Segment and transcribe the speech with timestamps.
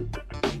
[0.00, 0.57] Is Tuesday,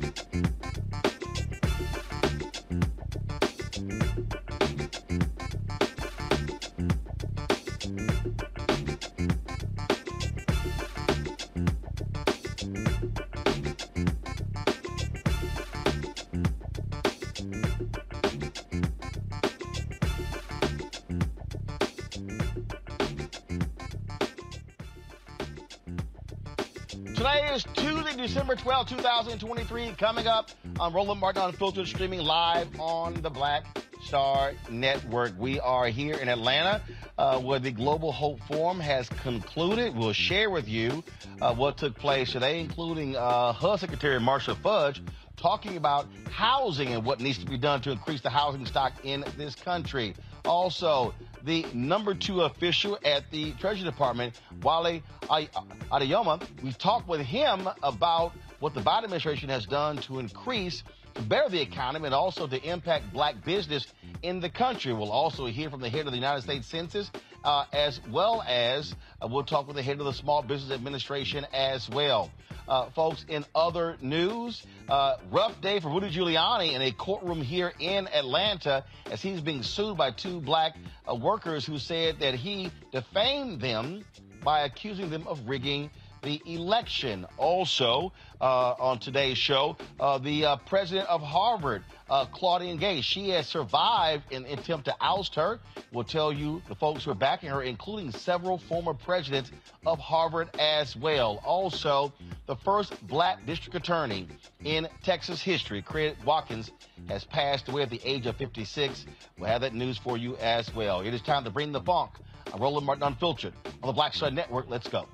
[28.84, 29.92] December 12, 2023.
[29.98, 33.64] Coming up on Roland Martin Unfiltered, streaming live on the Black
[34.04, 35.32] Star Network.
[35.36, 36.80] We are here in Atlanta
[37.16, 39.96] uh, where the Global Hope Forum has concluded.
[39.96, 41.02] We'll share with you
[41.40, 45.02] uh, what took place today, including uh, HUD Secretary Marcia Fudge
[45.36, 49.24] talking about housing and what needs to be done to increase the housing stock in
[49.36, 50.14] this country.
[50.44, 51.14] Also,
[51.44, 58.32] the number two official at the Treasury Department, Wale Adeyemo, we talked with him about
[58.60, 60.82] what the Biden administration has done to increase,
[61.14, 63.86] to better the economy, and also to impact black business
[64.22, 64.92] in the country.
[64.92, 67.10] We'll also hear from the head of the United States Census,
[67.44, 71.46] uh, as well as uh, we'll talk with the head of the Small Business Administration
[71.52, 72.30] as well.
[72.68, 77.72] Uh, folks, in other news, uh, rough day for Rudy Giuliani in a courtroom here
[77.78, 80.76] in Atlanta as he's being sued by two black
[81.10, 84.04] uh, workers who said that he defamed them
[84.44, 85.90] by accusing them of rigging
[86.22, 87.26] the election.
[87.36, 93.30] Also, uh, on today's show, uh, the uh, president of Harvard, uh, Claudine Gay, she
[93.30, 95.58] has survived an attempt to oust her.
[95.92, 99.50] We'll tell you the folks who are backing her, including several former presidents
[99.84, 101.40] of Harvard as well.
[101.44, 102.12] Also,
[102.46, 104.28] the first black district attorney
[104.64, 106.70] in Texas history, Craig Watkins,
[107.08, 109.06] has passed away at the age of 56.
[109.38, 111.00] We'll have that news for you as well.
[111.00, 112.12] It is time to bring the funk.
[112.52, 114.66] I'm Roland Martin Unfiltered on the Black Star Network.
[114.70, 115.06] Let's go.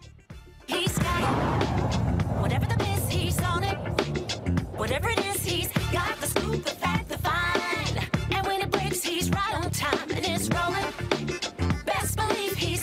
[4.77, 8.09] Whatever it is, he's got the scoop, the fact, the find.
[8.33, 11.79] And when it breaks, he's right on time and it's rolling.
[11.87, 12.74] Best believe he's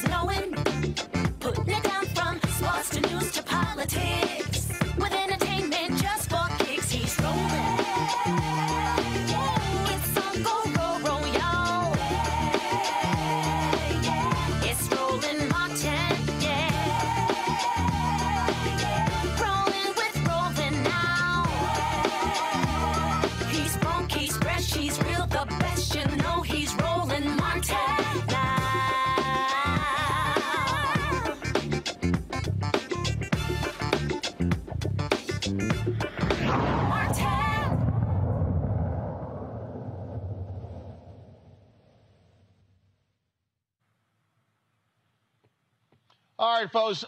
[46.61, 47.03] Right, folks.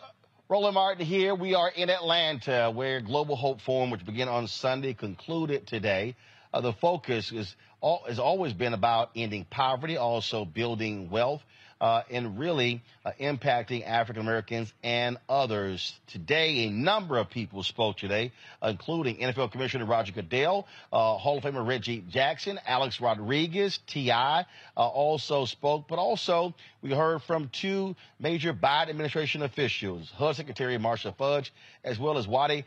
[0.49, 1.35] Roland Martin here.
[1.35, 6.15] We are in Atlanta, where Global Hope Forum, which began on Sunday, concluded today.
[6.51, 11.43] Uh, the focus is all, has always been about ending poverty, also building wealth,
[12.09, 15.93] and really uh, impacting African Americans and others.
[16.07, 18.31] Today, a number of people spoke today,
[18.63, 24.45] including NFL Commissioner Roger Goodell, uh, Hall of Famer Reggie Jackson, Alex Rodriguez, T.I.
[24.75, 30.77] Uh, also spoke, but also we heard from two major Biden administration officials, HUD Secretary
[30.77, 31.53] Marcia Fudge,
[31.83, 32.63] as well as Wadi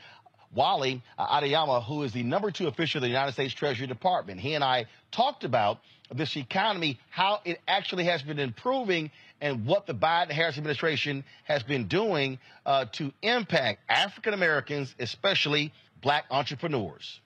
[0.54, 4.40] Wally uh, Adeyemo, who is the number two official of the United States Treasury Department.
[4.40, 5.80] He and I talked about
[6.12, 9.10] this economy, how it actually has been improving,
[9.40, 15.72] and what the Biden Harris administration has been doing uh, to impact African Americans, especially
[16.02, 17.20] black entrepreneurs.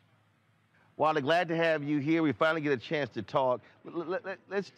[0.96, 2.22] Wally, glad to have you here.
[2.22, 3.60] We finally get a chance to talk.
[3.84, 4.70] Let, let, let's.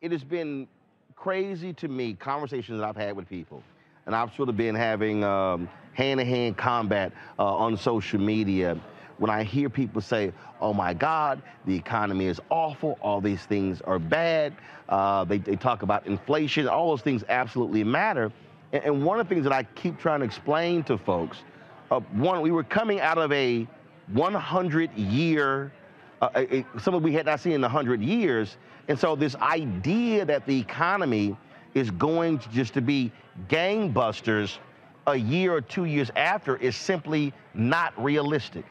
[0.00, 0.68] It has been
[1.14, 3.62] crazy to me conversations that I've had with people
[4.06, 8.80] and I've sort of been having um, hand-to-hand combat uh, on social media
[9.18, 13.80] when I hear people say, oh my God, the economy is awful, all these things
[13.82, 14.54] are bad,
[14.88, 18.30] uh, they, they, talk about inflation, all those things absolutely matter.
[18.72, 21.38] And, and, one of the things that I keep trying to explain to folks,
[21.90, 23.66] uh, one, we were coming out of a
[24.12, 25.72] 100 year,
[26.20, 26.44] uh,
[26.78, 28.56] something we had not seen in 100 years.
[28.88, 31.36] And so this idea that the economy
[31.74, 33.12] is going to just to be
[33.48, 34.58] gangbusters
[35.06, 38.64] a year or two years after is simply not realistic.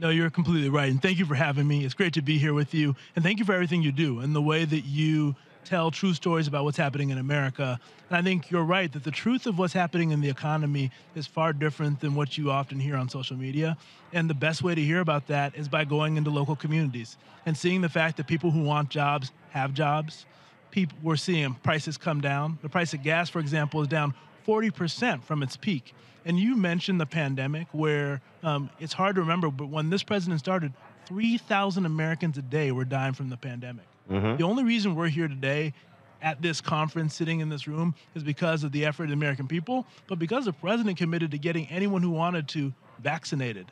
[0.00, 0.90] No, you're completely right.
[0.90, 1.84] And thank you for having me.
[1.84, 2.96] It's great to be here with you.
[3.14, 5.36] And thank you for everything you do and the way that you
[5.66, 7.78] tell true stories about what's happening in America.
[8.08, 11.26] And I think you're right that the truth of what's happening in the economy is
[11.26, 13.76] far different than what you often hear on social media.
[14.14, 17.54] And the best way to hear about that is by going into local communities and
[17.54, 20.24] seeing the fact that people who want jobs have jobs
[20.70, 22.58] people we're seeing prices come down.
[22.62, 24.14] The price of gas, for example, is down
[24.50, 25.94] 40% from its peak.
[26.24, 30.40] And you mentioned the pandemic, where um, it's hard to remember, but when this president
[30.40, 30.72] started,
[31.06, 33.84] 3,000 Americans a day were dying from the pandemic.
[34.10, 34.36] Mm-hmm.
[34.36, 35.72] The only reason we're here today
[36.20, 39.46] at this conference, sitting in this room, is because of the effort of the American
[39.46, 43.66] people, but because the president committed to getting anyone who wanted to vaccinated.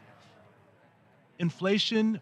[1.41, 2.21] Inflation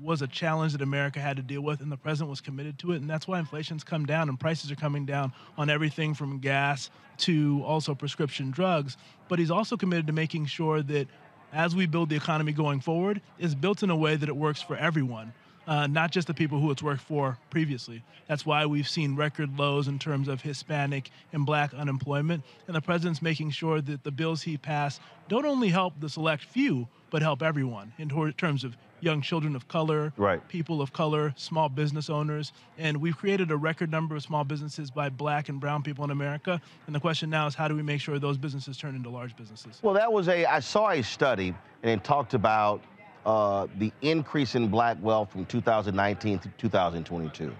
[0.00, 2.92] was a challenge that America had to deal with, and the president was committed to
[2.92, 2.96] it.
[2.96, 6.90] And that's why inflation's come down and prices are coming down on everything from gas
[7.18, 8.96] to also prescription drugs.
[9.28, 11.08] But he's also committed to making sure that
[11.52, 14.60] as we build the economy going forward, is built in a way that it works
[14.60, 15.32] for everyone
[15.66, 18.02] uh, not just the people who it's worked for previously.
[18.28, 22.42] That's why we've seen record lows in terms of Hispanic and black unemployment.
[22.66, 26.44] And the president's making sure that the bills he passed don't only help the select
[26.44, 30.46] few, but help everyone in terms of young children of color, right.
[30.48, 32.52] people of color, small business owners.
[32.78, 36.10] And we've created a record number of small businesses by black and brown people in
[36.10, 36.60] America.
[36.86, 39.36] And the question now is how do we make sure those businesses turn into large
[39.36, 39.78] businesses?
[39.82, 42.82] Well, that was a, I saw a study and it talked about
[43.26, 47.54] uh, the increase in black wealth from 2019 to 2022.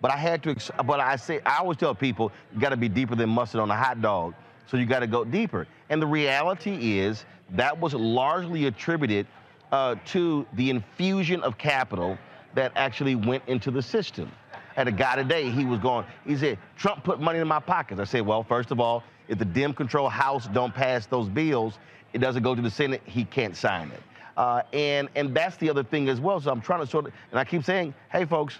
[0.00, 0.54] But I had to,
[0.84, 3.70] but I say, I always tell people, you got to be deeper than mustard on
[3.70, 4.34] a hot dog.
[4.66, 5.66] So you got to go deeper.
[5.88, 9.26] And the reality is that was largely attributed
[9.74, 12.16] uh, to the infusion of capital
[12.54, 14.30] that actually went into the system.
[14.52, 17.58] I had a guy today, he was going, he said, Trump put money in my
[17.58, 18.00] pockets.
[18.00, 21.80] I said, well, first of all, if the Dem control House don't pass those bills,
[22.12, 24.00] it doesn't go to the Senate, he can't sign it.
[24.36, 26.40] Uh, and and that's the other thing as well.
[26.40, 28.58] So I'm trying to sort of, and I keep saying, hey folks,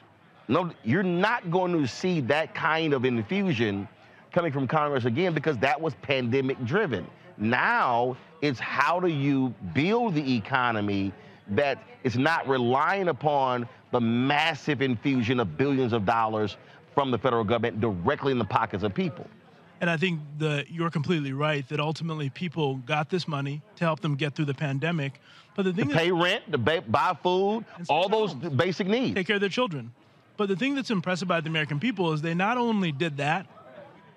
[0.49, 3.87] no, you're not going to see that kind of infusion
[4.33, 7.07] coming from Congress again because that was pandemic driven.
[7.37, 11.13] Now it's how do you build the economy
[11.49, 16.59] that is not relying upon the massive infusion of billions of dollars
[16.95, 19.27] from the federal government directly in the pockets of people.
[19.81, 24.01] And I think that you're completely right that ultimately people got this money to help
[24.01, 25.21] them get through the pandemic.
[25.57, 29.27] But the thing to pay rent, to buy food, all those homes, basic needs, take
[29.27, 29.91] care of their children.
[30.37, 33.47] But the thing that's impressive about the American people is they not only did that,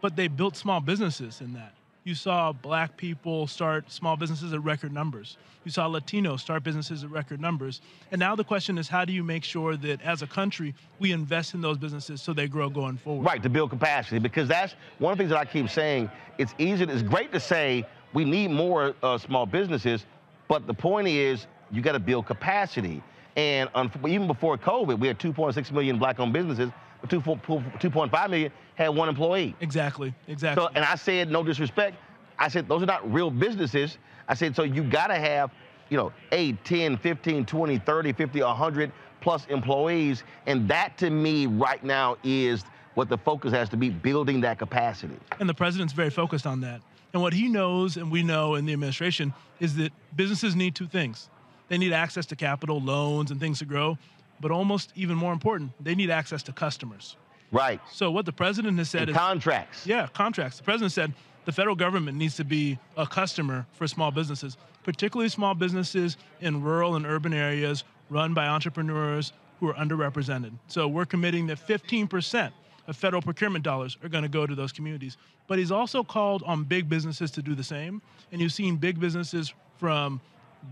[0.01, 1.76] but they built small businesses in that
[2.07, 5.35] you saw black people start small businesses at record numbers.
[5.65, 7.81] You saw Latinos start businesses at record numbers.
[8.11, 11.11] And now the question is how do you make sure that as a country we
[11.11, 13.25] invest in those businesses so they grow going forward?
[13.25, 14.19] Right, to build capacity.
[14.19, 16.09] Because that's one of the things that I keep saying.
[16.37, 20.05] It's easy, it's great to say we need more uh, small businesses,
[20.47, 23.03] but the point is you got to build capacity.
[23.35, 23.69] And
[24.07, 26.71] even before COVID, we had 2.6 million black owned businesses
[27.05, 29.55] 2.5 million had one employee.
[29.61, 30.63] Exactly, exactly.
[30.63, 31.97] So, and I said, no disrespect,
[32.39, 33.97] I said, those are not real businesses.
[34.27, 35.51] I said, so you got to have,
[35.89, 40.23] you know, 8, 10, 15, 20, 30, 50, 100 plus employees.
[40.45, 42.63] And that to me right now is
[42.93, 45.17] what the focus has to be building that capacity.
[45.39, 46.81] And the president's very focused on that.
[47.13, 50.87] And what he knows and we know in the administration is that businesses need two
[50.87, 51.29] things.
[51.69, 53.97] They need access to capital, loans, and things to grow.
[54.39, 57.15] But almost even more important, they need access to customers.
[57.51, 57.79] Right.
[57.91, 59.87] So what the president has said And is contracts.
[59.87, 60.57] yeah, contracts.
[60.57, 61.13] The president said
[61.45, 66.61] the federal government needs to be a customer for small businesses, particularly small businesses in
[66.61, 70.51] rural and urban areas run by entrepreneurs who are underrepresented.
[70.67, 72.51] So we're committing that 15%
[72.87, 75.17] of federal procurement dollars are going to go to those communities.
[75.47, 78.01] But he's also called on big businesses to do the same.
[78.31, 80.21] And you've seen big businesses from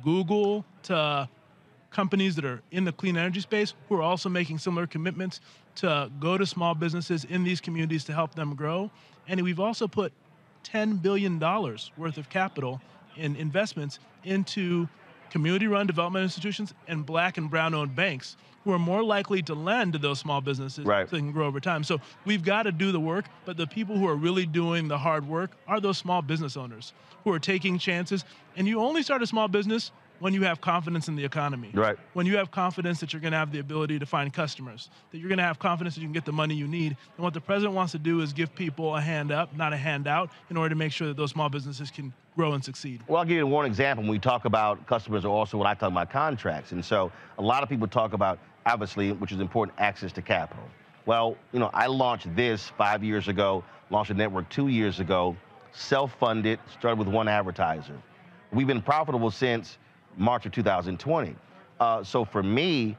[0.03, 1.27] Google to
[1.95, 5.39] companies that are in the clean energy space who are also making similar commitments
[5.75, 8.91] to go to small businesses in these communities to help them grow.
[9.29, 10.11] And we've also put
[10.65, 12.81] $10 billion worth of capital
[13.15, 14.89] in investments into
[15.29, 18.35] community run development institutions and black and brown owned banks
[18.65, 21.09] who are more likely to lend to those small businesses Right.
[21.09, 21.85] so they can grow over time.
[21.85, 24.97] So we've got to do the work, but the people who are really doing the
[24.97, 26.91] hard work are those small business owners
[27.23, 28.25] who are taking chances.
[28.57, 31.71] And you only start a small business when you have confidence in the economy.
[31.73, 31.97] Right.
[32.13, 35.17] When you have confidence that you're going to have the ability to find customers, that
[35.17, 36.97] you're going to have confidence that you can get the money you need.
[37.17, 39.77] And what the president wants to do is give people a hand up, not a
[39.77, 43.01] handout, in order to make sure that those small businesses can grow and succeed.
[43.07, 44.03] Well, I'll give you one example.
[44.03, 47.41] When we talk about customers, or also when I talk about contracts, and so a
[47.41, 50.63] lot of people talk about, obviously, which is important, access to capital.
[51.05, 55.35] Well, you know, I launched this five years ago, launched a network two years ago,
[55.71, 57.97] self-funded, started with one advertiser.
[58.51, 59.77] We've been profitable since
[60.17, 61.35] March of 2020.
[61.79, 62.95] Uh, so for me,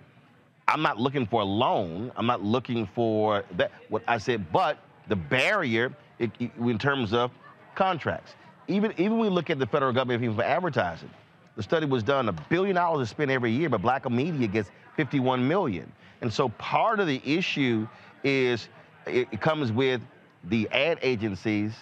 [0.68, 2.10] I'm not looking for a loan.
[2.16, 3.70] I'm not looking for that.
[3.88, 7.30] What I said, but the barrier it, it- in terms of
[7.74, 8.34] contracts.
[8.68, 11.10] Even even we look at the federal government even for advertising,
[11.56, 12.28] the study was done.
[12.28, 15.90] A billion dollars is spent every year, but black media gets 51 million.
[16.20, 17.86] And so part of the issue
[18.24, 18.68] is
[19.06, 20.00] it, it comes with
[20.44, 21.72] the ad agencies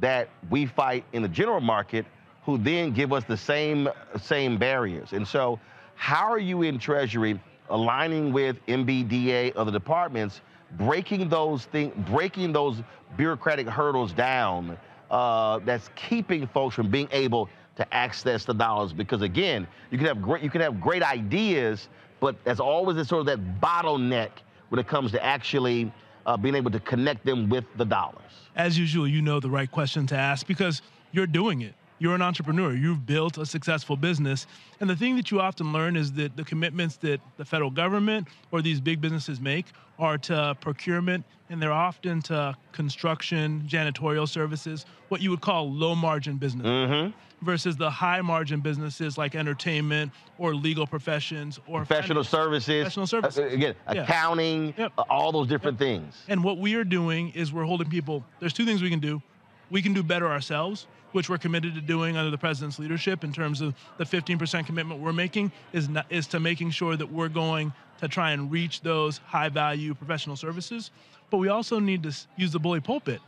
[0.00, 2.04] that we fight in the general market
[2.48, 5.12] who then give us the same same barriers.
[5.12, 5.60] And so
[5.96, 7.38] how are you in treasury
[7.68, 10.40] aligning with MBDA other departments
[10.78, 12.82] breaking those things breaking those
[13.18, 14.78] bureaucratic hurdles down
[15.10, 20.06] uh, that's keeping folks from being able to access the dollars because again you can
[20.06, 24.30] have great you can have great ideas but there's always this sort of that bottleneck
[24.70, 25.92] when it comes to actually
[26.24, 29.70] uh, being able to connect them with the dollars as usual, you know the right
[29.70, 30.80] question to ask because
[31.12, 31.74] you're doing it.
[32.00, 32.74] You're an entrepreneur.
[32.74, 34.46] You've built a successful business.
[34.80, 38.28] And the thing that you often learn is that the commitments that the federal government
[38.52, 39.66] or these big businesses make
[39.98, 45.94] are to procurement and they're often to construction, janitorial services, what you would call low
[45.96, 47.12] margin business.
[47.40, 52.28] Versus the high margin businesses like entertainment or legal professions or professional finance.
[52.64, 53.38] services Professional services.
[53.38, 54.02] uh, again Yeah.
[54.02, 54.92] accounting Yep.
[54.98, 58.24] uh, all those different things And what we are doing is we're holding people.
[58.40, 59.22] There's two things we can do.
[59.70, 63.32] We can do better ourselves, which we're committed to doing under the president's leadership in
[63.32, 67.28] terms of the 15% commitment we're making is not, is to making sure that we're
[67.28, 70.90] going to try and reach those high value professional services.
[71.30, 73.20] But we also need to use the bully pulpit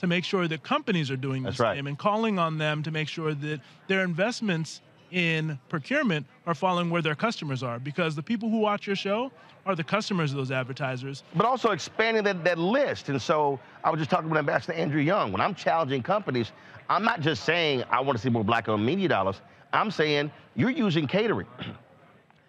[0.00, 1.76] to make sure that companies are doing the That's right.
[1.76, 6.90] same and calling on them to make sure that their investments in procurement are following
[6.90, 9.30] where their customers are because the people who watch your show
[9.64, 11.22] are the customers of those advertisers.
[11.34, 13.08] But also expanding that, that list.
[13.08, 15.32] And so i was just talking with ambassador andrew young.
[15.32, 16.52] When i'm challenging companies
[16.88, 19.40] i'm not just saying i want to see more black owned media dollars.
[19.72, 21.46] I'm saying you're using catering.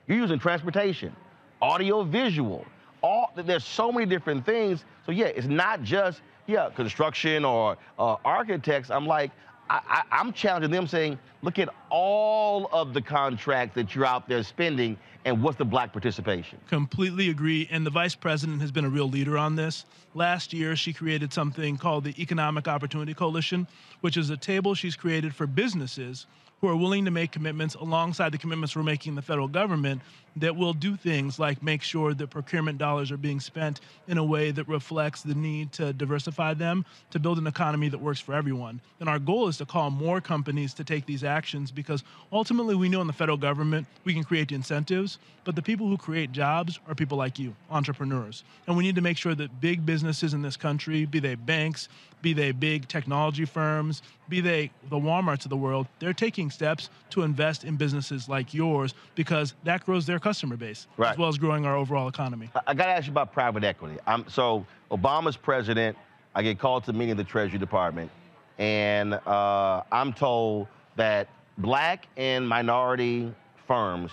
[0.07, 1.13] You're using transportation
[1.61, 2.65] audio visual
[3.01, 4.85] all there's so many different things.
[5.05, 8.89] So yeah it's not just yeah construction or uh, architects.
[8.89, 9.31] I'm like
[9.69, 14.43] I, i'm challenging them saying look at all of the contracts that you're out there
[14.43, 17.67] spending and what's the black participation Completely agree.
[17.71, 19.85] And the vice president has been a real leader on this.
[20.13, 23.67] Last year, she created something called the Economic Opportunity Coalition,
[24.01, 26.27] which is a table she's created for businesses
[26.61, 30.01] who are willing to make commitments alongside the commitments we're making in the federal government
[30.35, 34.23] that will do things like make sure that procurement dollars are being spent in a
[34.23, 38.33] way that reflects the need to diversify them to build an economy that works for
[38.33, 38.79] everyone.
[38.99, 42.89] And our goal is to call more companies to take these actions because ultimately we
[42.89, 46.31] know in the federal government we can create the incentives, but the people who create
[46.31, 48.43] jobs are people like you, entrepreneurs.
[48.67, 51.89] And we need to make sure that big businesses in this country, be they banks,
[52.21, 56.89] be they big technology firms, be they the Walmarts of the world, they're taking steps
[57.11, 61.11] to invest in businesses like yours because that grows their customer base Right.
[61.11, 62.49] as well as growing our overall economy.
[62.65, 63.97] I got to ask you about private equity.
[64.07, 65.97] I'm, so Obama's president.
[66.35, 68.11] I get called to a meeting of the Treasury Department,
[68.59, 73.33] and uh, I'm told that black and minority
[73.67, 74.11] firms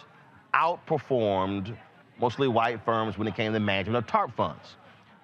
[0.55, 1.77] outperformed
[2.19, 4.77] mostly white firms when it came to management of TARP funds.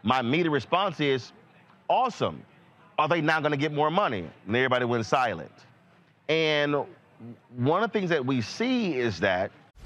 [0.02, 1.32] My immediate response is,
[1.88, 2.42] awesome.
[3.00, 4.28] Are they now going to get more money?
[4.46, 5.52] And everybody went silent.
[6.28, 6.84] And
[7.56, 9.50] one of the things that we see is that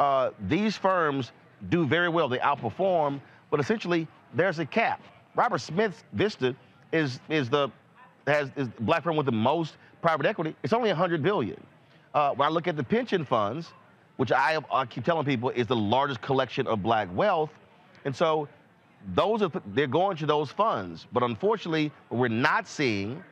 [0.00, 1.30] Uh, these firms
[1.68, 2.26] do very well.
[2.28, 5.00] They outperform, but essentially there's a cap.
[5.36, 6.56] Robert Smith's Vista
[6.90, 7.68] is is the
[8.26, 10.56] has is the black firm with the most private equity.
[10.62, 11.62] It's only 100 billion.
[12.14, 13.68] Uh, when I look at the pension funds,
[14.16, 17.50] which I, I keep telling people is the largest collection of black wealth,
[18.06, 18.48] and so
[19.14, 21.06] those are they're going to those funds.
[21.12, 23.22] But unfortunately, we're not seeing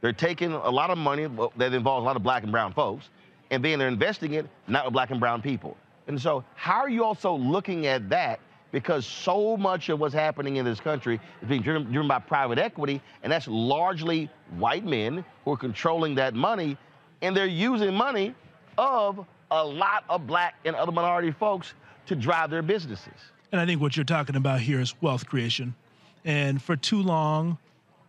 [0.00, 3.10] they're taking a lot of money that involves a lot of black and brown folks,
[3.50, 5.76] and then they're investing it not with black and brown people.
[6.06, 8.40] And so, how are you also looking at that?
[8.72, 12.58] Because so much of what's happening in this country is being driven, driven by private
[12.58, 16.76] equity, and that's largely white men who are controlling that money,
[17.22, 18.34] and they're using money
[18.76, 21.74] of a lot of black and other minority folks
[22.06, 23.14] to drive their businesses.
[23.52, 25.74] And I think what you're talking about here is wealth creation.
[26.24, 27.58] And for too long,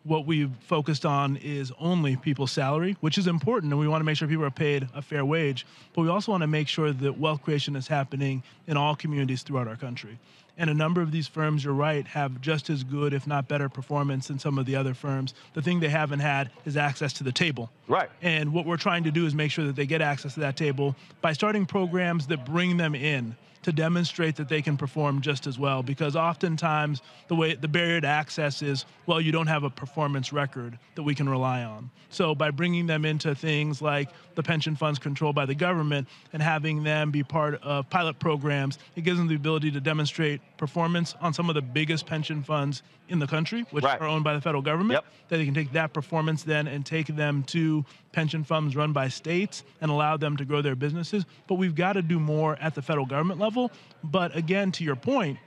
[0.05, 4.05] what we've focused on is only people's salary, which is important, and we want to
[4.05, 5.65] make sure people are paid a fair wage.
[5.93, 9.41] But we also want to make sure that wealth creation is happening in all communities
[9.41, 10.19] throughout our country.
[10.57, 13.67] And a number of these firms, you're right, have just as good, if not better,
[13.67, 15.33] performance than some of the other firms.
[15.53, 17.69] The thing they haven't had is access to the table.
[17.87, 18.09] Right.
[18.21, 20.55] And what we're trying to do is make sure that they get access to that
[20.55, 23.35] table by starting programs that bring them in
[23.65, 27.99] to demonstrate that they can perform just as well because oftentimes the way the barrier
[27.99, 31.89] to access is well you don't have a performance record that we can rely on.
[32.12, 36.43] So by bringing them into things like the pension funds controlled by the government and
[36.43, 41.15] having them be part of pilot programs it gives them the ability to demonstrate performance
[41.19, 43.99] on some of the biggest pension funds in the country which Right.
[44.01, 45.05] are owned by the federal government Yep.
[45.29, 49.07] that they can take that performance then and take them to pension funds run by
[49.07, 51.25] states and allow them to grow their businesses.
[51.47, 53.71] But we've got to do more at the federal government level.
[54.03, 55.37] But again, to your point,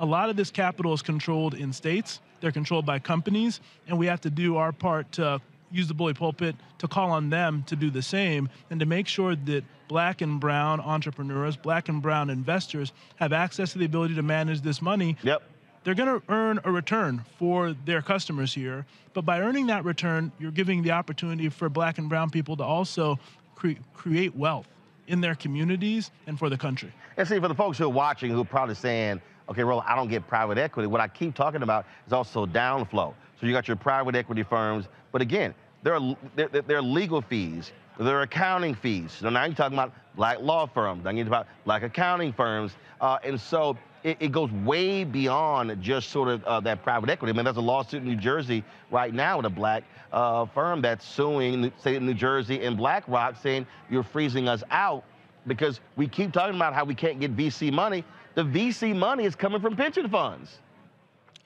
[0.00, 2.20] a lot of this capital is controlled in states.
[2.40, 6.14] They're controlled by companies, and we have to do our part to use the bully
[6.14, 10.20] pulpit to call on them to do the same and to make sure that black
[10.20, 14.80] and brown entrepreneurs, black and brown investors have access to the ability to manage this
[14.80, 15.42] money Yep.
[15.84, 18.86] They're going to earn a return for their customers here.
[19.12, 22.64] But by earning that return, you're giving the opportunity for black and brown people to
[22.64, 23.18] also
[23.54, 24.66] cre- create wealth
[25.06, 26.90] in their communities and for the country.
[27.16, 29.94] And see, for the folks who are watching who are probably saying, okay, Roland, I
[29.94, 33.14] don't get private equity, what I keep talking about is also downflow.
[33.38, 37.20] So you got your private equity firms, but again, there are, there, there- are legal
[37.20, 39.12] fees, there are accounting fees.
[39.12, 42.72] So now you're talking about black law firms, now you're talking about black accounting firms.
[43.02, 47.32] Uh, and so it, it goes way beyond just sort of uh, that private equity.
[47.32, 50.82] I mean, there's a lawsuit in New Jersey right now with a black uh, firm
[50.82, 55.04] that's suing, say, New Jersey and BlackRock saying you're freezing us out
[55.46, 58.04] because we keep talking about how we can't get VC money.
[58.34, 60.58] The VC money is coming from pension funds.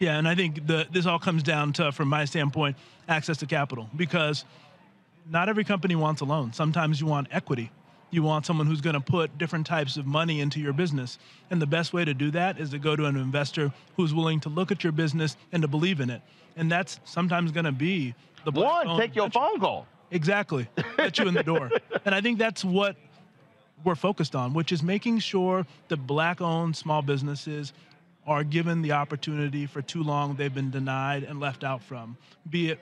[0.00, 2.76] Yeah, and I think the, this all comes down to, from my standpoint,
[3.08, 4.44] access to capital because
[5.28, 6.52] not every company wants a loan.
[6.52, 7.70] Sometimes you want equity.
[8.10, 11.18] You want someone who's going to put different types of money into your business.
[11.50, 14.40] And the best way to do that is to go to an investor who's willing
[14.40, 16.22] to look at your business and to believe in it.
[16.56, 19.86] And that's sometimes going to be the One, take your phone call.
[20.10, 20.68] Exactly.
[20.96, 21.70] Get you in the door.
[22.04, 22.96] And I think that's what
[23.84, 27.74] we're focused on, which is making sure that black owned small businesses
[28.26, 32.16] are given the opportunity for too long they've been denied and left out from,
[32.48, 32.78] be it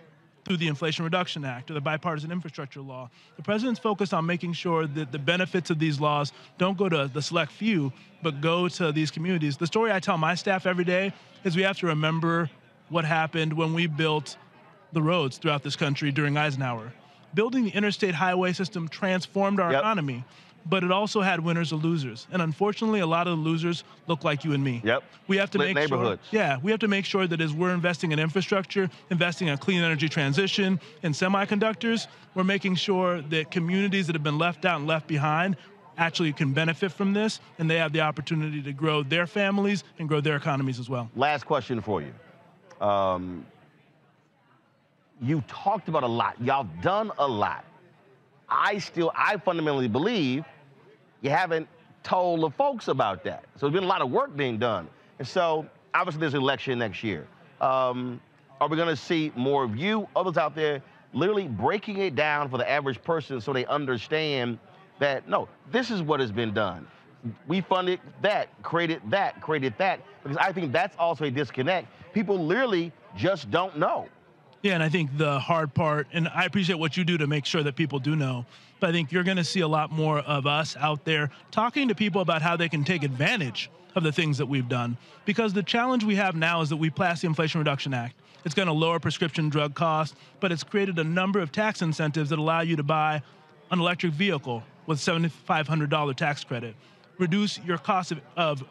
[0.46, 3.10] through the Inflation Reduction Act or the bipartisan infrastructure law.
[3.36, 7.10] The president's focused on making sure that the benefits of these laws don't go to
[7.12, 9.56] the select few, but go to these communities.
[9.56, 12.48] The story I tell my staff every day is we have to remember
[12.90, 14.36] what happened when we built
[14.92, 16.92] the roads throughout this country during Eisenhower.
[17.34, 19.80] Building the interstate highway system transformed our Yep.
[19.80, 20.24] economy,
[20.68, 22.26] but it also had winners and losers.
[22.32, 24.82] And unfortunately, a lot of the losers look like you and me.
[24.84, 25.02] Yep.
[25.28, 26.22] We have to make neighborhoods.
[26.30, 26.40] sure.
[26.40, 29.82] Yeah, we have to make sure that as we're investing in infrastructure, investing in clean
[29.82, 34.86] energy transition, in semiconductors, we're making sure that communities that have been left out and
[34.86, 35.56] left behind
[35.98, 40.08] actually can benefit from this and they have the opportunity to grow their families and
[40.08, 41.10] grow their economies as well.
[41.16, 42.12] Last question for you.
[42.86, 43.46] Um,
[45.22, 46.40] you talked about a lot.
[46.42, 47.64] Y'all done a lot.
[48.48, 50.44] I still, I fundamentally believe
[51.20, 51.68] you haven't
[52.02, 53.44] told the folks about that.
[53.56, 54.88] So there's been a lot of work being done.
[55.18, 57.26] And so obviously there's an election next year.
[57.60, 58.20] Um,
[58.60, 62.48] are we going to see more of you, others out there, literally breaking it down
[62.48, 64.58] for the average person so they understand
[64.98, 66.86] that no, this is what has been done.
[67.48, 70.00] We funded that, created that, created that.
[70.22, 71.88] Because I think that's also a disconnect.
[72.12, 74.08] People literally just don't know.
[74.66, 77.46] Yeah, and I think the hard part, and I appreciate what you do to make
[77.46, 78.44] sure that people do know,
[78.80, 81.86] but I think you're going to see a lot more of us out there talking
[81.86, 84.96] to people about how they can take advantage of the things that we've done.
[85.24, 88.16] Because the challenge we have now is that we passed the Inflation Reduction Act.
[88.44, 92.30] It's going to lower prescription drug costs, but it's created a number of tax incentives
[92.30, 93.22] that allow you to buy
[93.70, 96.74] an electric vehicle with $7,500 tax credit,
[97.18, 98.64] reduce your cost of, of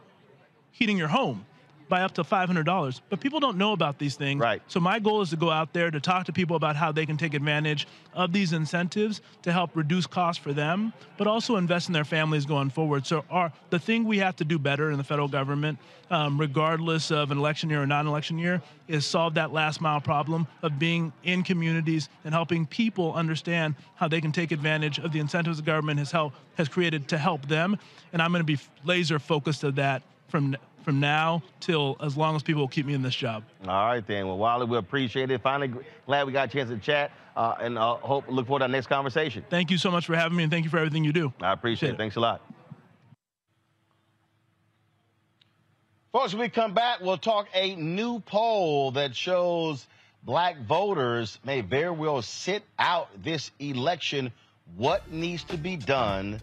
[0.74, 1.46] heating your home
[1.88, 3.02] by up to $500.
[3.10, 4.40] But people don't know about these things.
[4.40, 4.62] Right.
[4.68, 7.06] So my goal is to go out there to talk to people about how they
[7.06, 11.88] can take advantage of these incentives to help reduce costs for them, but also invest
[11.88, 13.06] in their families going forward.
[13.06, 17.12] So our the thing we have to do better in the federal government, um, regardless
[17.12, 21.12] of an election year or non-election year, is solve that last mile problem of being
[21.24, 25.64] in communities and helping people understand how they can take advantage of the incentives the
[25.64, 27.78] government has helped has created to help them.
[28.14, 32.36] And I'm going to be laser focused of that from from now till as long
[32.36, 33.44] as people will keep me in this job.
[33.68, 34.28] All right, then.
[34.28, 35.42] Well, Wally, we appreciate it.
[35.42, 35.74] Finally,
[36.06, 38.70] glad we got a chance to chat, uh, and uh, hope look forward to our
[38.70, 39.44] next conversation.
[39.50, 41.34] Thank you so much for having me, and thank you for everything you do.
[41.42, 41.98] I appreciate it.
[41.98, 42.42] Thanks a lot.
[46.14, 49.86] Folks, when we come back, we'll talk a new poll that shows
[50.24, 54.32] black voters may very well sit out this election.
[54.78, 56.40] What needs to be done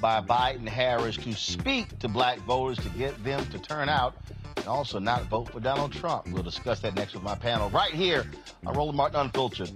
[0.00, 4.14] by Biden Harris to speak to black voters to get them to turn out
[4.56, 6.28] and also not vote for Donald Trump?
[6.28, 8.26] We'll discuss that next with my panel right here
[8.66, 9.70] on Roland Martin Unfiltered,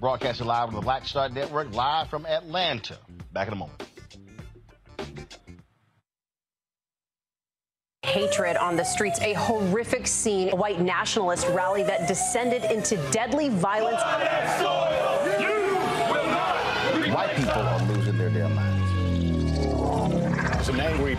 [0.00, 2.98] broadcasting live on the Black Star Network, live from Atlanta.
[3.32, 3.82] Back in a moment.
[8.04, 13.48] Hatred on the streets, a horrific scene, a white nationalist rally that descended into deadly
[13.48, 14.00] violence.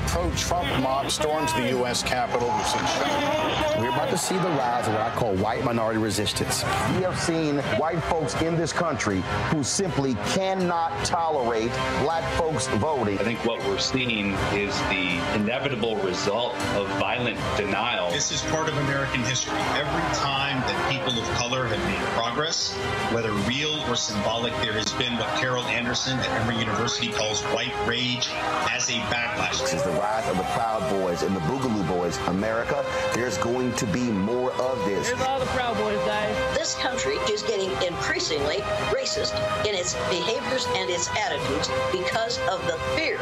[0.08, 2.04] pro-Trump mob storms the U.S.
[2.04, 3.65] Capitol, we've seen.
[3.78, 6.64] We're about to see the rise of what I call white minority resistance.
[6.96, 13.20] We have seen white folks in this country who simply cannot tolerate black folks voting.
[13.20, 18.10] I think what we're seeing is the inevitable result of violent denial.
[18.12, 19.60] This is part of American history.
[19.74, 22.74] Every time that people of color have made progress,
[23.12, 27.74] whether real or symbolic, there has been what Carol Anderson at Emory University calls white
[27.86, 28.30] rage
[28.72, 29.60] as a backlash.
[29.60, 32.18] This is the rise of the Proud Boys and the Boogaloo Boys.
[32.28, 35.12] America, there's going to be more of this.
[35.24, 36.58] all the Proud Boys, guys.
[36.58, 38.58] This country is getting increasingly
[38.92, 39.34] racist
[39.66, 43.18] in its behaviors and its attitudes because of the fear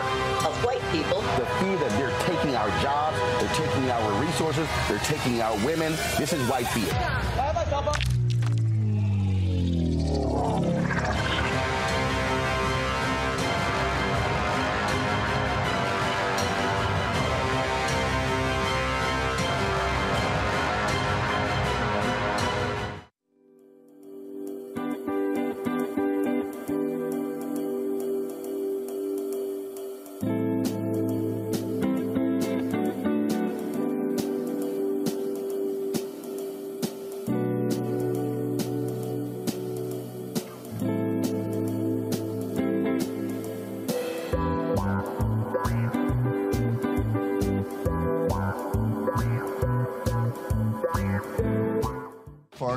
[0.45, 1.21] of white people.
[1.37, 5.93] The fear that they're taking our jobs, they're taking our resources, they're taking our women.
[6.17, 6.91] This is white fear.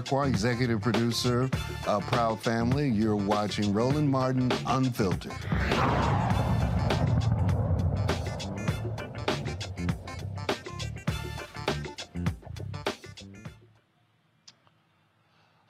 [0.07, 1.51] Farquhar, executive producer
[1.87, 2.89] of Proud Family.
[2.89, 5.33] You're watching Roland Martin Unfiltered.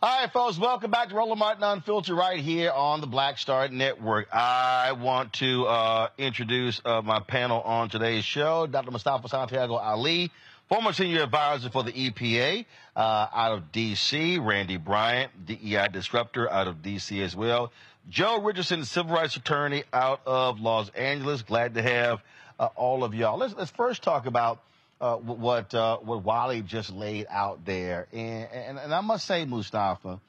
[0.03, 3.69] All right, folks, welcome back to Roland Martin Unfiltered right here on the Black Star
[3.69, 4.29] Network.
[4.33, 8.91] I want to uh, introduce uh, my panel on today's show, Dr.
[8.91, 10.31] Mustafa Santiago Ali,
[10.69, 16.67] former senior advisor for the EPA uh, out of D.C., Randy Bryant, DEI disruptor out
[16.67, 17.23] of D.C.
[17.23, 17.73] as well,
[18.09, 21.43] Joe Richardson, civil rights attorney out of Los Angeles.
[21.43, 22.23] Glad to have
[22.59, 23.37] uh, all of y'all.
[23.37, 24.61] Let's, let's first talk about
[25.01, 29.45] uh, what uh, what Wally just laid out there, and and, and I must say,
[29.45, 30.21] Mustafa,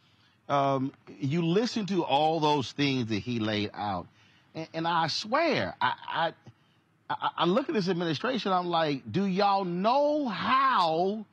[0.50, 4.08] um, you listen to all those things that he laid out,
[4.56, 6.34] and, and I swear, I, I
[7.10, 11.26] I I look at this administration, I'm like, do y'all know how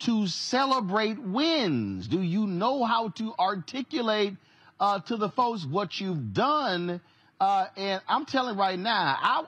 [0.00, 2.08] to celebrate wins?
[2.08, 4.34] Do you know how to articulate
[4.78, 7.00] uh, to the folks what you've done?
[7.38, 9.44] Uh, and I'm telling right now, I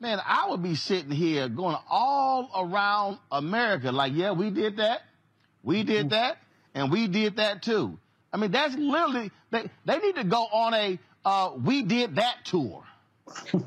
[0.00, 5.00] man, I would be sitting here going all around America, like, yeah, we did that,
[5.62, 6.38] we did that,
[6.74, 7.98] and we did that too.
[8.32, 12.44] I mean, that's literally they they need to go on a uh, we did that
[12.44, 12.84] tour.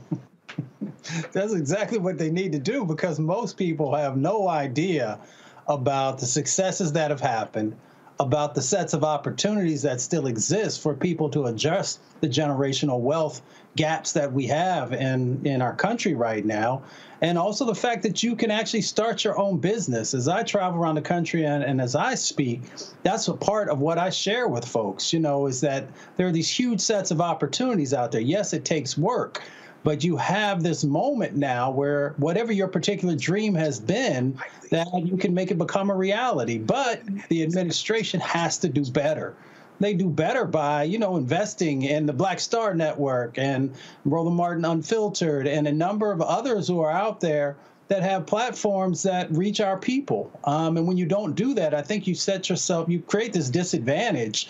[1.32, 5.20] That's exactly what they need to do because most people have no idea
[5.68, 7.76] about the successes that have happened,
[8.20, 13.42] about the sets of opportunities that still exist for people to adjust the generational wealth
[13.76, 16.82] gaps that we have in, in our country right now.
[17.22, 20.14] And also the fact that you can actually start your own business.
[20.14, 22.62] As I travel around the country and, and as I speak,
[23.04, 26.32] that's a part of what I share with folks, you know, is that there are
[26.32, 28.22] these huge sets of opportunities out there.
[28.22, 29.44] Yes, it takes work,
[29.88, 34.38] but you have this moment now where whatever your particular dream has been,
[34.70, 36.58] that you can make it become a reality.
[36.58, 39.34] But the administration has to do better.
[39.80, 43.74] They do better by, you know, investing in the Black Star Network and
[44.04, 47.56] Roland Martin Unfiltered and a number of others who are out there
[47.88, 50.30] that have platforms that reach our people.
[50.44, 53.50] Um, and when you don't do that, I think you set yourself, you create this
[53.50, 54.50] disadvantage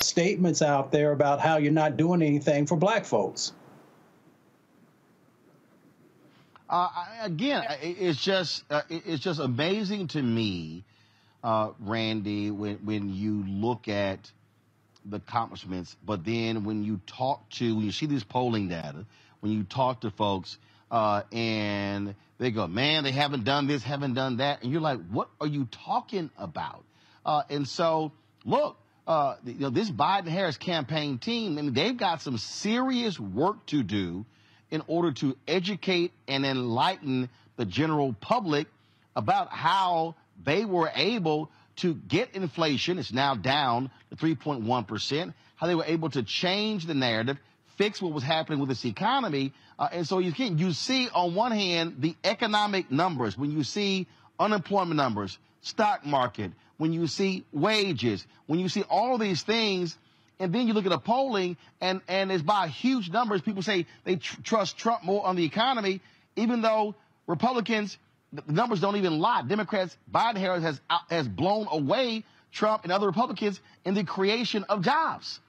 [0.00, 3.52] Statements out there about how you're not doing anything for black folks.
[6.70, 6.88] Uh,
[7.22, 10.84] again, it's just uh, it's just amazing to me,
[11.42, 14.30] uh, Randy, when when you look at
[15.04, 19.04] the accomplishments, but then when you talk to when you see this polling data,
[19.40, 20.58] when you talk to folks,
[20.92, 25.00] uh, and they go, "Man, they haven't done this, haven't done that," and you're like,
[25.08, 26.84] "What are you talking about?"
[27.24, 28.12] Uh, and so,
[28.44, 28.76] look,
[29.08, 33.82] uh, you know, this Biden-Harris campaign team, I mean, they've got some serious work to
[33.82, 34.26] do
[34.70, 38.66] in order to educate and enlighten the general public
[39.16, 42.98] about how they were able to get inflation.
[42.98, 45.34] It's now down to 3.1%.
[45.56, 47.38] How they were able to change the narrative,
[47.78, 49.54] fix what was happening with this economy.
[49.78, 53.64] Uh, and so you can, you see on one hand, the economic numbers, when you
[53.64, 54.06] see
[54.38, 59.98] unemployment numbers, stock market, when you see wages, when you see all these things,
[60.40, 63.42] and then you look at the polling and, and it's by huge numbers.
[63.42, 66.00] People say they tr- trust Trump more on the economy,
[66.36, 66.94] even though
[67.26, 67.98] Republicans,
[68.32, 69.42] the numbers don't even lie.
[69.42, 74.64] Democrats, Biden Harris has, uh, has blown away Trump and other Republicans in the creation
[74.68, 75.40] of jobs.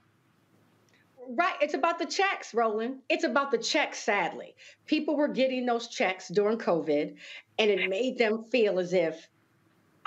[1.32, 1.54] Right.
[1.60, 2.98] It's about the checks, Roland.
[3.08, 4.56] It's about the checks, sadly.
[4.86, 7.14] People were getting those checks during COVID,
[7.58, 9.28] and it made them feel as if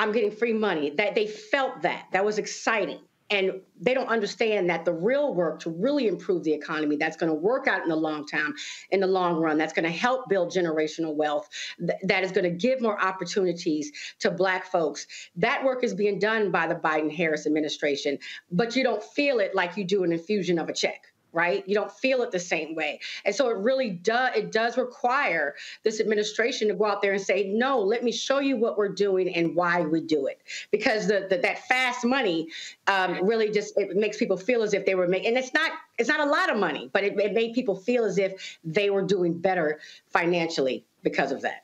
[0.03, 0.89] I'm getting free money.
[0.91, 2.07] That they felt that.
[2.11, 2.99] That was exciting.
[3.29, 7.31] And they don't understand that the real work to really improve the economy, that's going
[7.31, 8.53] to work out in the long time,
[8.91, 11.47] in the long run, that's going to help build generational wealth,
[11.79, 15.07] th- that is going to give more opportunities to Black folks.
[15.37, 18.19] That work is being done by the Biden Harris administration,
[18.51, 21.67] but you don't feel it like you do an infusion of a check right?
[21.67, 22.99] You don't feel it the same way.
[23.25, 27.21] And so it really does it does require this administration to go out there and
[27.21, 30.41] say no let me show you what we're doing and why we do it.
[30.71, 32.49] Because the, the that fast money
[32.87, 35.71] um, really just it makes people feel as if they were making and it's not
[35.97, 38.89] it's not a lot of money but it, it made people feel as if they
[38.89, 39.79] were doing better
[40.11, 41.63] financially because of that.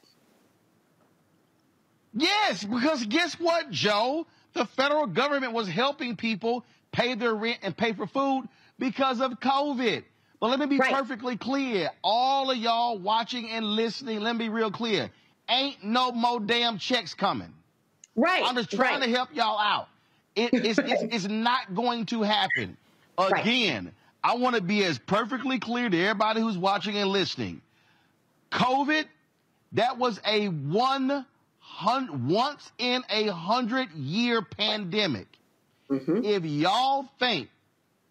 [2.14, 4.26] Yes, because guess what, Joe?
[4.54, 8.50] The federal government was helping people pay their rent and pay for food
[8.80, 10.04] because of COVID.
[10.40, 11.90] But let me be perfectly clear.
[12.02, 15.12] All of y'all watching and listening, let me be real clear.
[15.50, 17.54] Ain't no more damn checks coming.
[18.16, 18.44] Right.
[18.46, 19.10] I'm just trying right.
[19.10, 19.88] to help y'all out.
[20.36, 22.78] It, it's, it's, it's not going to happen.
[23.18, 23.92] Again,
[24.24, 27.62] I want to be as perfectly clear to everybody who's watching and listening.
[28.52, 29.06] COVID,
[29.74, 31.26] that was a one
[31.60, 35.28] hundred once in a hundred year pandemic.
[35.90, 36.24] Mm-hmm.
[36.24, 37.50] If y'all think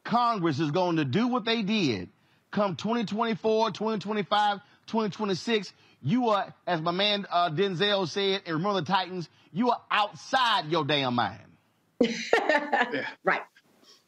[0.08, 2.08] Congress is going to do what they did
[2.50, 8.86] come 2024, 2025, 2026, you are, as my man uh, Denzel said, and remember the
[8.86, 11.38] Titans, you are outside your damn mind.
[13.22, 13.42] Right.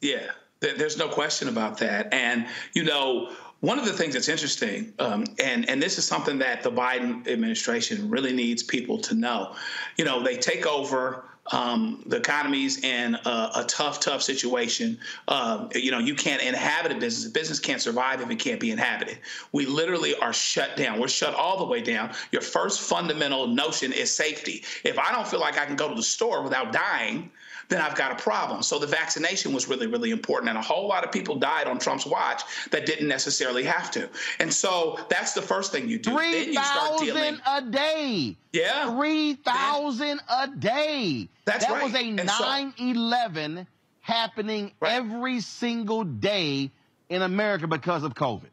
[0.01, 2.11] Yeah, there- there's no question about that.
[2.13, 6.39] And, you know, one of the things that's interesting, um, and, and this is something
[6.39, 9.55] that the Biden administration really needs people to know,
[9.97, 11.25] you know, they take over.
[11.51, 14.99] Um, the economy's in a, a tough, tough situation.
[15.27, 17.27] Um, you know, you can't inhabit a business.
[17.27, 19.19] A business can't survive if it can't be inhabited.
[19.51, 20.99] We literally are shut down.
[20.99, 22.13] We're shut all the way down.
[22.31, 24.63] Your first fundamental notion is safety.
[24.83, 27.31] If I don't feel like I can go to the store without dying,
[27.71, 28.61] then I've got a problem.
[28.61, 30.49] So the vaccination was really, really important.
[30.49, 34.09] And a whole lot of people died on Trump's watch that didn't necessarily have to.
[34.39, 36.11] And so that's the first thing you do.
[36.11, 37.37] Then Three you start dealing.
[37.37, 38.35] thousand a day.
[38.51, 38.93] Yeah.
[38.95, 41.29] Three thousand a day.
[41.45, 41.83] That's that right.
[41.83, 43.65] was a And so- 9-11
[44.01, 46.69] happening every single day
[47.09, 48.50] in America because of COVID.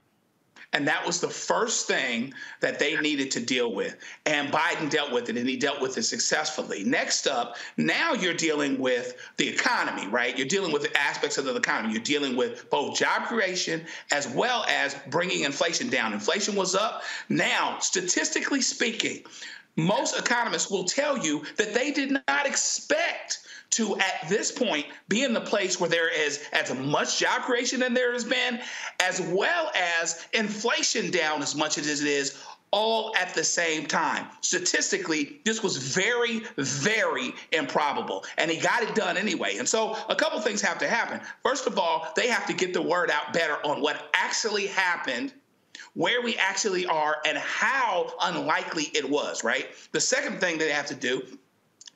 [0.75, 3.97] And that was the first thing that they needed to deal with.
[4.27, 6.85] And Biden dealt with it, and he dealt with it successfully.
[6.85, 10.37] Next up, now you're dealing with the economy, right?
[10.37, 11.95] You're dealing with the aspects of the economy.
[11.95, 16.13] You're dealing with both job creation as well as bringing inflation down.
[16.13, 17.03] Inflation was up.
[17.31, 19.23] Now, statistically speaking,
[19.77, 23.39] most economists will tell you that they did not expect
[23.71, 27.81] to at this point be in the place where there is as much job creation
[27.81, 28.61] than there has been,
[29.01, 34.27] as well as inflation down as much as it is all at the same time.
[34.41, 38.25] Statistically, this was very, very improbable.
[38.37, 39.57] And he got it done anyway.
[39.57, 41.21] And so a couple things have to happen.
[41.43, 45.33] First of all, they have to get the word out better on what actually happened
[45.95, 49.69] where we actually are and how unlikely it was, right?
[49.93, 51.23] The second thing they have to do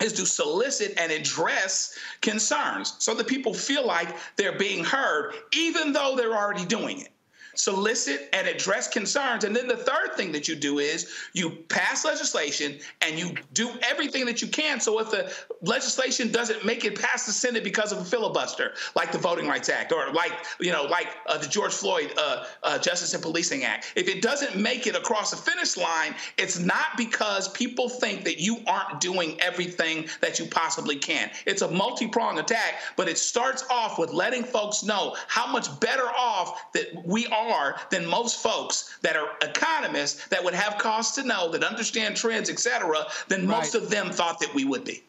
[0.03, 5.93] is to solicit and address concerns so that people feel like they're being heard, even
[5.93, 7.12] though they're already doing it.
[7.55, 9.45] Solicit and address concerns.
[9.45, 13.71] And then the third thing that you do is you pass legislation and you do
[13.83, 14.81] everything that you can.
[14.81, 19.13] So if the legislation doesn't make it past the Senate because of a filibuster, like
[19.13, 22.79] the Voting Rights Act or like, you know, like uh, the George Floyd uh, uh,
[22.79, 26.97] Justice and Policing Act, if it doesn't make it across the finish line, it's not
[26.97, 31.31] because people think that you aren't doing everything that you possibly can.
[31.47, 35.69] It's a multi pronged attack, but it starts off with letting folks know how much
[35.81, 37.42] better off that we are
[37.91, 42.51] than most folks that are economists that would have cause to know, that understand trends,
[42.51, 45.03] et cetera, than most of them thought that we would be.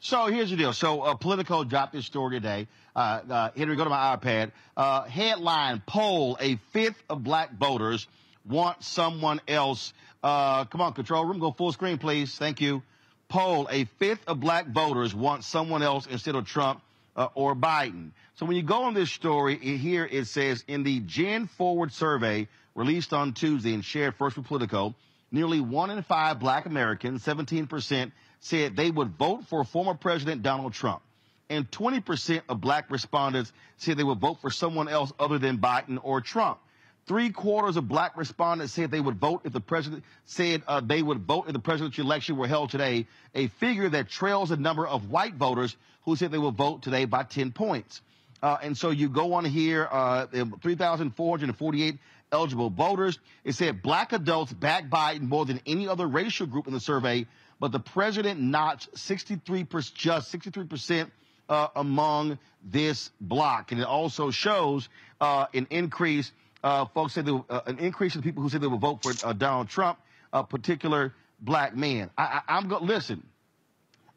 [0.00, 0.72] So here's the deal.
[0.72, 2.68] So uh, Politico dropped this story today.
[2.94, 4.52] Uh, uh, Henry, go to my iPad.
[4.76, 8.06] Uh, headline: Poll: A fifth of black voters
[8.46, 9.92] want someone else.
[10.22, 12.34] Uh, come on, control room, go full screen, please.
[12.36, 12.82] Thank you.
[13.28, 16.80] Poll: A fifth of black voters want someone else instead of Trump
[17.18, 18.12] uh, or Biden.
[18.36, 22.46] So when you go on this story, here it says in the Gen Forward survey
[22.76, 24.94] released on Tuesday and shared first with Politico,
[25.32, 30.72] nearly one in five black Americans, 17%, said they would vote for former President Donald
[30.72, 31.02] Trump.
[31.50, 35.98] And 20% of black respondents said they would vote for someone else other than Biden
[36.00, 36.60] or Trump.
[37.06, 41.02] Three quarters of black respondents said they would vote if the president said uh, they
[41.02, 44.86] would vote if the presidential election were held today, a figure that trails the number
[44.86, 45.74] of white voters
[46.10, 48.00] who said they will vote today by 10 points.
[48.42, 50.26] Uh, and so you go on here, uh,
[50.62, 51.98] 3,448
[52.30, 53.18] eligible voters.
[53.44, 57.26] It said black adults back Biden more than any other racial group in the survey,
[57.58, 61.10] but the president notched 63%, just 63 percent
[61.48, 64.88] uh, among this block, and it also shows
[65.20, 66.30] uh, an increase.
[66.62, 69.68] Uh, folks said uh, an increase in people who said they would vote for Donald
[69.68, 69.98] Trump,
[70.32, 72.10] a particular black man.
[72.18, 73.26] I, I, am going to listen.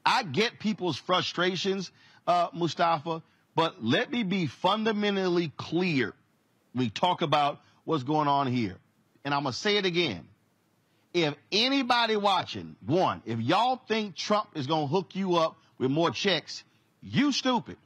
[0.06, 1.92] I get people's frustrations,
[2.28, 3.22] uh, Mustafa,
[3.56, 6.14] but let me be fundamentally clear.
[6.74, 8.78] We talk about what's going on here.
[9.24, 10.28] And I'm going to say it again.
[11.14, 15.92] If anybody watching, one, if y'all think Trump is going to hook you up with
[15.92, 16.64] more checks,
[17.02, 17.78] you stupid.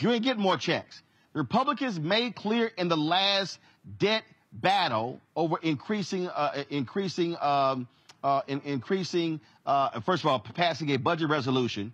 [0.00, 1.02] You ain't getting more checks.
[1.32, 3.58] Republicans made clear in the last
[3.98, 7.86] debt battle over increasing, uh, increasing, um,
[8.22, 11.92] uh, in, increasing, uh, first of all, passing a budget resolution.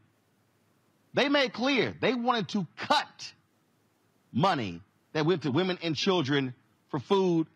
[1.15, 3.33] They made clear they wanted to cut
[4.33, 6.55] money that went to women and children
[6.91, 7.47] for food.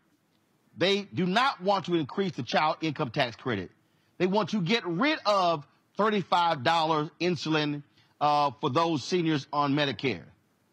[0.79, 3.71] They do not want to increase the child income tax credit.
[4.18, 5.66] They want to get rid of
[5.99, 7.83] $35 insulin
[8.21, 10.25] uh, for those seniors on Medicare.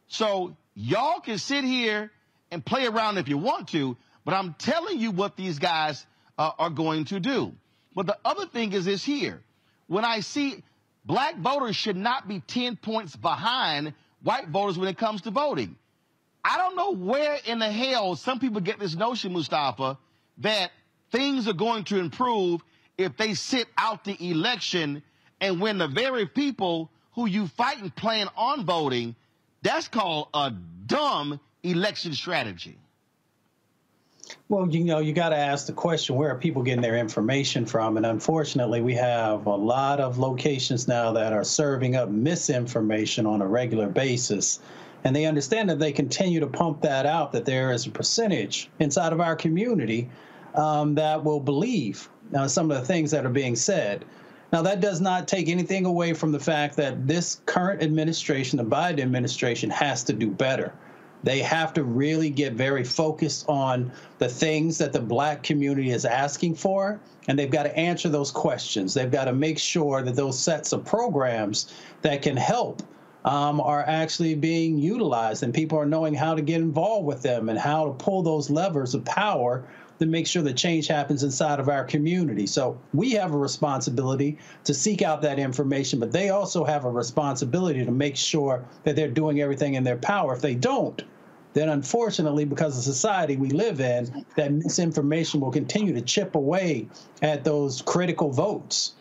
[0.07, 2.11] So y'all can sit here
[2.51, 6.05] and play around if you want to, but I'm telling you what these guys
[6.37, 7.53] uh, are going to do.
[7.97, 9.41] But the other thing is this here.
[9.87, 10.63] When I see
[11.03, 15.75] black voters should not be 10 points behind white voters when it comes to voting.
[16.45, 19.97] I don't know where in the hell some people get this notion, Mustafa,
[20.37, 20.69] that
[21.11, 22.61] things are going to improve
[22.99, 25.01] if they sit out the election
[25.41, 29.15] and when the very people who you fight and plan on voting,
[29.63, 30.51] that's called a
[30.85, 32.77] dumb election strategy.
[34.49, 37.65] Well, you know, you got to ask the question where are people getting their information
[37.65, 37.97] from?
[37.97, 43.41] And unfortunately, we have a lot of locations now that are serving up misinformation on
[43.41, 44.59] a regular basis.
[45.03, 48.69] And they understand that they continue to pump that out, that there is a percentage
[48.79, 50.09] inside of our community
[50.55, 54.05] um, that will believe uh, some of the things that are being said.
[54.51, 58.63] Now, that does not take anything away from the fact that this current administration, the
[58.63, 60.73] Biden administration, has to do better.
[61.23, 66.05] They have to really get very focused on the things that the black community is
[66.05, 68.93] asking for, and they've got to answer those questions.
[68.93, 72.83] They've got to make sure that those sets of programs that can help
[73.25, 77.49] um, are actually being utilized, and people are knowing how to get involved with them
[77.49, 79.65] and how to pull those levers of power
[79.99, 82.47] to make sure that change happens inside of our community.
[82.47, 86.89] So we have a responsibility to seek out that information, but they also have a
[86.89, 90.33] responsibility to make sure that they're doing everything in their power.
[90.33, 91.01] If they don't,
[91.53, 96.87] then unfortunately, because of society we live in, that misinformation will continue to chip away
[97.21, 98.93] at those critical votes.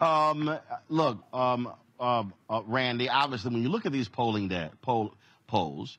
[0.00, 0.58] Um,
[0.88, 3.08] look, um, uh, uh, Randy.
[3.08, 5.14] Obviously, when you look at these polling da- poll
[5.46, 5.98] polls,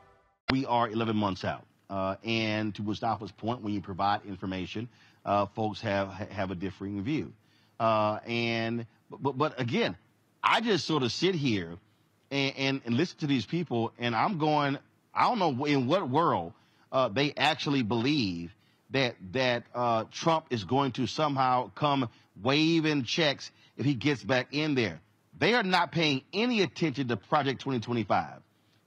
[0.51, 1.65] We are 11 months out.
[1.89, 4.89] Uh, and to Mustafa's point, when you provide information,
[5.25, 7.31] uh, folks have have a differing view.
[7.79, 9.95] Uh, and but, but again,
[10.43, 11.77] I just sort of sit here
[12.29, 14.77] and, and, and, listen to these people, and I'm going,
[15.13, 16.53] I don't know in what world
[16.91, 18.51] uh, they actually believe
[18.89, 22.09] that that uh, Trump is going to somehow come
[22.41, 24.99] waving checks if he gets back in there.
[25.39, 28.41] They are not paying any attention to Project 2025.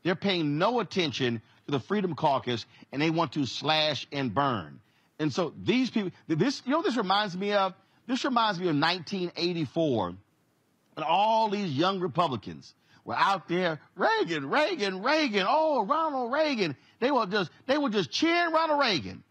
[0.05, 4.81] They're paying no attention to the Freedom Caucus and they want to slash and burn.
[5.19, 7.75] And so these people, this, you know, this reminds me of,
[8.07, 10.15] this reminds me of 1984
[10.97, 16.77] and all these young Republicans were out there, Reagan, Reagan, Reagan, oh, Ronald Reagan.
[17.01, 19.23] They were just, they were just cheering Ronald Reagan.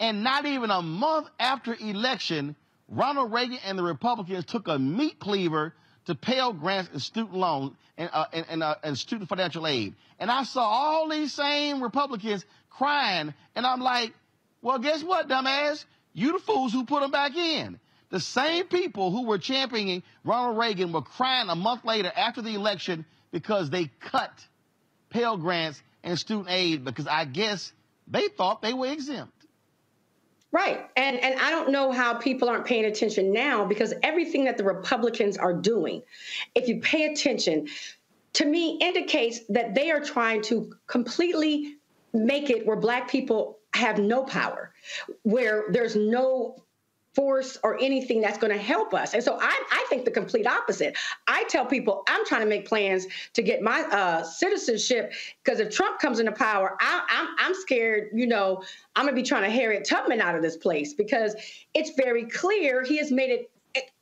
[0.00, 2.56] And not even a month after election,
[2.88, 5.74] Ronald Reagan and the Republicans took a meat cleaver
[6.10, 9.94] to Pell Grants and student loans and, uh, and, and, uh, and student financial aid.
[10.18, 14.12] And I saw all these same Republicans crying, and I'm like,
[14.60, 15.84] well, guess what, dumbass?
[16.12, 17.78] You the fools who put them back in.
[18.10, 22.56] The same people who were championing Ronald Reagan were crying a month later after the
[22.56, 24.32] election because they cut
[25.10, 27.72] Pell Grants and student aid because I guess
[28.08, 29.39] they thought they were exempt.
[30.52, 30.88] Right.
[30.96, 34.64] And and I don't know how people aren't paying attention now because everything that the
[34.64, 36.02] Republicans are doing,
[36.54, 37.68] if you pay attention,
[38.34, 41.76] to me indicates that they are trying to completely
[42.12, 44.72] make it where black people have no power,
[45.22, 46.56] where there's no
[47.14, 49.14] force or anything that's going to help us.
[49.14, 50.96] And so I, I think the complete opposite.
[51.26, 55.12] I tell people I'm trying to make plans to get my uh, citizenship
[55.44, 58.62] because if Trump comes into power, I, I'm, I'm scared, you know,
[58.94, 61.34] I'm going to be trying to Harriet Tubman out of this place because
[61.74, 63.50] it's very clear he has made it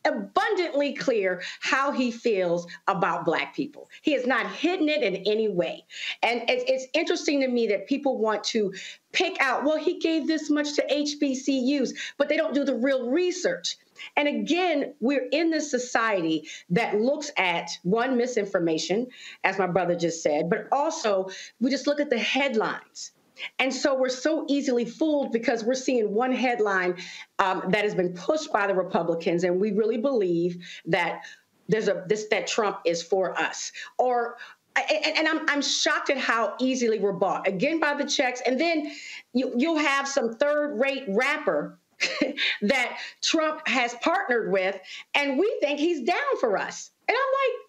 [0.04, 3.88] abundantly clear how he feels about black people.
[4.02, 5.84] He has not hidden it in any way.
[6.22, 8.72] And it's, it's, interesting to me that people want to
[9.12, 13.10] pick out, well, he gave this much to HBCUs, but they don't do the real
[13.10, 13.76] research.
[14.16, 19.08] And again, we're in this society that looks at one misinformation,
[19.44, 21.28] as my brother just said, but also
[21.60, 23.12] we just look at the headlines.
[23.58, 26.96] And so we're so easily fooled because we're seeing one headline
[27.38, 31.22] um, that has been pushed by the Republicans, and we really believe that
[31.68, 34.36] there's a this that Trump is for us, or
[34.76, 37.46] and, and, I'm I'm shocked at how easily we're bought.
[37.46, 38.92] Again by the checks, and then
[39.34, 41.78] you you'll have some third-rate rapper
[42.62, 44.78] that Trump has partnered with,
[45.14, 47.67] and we think he's down for us, and I'm like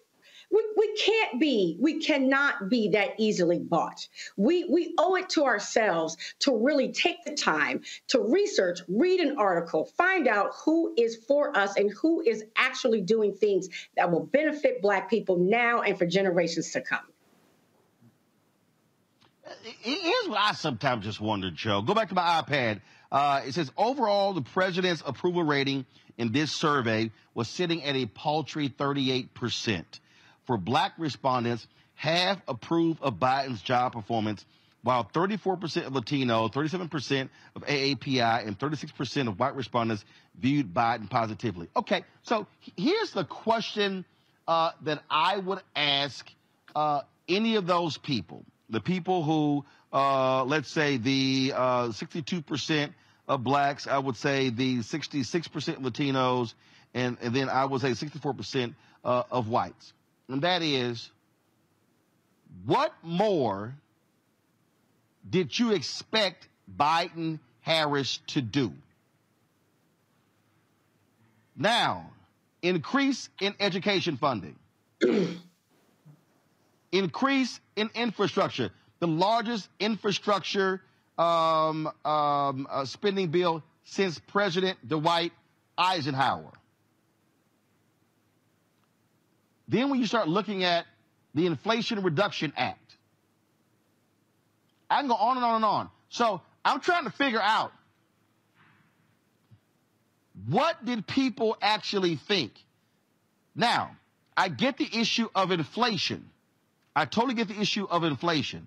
[0.50, 4.06] we, we can't be, we cannot be that easily bought.
[4.36, 9.38] We, we owe it to ourselves to really take the time to research, read an
[9.38, 14.24] article, find out who is for us and who is actually doing things that will
[14.26, 17.00] benefit Black people now and for generations to come.
[19.62, 21.82] Here's what I sometimes just wonder, Joe.
[21.82, 22.80] Go back to my iPad.
[23.10, 25.86] Uh, it says overall, the president's approval rating
[26.18, 30.00] in this survey was sitting at a paltry 38 percent
[30.46, 34.44] for black respondents, half approve of Biden's job performance,
[34.82, 40.04] while 34% of Latino, 37% of AAPI, and 36% of white respondents
[40.38, 41.68] viewed Biden positively.
[41.76, 44.04] Okay, so here's the question
[44.48, 46.26] uh, that I would ask
[46.74, 52.90] uh, any of those people, the people who, uh, let's say, the 62% uh,
[53.28, 56.54] of blacks, I would say the 66% of Latinos,
[56.94, 58.74] and, and then I would say 64%
[59.04, 59.92] uh, of whites
[60.30, 61.10] and that is
[62.64, 63.74] what more
[65.28, 68.72] did you expect Biden Harris to do?
[71.56, 72.10] Now,
[72.62, 74.56] increase in education funding,
[76.92, 80.80] increase in infrastructure, the largest infrastructure
[81.18, 85.32] um, um, uh, spending bill since President Dwight
[85.76, 86.52] Eisenhower.
[89.70, 90.84] Then when you start looking at
[91.34, 92.96] the Inflation Reduction Act.
[94.90, 95.90] I can go on and on and on.
[96.08, 97.72] So I'm trying to figure out
[100.48, 102.52] what did people actually think?
[103.54, 103.96] Now,
[104.36, 106.28] I get the issue of inflation.
[106.96, 108.66] I totally get the issue of inflation.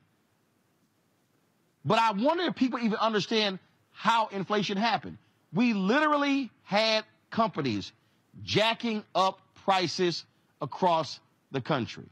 [1.84, 3.60] But I wonder if people even understand
[3.92, 5.18] how inflation happened.
[5.52, 7.92] We literally had companies
[8.44, 10.24] jacking up prices
[10.64, 11.20] across
[11.52, 12.06] the country.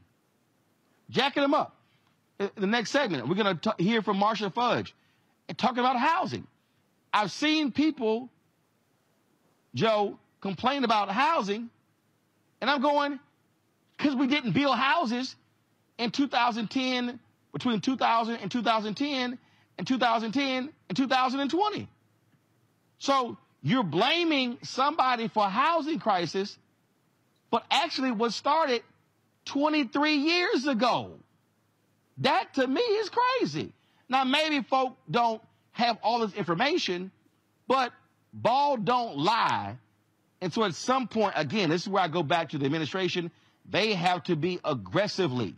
[1.10, 1.74] Jacking them up.
[2.38, 4.94] In the next segment, we're going to hear from Marcia Fudge
[5.48, 6.46] and talk about housing.
[7.12, 8.28] I've seen people,
[9.74, 11.70] Joe, complain about housing,
[12.60, 13.18] and I'm going,
[13.96, 15.34] because we didn't build houses
[15.98, 17.18] in 2010,
[17.52, 19.38] between 2000 and 2010,
[19.78, 21.88] and 2010 and 2020.
[22.98, 26.58] So you're blaming somebody for housing crisis,
[27.52, 28.82] but actually was started
[29.44, 31.12] 23 years ago.
[32.18, 33.72] That to me is crazy.
[34.08, 35.40] Now maybe folk don't
[35.72, 37.12] have all this information,
[37.68, 37.92] but
[38.32, 39.76] ball don't lie.
[40.40, 43.30] And so at some point, again, this is where I go back to the administration.
[43.70, 45.54] They have to be aggressively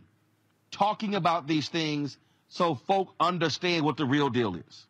[0.71, 2.17] talking about these things
[2.49, 4.85] so folk understand what the real deal is.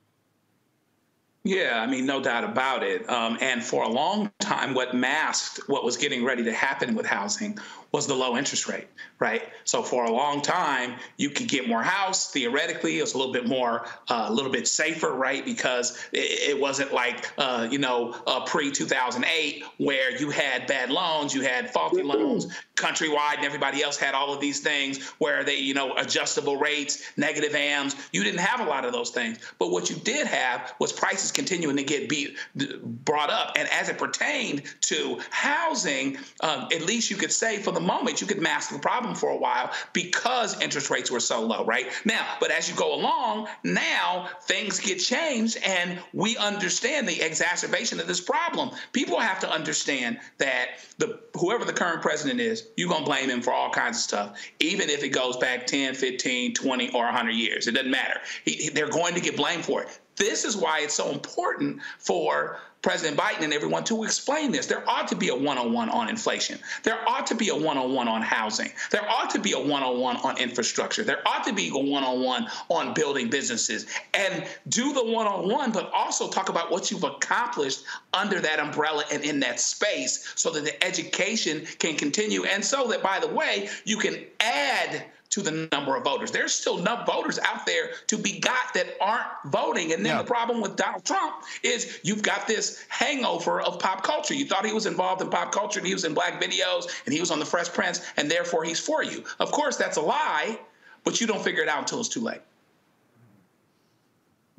[1.45, 3.07] Yeah, I mean, no doubt about it.
[3.07, 7.05] Um, and for a long time, what masked what was getting ready to happen with
[7.05, 7.59] housing
[7.95, 8.89] was the low interest rate,
[9.19, 9.41] right?
[9.63, 12.29] So for a long time, you could get more house.
[12.29, 15.45] Theoretically, it was a little bit more, uh, a little bit safer, right?
[15.45, 20.89] Because it, it wasn't like, uh, you know, uh, pre 2008 where you had bad
[20.89, 25.43] loans, you had faulty loans countrywide, and everybody else had all of these things where
[25.43, 27.95] they, you know, adjustable rates, negative AMs.
[28.11, 29.39] You didn't have a lot of those things.
[29.59, 32.37] But what you did have was prices continuing to get beat,
[32.83, 33.53] brought up.
[33.55, 38.21] And as it pertained to housing, um, at least you could say for the moment,
[38.21, 41.87] you could mask the problem for a while because interest rates were so low, right?
[42.03, 47.99] Now, but as you go along, now things get changed and we understand the exacerbation
[47.99, 48.71] of this problem.
[48.91, 53.29] People have to understand that the whoever the current president is, you're going to blame
[53.29, 57.05] him for all kinds of stuff, even if it goes back 10, 15, 20, or
[57.05, 57.67] 100 years.
[57.67, 58.19] It doesn't matter.
[58.43, 59.99] He, they're going to get blamed for it.
[60.15, 64.67] This is why it's so important for President Biden and everyone to explain this.
[64.67, 66.59] There ought to be a one on one on inflation.
[66.83, 68.71] There ought to be a one on one on housing.
[68.91, 71.03] There ought to be a one on one on infrastructure.
[71.03, 73.87] There ought to be a one on one on building businesses.
[74.13, 78.59] And do the one on one, but also talk about what you've accomplished under that
[78.59, 82.45] umbrella and in that space so that the education can continue.
[82.45, 85.05] And so that, by the way, you can add
[85.35, 86.31] to the number of voters.
[86.31, 89.91] There's still enough voters out there to be got that aren't voting.
[89.91, 90.21] And then yeah.
[90.21, 94.33] the problem with Donald Trump is you've got this hangover of pop culture.
[94.33, 97.13] You thought he was involved in pop culture and he was in black videos and
[97.13, 99.25] he was on the Fresh Prince and therefore he's for you.
[99.41, 100.57] Of course, that's a lie,
[101.03, 102.39] but you don't figure it out until it's too late.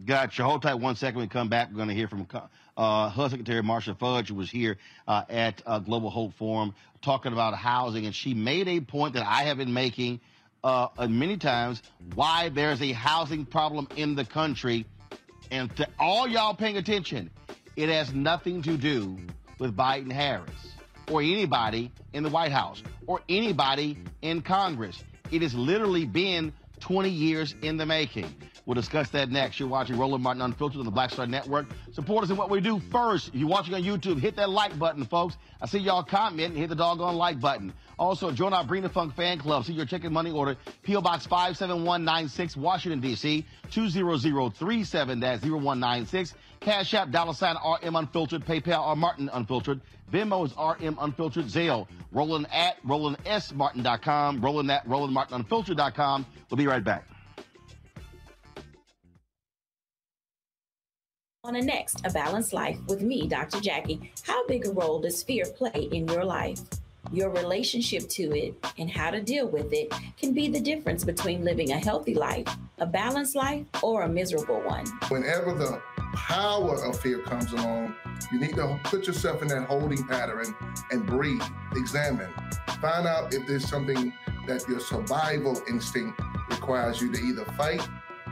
[0.04, 0.44] Gotcha.
[0.44, 1.20] Hold tight one second.
[1.20, 1.70] We come back.
[1.70, 2.26] We're going to hear from
[2.76, 4.76] uh, HUD Secretary Marcia Fudge, who was here
[5.08, 8.04] uh, at uh, Global Hope Forum talking about housing.
[8.04, 10.20] And she made a point that I have been making–
[10.64, 11.82] uh, many times
[12.14, 14.86] why there's a housing problem in the country.
[15.50, 17.30] And to all y'all paying attention,
[17.76, 19.16] it has nothing to do
[19.58, 20.50] with Biden Harris
[21.10, 25.02] or anybody in the White House or anybody in Congress.
[25.30, 28.32] It has literally been 20 years in the making.
[28.64, 29.60] We'll discuss that next.
[29.60, 31.66] You're watching Roland Martin Unfiltered on the Black Star Network.
[31.92, 33.28] Support us in what we do first.
[33.28, 35.36] If you're watching on YouTube, hit that like button, folks.
[35.60, 37.72] I see y'all comment and hit the doggone like button.
[37.98, 39.64] Also, join our Bring the Funk fan club.
[39.64, 40.56] See your chicken money order.
[40.82, 41.00] P.O.
[41.00, 43.44] Box 57196, Washington, D.C.
[43.70, 46.34] 20037-0196.
[46.60, 48.44] Cash App, dollar sign RM Unfiltered.
[48.44, 49.80] PayPal, R Martin Unfiltered.
[50.12, 51.46] Venmo is RM Unfiltered.
[51.46, 54.40] Zelle, Roland at RolandSMartin.com.
[54.40, 56.26] Roland at RolandMartinUnfiltered.com.
[56.50, 57.06] We'll be right back.
[61.44, 63.60] On the next A Balanced Life with me, Dr.
[63.60, 66.58] Jackie, how big a role does fear play in your life?
[67.12, 71.44] Your relationship to it and how to deal with it can be the difference between
[71.44, 72.46] living a healthy life,
[72.78, 74.86] a balanced life, or a miserable one.
[75.08, 75.80] Whenever the
[76.14, 77.94] power of fear comes along,
[78.32, 80.54] you need to put yourself in that holding pattern
[80.90, 81.42] and breathe,
[81.72, 82.32] examine,
[82.80, 84.12] find out if there's something
[84.46, 87.86] that your survival instinct requires you to either fight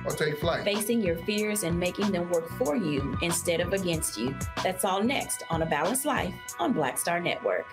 [0.05, 0.65] or take flight.
[0.65, 4.35] Facing your fears and making them work for you instead of against you.
[4.63, 7.67] That's all next on A Balanced Life on Black Star Network.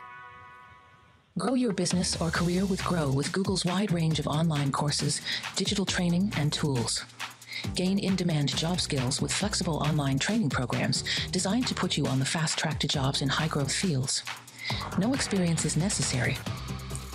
[1.37, 5.21] Grow your business or career with Grow with Google's wide range of online courses,
[5.55, 7.05] digital training, and tools.
[7.73, 12.19] Gain in demand job skills with flexible online training programs designed to put you on
[12.19, 14.23] the fast track to jobs in high growth fields.
[14.97, 16.37] No experience is necessary.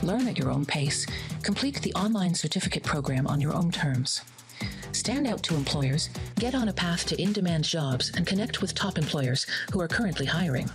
[0.03, 1.07] Learn at your own pace.
[1.43, 4.23] Complete the online certificate program on your own terms.
[4.93, 8.75] Stand out to employers, get on a path to in demand jobs, and connect with
[8.75, 10.71] top employers who are currently hiring.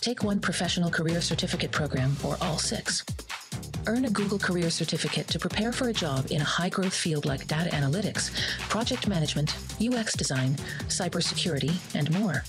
[0.00, 3.04] Take one professional career certificate program or all six.
[3.86, 7.24] Earn a Google Career Certificate to prepare for a job in a high growth field
[7.24, 8.30] like data analytics,
[8.68, 10.54] project management, UX design,
[10.88, 12.44] cybersecurity, and more.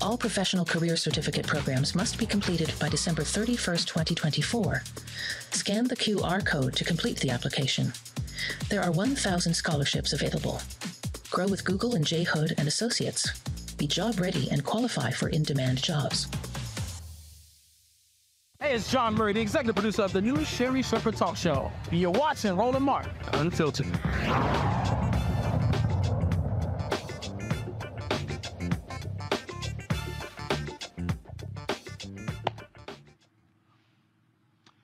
[0.00, 4.82] All professional career certificate programs must be completed by December 31st, 2024.
[5.52, 7.92] Scan the QR code to complete the application.
[8.68, 10.60] There are 1,000 scholarships available.
[11.30, 12.24] Grow with Google and J.
[12.24, 13.32] Hood and Associates.
[13.78, 16.26] Be job ready and qualify for in demand jobs.
[18.58, 21.70] Hey, it's Jawn Murray, the executive producer of the new Sherri Shepherd Talk Show.
[21.92, 23.86] You're watching Roland Martin Unfiltered.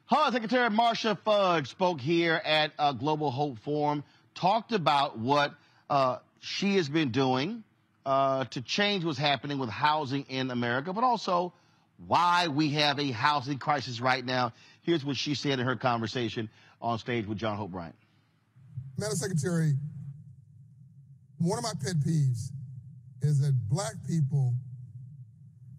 [0.04, 4.04] HUD Secretary Marcia Fudge spoke here at a Global Hope Forum,
[4.36, 5.52] talked about what
[5.90, 7.64] uh, she has been doing
[8.06, 11.52] uh, to change what's happening with housing in America, but also
[12.06, 14.52] why we have a housing crisis right now.
[14.82, 16.50] Here's what she said in her conversation
[16.82, 17.94] on stage with John Hope Bryant.
[18.98, 19.74] Madam Secretary,
[21.38, 22.50] one of my pet peeves
[23.22, 24.54] is that black people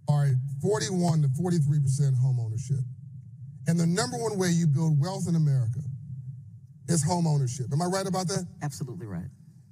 [0.09, 2.80] are at 41 to 43 percent home ownership.
[3.67, 5.80] And the number one way you build wealth in America
[6.88, 7.67] is home ownership.
[7.71, 8.45] Am I right about that?
[8.61, 9.26] Absolutely right.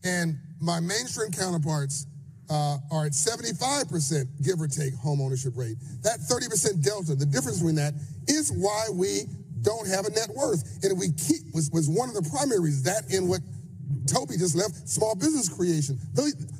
[0.03, 2.07] And my mainstream counterparts
[2.49, 5.75] uh, are at 75%, give or take, home ownership rate.
[6.01, 7.93] That 30% delta, the difference between that,
[8.27, 9.21] is why we
[9.61, 10.83] don't have a net worth.
[10.83, 13.41] And we keep, was, was one of the primary reasons, that in what
[14.07, 15.97] Toby just left, small business creation.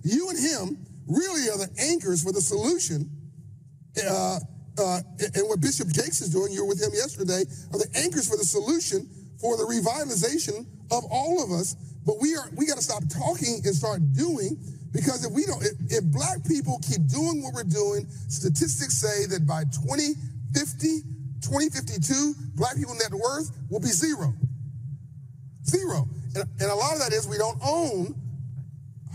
[0.04, 0.78] You and him
[1.08, 3.10] really are the anchors for the solution
[4.02, 4.40] uh,
[4.78, 5.00] uh,
[5.36, 8.38] and what Bishop Jakes is doing, you were with him yesterday, are the anchors for
[8.38, 9.08] the solution
[9.40, 11.76] for the revitalization of all of us.
[12.06, 14.58] But we are we got to stop talking and start doing
[14.94, 19.26] because if we don't, if, if black people keep doing what we're doing, statistics say
[19.26, 21.02] that by 2050,
[21.42, 24.34] 2052, black people net worth will be zero.
[25.66, 26.08] Zero.
[26.36, 28.14] And, and a lot of that is we don't own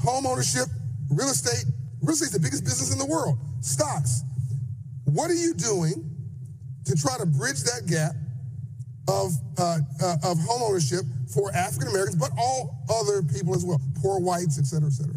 [0.03, 0.67] home ownership,
[1.11, 1.65] real estate.
[2.03, 3.39] Real estate is the biggest business in the world.
[3.61, 4.23] Stocks.
[5.05, 6.11] What are you doing
[6.87, 8.15] to try to bridge that gap
[9.09, 13.81] of, uh, uh, of home ownership for African Americans, but all other people as well,
[14.03, 15.15] poor whites, et cetera, et cetera?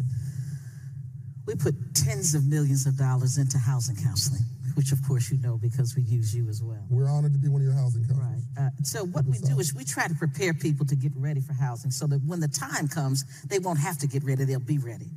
[1.46, 4.42] We put tens of millions of dollars into housing counseling,
[4.74, 6.84] which of course you know because we use you as well.
[6.88, 8.44] We're honored to be one of your housing counselors.
[8.56, 8.66] Right.
[8.66, 11.52] Uh, so what we do is we try to prepare people to get ready for
[11.52, 14.78] housing so that when the time comes, they won't have to get ready, they'll be
[14.78, 15.10] ready.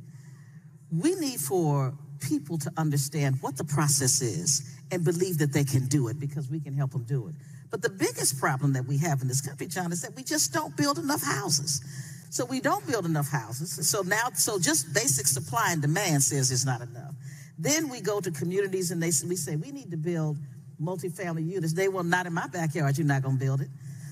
[0.90, 5.86] We need for people to understand what the process is and believe that they can
[5.86, 7.34] do it because we can help them do it.
[7.70, 10.52] But the biggest problem that we have in this country, John, is that we just
[10.52, 11.82] don't build enough houses.
[12.30, 13.88] So we don't build enough houses.
[13.88, 17.14] So now, so just basic supply and demand says it's not enough.
[17.58, 20.36] Then we go to communities and they we say we need to build
[20.80, 21.72] multifamily units.
[21.72, 22.98] They will not in my backyard.
[22.98, 23.68] You're not going to build it.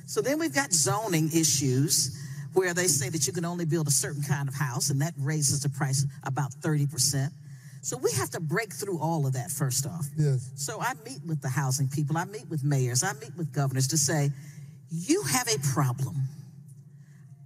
[0.06, 2.20] So then we've got zoning issues
[2.54, 5.12] where they say that you can only build a certain kind of house, and that
[5.18, 7.30] raises the price about 30%.
[7.82, 10.06] So we have to break through all of that first off.
[10.16, 10.50] Yes.
[10.54, 13.88] So I meet with the housing people, I meet with mayors, I meet with governors
[13.88, 14.30] to say,
[14.90, 16.16] you have a problem.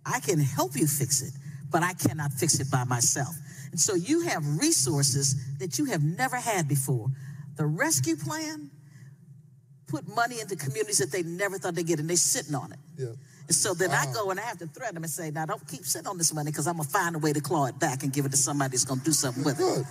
[0.09, 1.33] I can help you fix it,
[1.71, 3.35] but I cannot fix it by myself.
[3.71, 7.09] And so you have resources that you have never had before.
[7.57, 8.71] The rescue plan
[9.87, 12.79] put money into communities that they never thought they'd get, and they're sitting on it.
[12.97, 13.07] Yeah.
[13.47, 14.05] And so then wow.
[14.07, 16.19] I go and I have to threaten them and say, now don't keep sitting on
[16.19, 18.27] this money because I'm going to find a way to claw it back and give
[18.27, 19.81] it to somebody that's going to do something with Good.
[19.81, 19.87] it.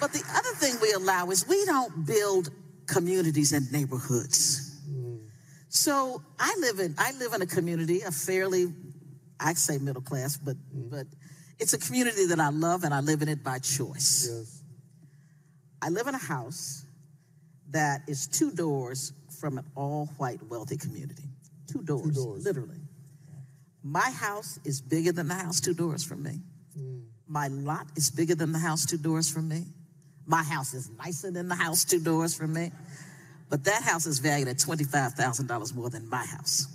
[0.00, 2.50] But the other thing we allow is we don't build
[2.86, 4.75] communities and neighborhoods.
[5.76, 8.72] So I live in I live in a community, a fairly,
[9.38, 10.90] I say middle class, but mm.
[10.90, 11.06] but
[11.58, 14.26] it's a community that I love and I live in it by choice.
[14.30, 14.62] Yes.
[15.82, 16.86] I live in a house
[17.72, 21.24] that is two doors from an all-white wealthy community.
[21.70, 22.44] Two doors, two doors.
[22.44, 22.80] literally.
[23.82, 26.40] My house is bigger than the house two doors from me.
[26.78, 27.02] Mm.
[27.28, 29.64] My lot is bigger than the house two doors from me.
[30.24, 32.72] My house is nicer than the house two doors from me.
[33.48, 36.66] But that house is valued at $25,000 more than my house.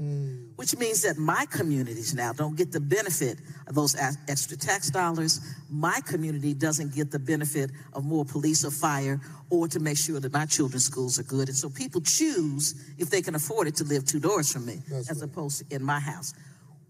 [0.00, 0.56] Mm.
[0.56, 3.96] Which means that my communities now don't get the benefit of those
[4.28, 5.40] extra tax dollars.
[5.68, 9.20] My community doesn't get the benefit of more police or fire
[9.50, 11.48] or to make sure that my children's schools are good.
[11.48, 14.78] And so people choose, if they can afford it, to live two doors from me
[14.88, 15.30] That's as right.
[15.30, 16.32] opposed to in my house.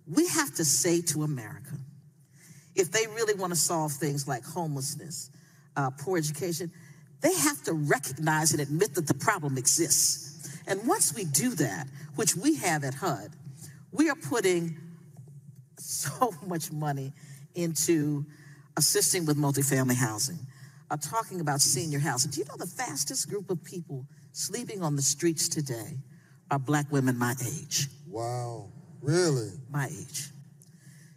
[0.06, 1.76] We have to say to America,
[2.76, 5.30] if they really want to solve things like homelessness,
[5.76, 6.70] uh, poor education,
[7.20, 10.58] They have to recognize and admit that the problem exists.
[10.66, 13.30] And once we do that, which we have at HUD,
[13.92, 14.78] we are putting
[15.78, 17.12] so much money
[17.54, 18.24] into
[18.76, 20.38] assisting with multifamily housing,
[20.90, 22.30] uh, talking about senior housing.
[22.30, 25.98] Do you know the fastest group of people sleeping on the streets today
[26.50, 27.88] are black women my age?
[28.08, 29.50] Wow, really?
[29.70, 30.30] My age.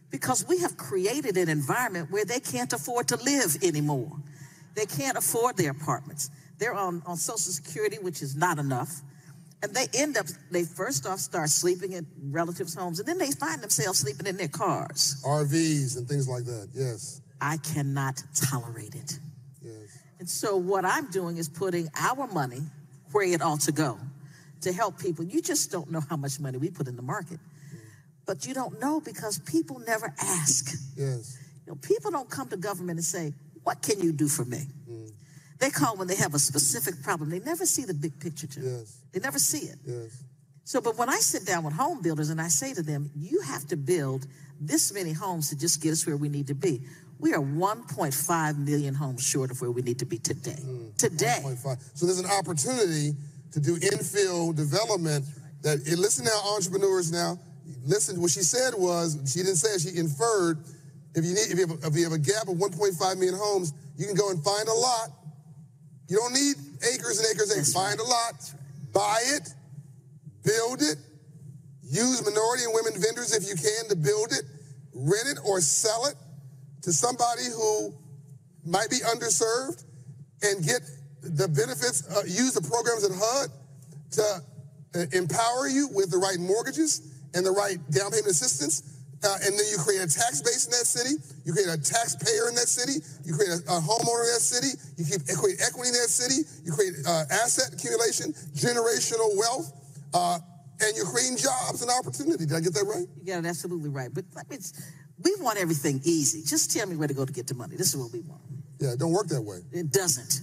[0.09, 4.11] Because we have created an environment where they can't afford to live anymore.
[4.76, 6.30] They can't afford their apartments.
[6.57, 9.01] They're on, on Social Security, which is not enough.
[9.61, 13.32] And they end up, they first off start sleeping in relatives' homes, and then they
[13.32, 15.24] find themselves sleeping in their cars.
[15.26, 17.21] RVs and things like that, yes.
[17.39, 19.19] I cannot tolerate it.
[19.61, 19.97] Yes.
[20.19, 22.61] And so what I'm doing is putting our money
[23.11, 23.97] where it ought to go
[24.61, 25.24] to help people.
[25.24, 27.39] You just don't know how much money we put in the market.
[28.26, 30.74] But you don't know because people never ask.
[30.95, 31.38] Yes.
[31.65, 33.34] You know, people don't come to government and say,
[33.64, 34.68] What can you do for me?
[34.89, 35.11] Mm.
[35.59, 37.30] They call when they have a specific problem.
[37.30, 38.64] They never see the big picture, Jim.
[38.66, 38.97] Yes.
[39.11, 39.78] They never see it.
[39.86, 40.24] Yes.
[40.66, 43.41] So, but when I sit down with home builders and I say to them, you
[43.41, 44.28] have to build
[44.59, 46.82] this many homes to just get us where we need to be.
[47.20, 50.59] We are 1.5 million homes short of where we need to be today.
[50.61, 50.97] Mm.
[50.97, 51.39] Today.
[51.43, 51.80] 1.5.
[51.93, 53.14] So there's an opportunity
[53.51, 55.26] to do infill development
[55.61, 57.39] that, listen now, entrepreneurs now,
[57.86, 60.59] listen, what she said was, she didn't say it, she inferred,
[61.16, 63.36] if you need, if you have a, if you have a gap of 1.5 million
[63.36, 65.09] homes, you can go and find a lot.
[66.09, 66.55] You don't need
[66.93, 67.66] acres and acres and.
[67.68, 68.53] Find a lot,
[68.91, 69.49] buy it,
[70.43, 70.97] build it,
[71.82, 74.43] use minority and women vendors if you can to build it,
[74.93, 76.16] rent it or sell it
[76.82, 77.93] to somebody who
[78.66, 79.84] might be underserved
[80.43, 80.82] and get
[81.22, 83.49] the benefits, uh, use the programs at HUD
[84.11, 84.43] to
[84.95, 87.01] uh, empower you with the right mortgages
[87.34, 88.92] and the right down payment assistance.
[89.24, 91.15] Uh, and then you create a tax base in that city.
[91.45, 92.99] You create a taxpayer in that city.
[93.24, 94.76] You create a, a homeowner in that city.
[94.97, 96.43] You keep, create equity in that city.
[96.65, 99.71] You create uh, asset accumulation, generational wealth,
[100.13, 100.39] uh,
[100.82, 102.45] and you're creating jobs and opportunity.
[102.45, 103.07] Did I get that right?
[103.24, 104.13] You got it absolutely right.
[104.13, 104.57] But let me,
[105.24, 106.43] we want everything easy.
[106.43, 107.78] Just tell me where to go to get the money.
[107.78, 108.41] This is what we want.
[108.80, 109.59] Yeah, it don't work that way.
[109.71, 110.41] It doesn't.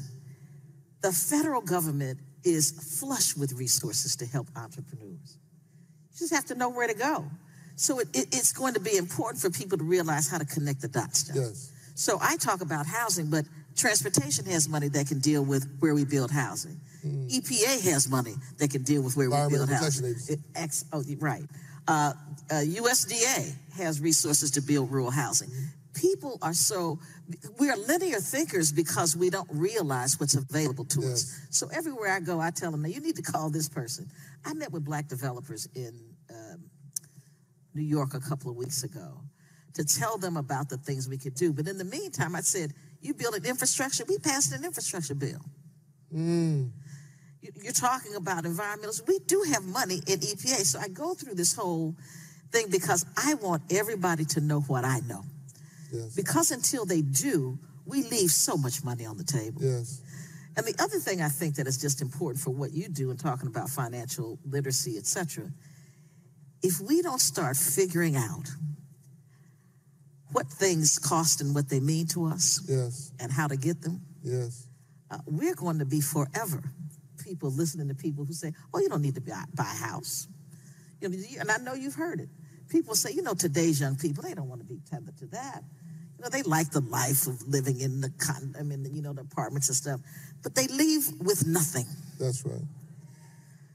[1.03, 5.37] The federal government is flush with resources to help entrepreneurs.
[6.13, 7.27] You just have to know where to go.
[7.77, 10.81] So it, it, it's going to be important for people to realize how to connect
[10.83, 11.25] the dots.
[11.25, 11.37] John.
[11.37, 11.73] Yes.
[11.95, 13.45] So I talk about housing, but
[13.77, 16.81] transportation has money that can deal with where we build housing.
[17.05, 17.31] Mm.
[17.31, 20.15] EPA has money that can deal with where we build housing.
[20.29, 21.45] It- ex- oh, right.
[21.89, 22.13] Uh,
[22.51, 25.51] uh, USDA has resources to build rural housing.
[25.95, 26.99] People are so,
[27.59, 31.41] we are linear thinkers because we don't realize what's available to us.
[31.51, 34.09] So everywhere I go, I tell them, now you need to call this person.
[34.45, 35.99] I met with black developers in
[37.75, 39.21] New York a couple of weeks ago
[39.75, 41.53] to tell them about the things we could do.
[41.53, 45.41] But in the meantime, I said, you build an infrastructure, we passed an infrastructure bill.
[46.13, 46.73] Mm.
[47.41, 49.07] You- You're talking about environmentals.
[49.07, 50.65] We do have money in EPA.
[50.67, 51.95] So I go through this whole
[52.51, 55.25] thing because I want everybody to know what I know.
[55.93, 56.15] Yes.
[56.15, 59.63] Because until they do, we leave so much money on the table.
[59.63, 60.01] Yes.
[60.57, 63.17] And the other thing I think that is just important for what you do in
[63.17, 65.51] talking about financial literacy, et cetera,
[66.63, 68.49] if we don't start figuring out
[70.33, 73.11] what things cost and what they mean to us Yes.
[73.19, 74.67] and how to get them, Yes.
[75.11, 76.63] uh, we're going to be forever
[77.19, 80.27] people listening to people who say, "Oh, you don't need to buy, buy a house."
[81.01, 82.29] You know, and I know you've heard it.
[82.69, 85.63] People say, "You know, today's young people they don't want to be tethered to that.
[86.19, 89.13] You know, they like the life of living in the con- I mean, you know,
[89.13, 90.01] the apartments and stuff,
[90.43, 91.87] but they leave with nothing."
[92.19, 92.63] That's right.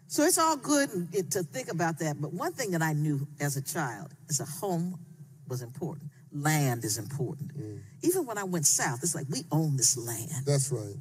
[0.08, 0.90] So it's all good
[1.32, 2.22] to think about that.
[2.22, 5.00] But one thing that I knew as a child is a home
[5.48, 6.12] was important.
[6.32, 7.58] Land is important.
[7.58, 7.82] Mm.
[8.02, 10.96] Even when I went south, it's like we own this land That's right.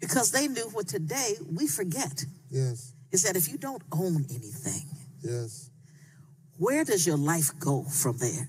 [0.00, 2.92] because they knew what today we forget Yes.
[3.12, 4.86] is that if you don't own anything,
[5.22, 5.70] Yes.
[6.58, 8.48] where does your life go from there?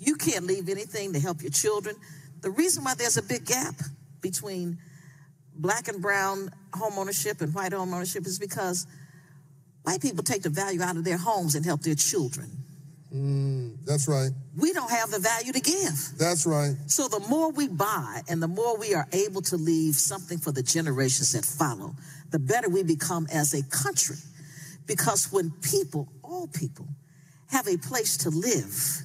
[0.00, 1.96] You can't leave anything to help your children.
[2.40, 3.74] The reason why there's a big gap
[4.20, 4.78] between
[5.56, 8.86] black and brown home ownership and white home ownership is because
[9.82, 12.50] white people take the value out of their homes and help their children.
[13.14, 14.30] Mm, that's right.
[14.56, 16.18] We don't have the value to give.
[16.18, 16.74] That's right.
[16.86, 20.50] So the more we buy and the more we are able to leave something for
[20.50, 21.94] the generations that follow,
[22.30, 24.16] the better we become as a country.
[24.86, 26.88] Because when people, all people,
[27.50, 29.02] have a place to live,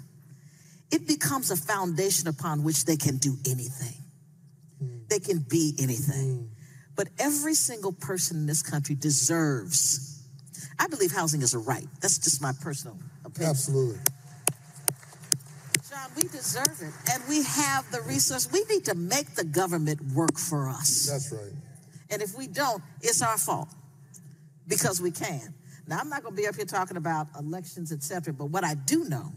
[0.91, 4.03] it becomes a foundation upon which they can do anything.
[4.79, 4.99] Hmm.
[5.09, 6.37] They can be anything.
[6.37, 6.45] Hmm.
[6.95, 10.21] But every single person in this country deserves.
[10.77, 11.87] I believe housing is a right.
[12.01, 13.49] That's just my personal opinion.
[13.51, 13.99] Absolutely.
[15.89, 16.93] John, we deserve it.
[17.11, 18.49] And we have the resource.
[18.51, 21.07] We need to make the government work for us.
[21.09, 21.53] That's right.
[22.11, 23.69] And if we don't, it's our fault
[24.67, 25.53] because we can.
[25.87, 28.63] Now, I'm not going to be up here talking about elections, et cetera, but what
[28.63, 29.31] I do know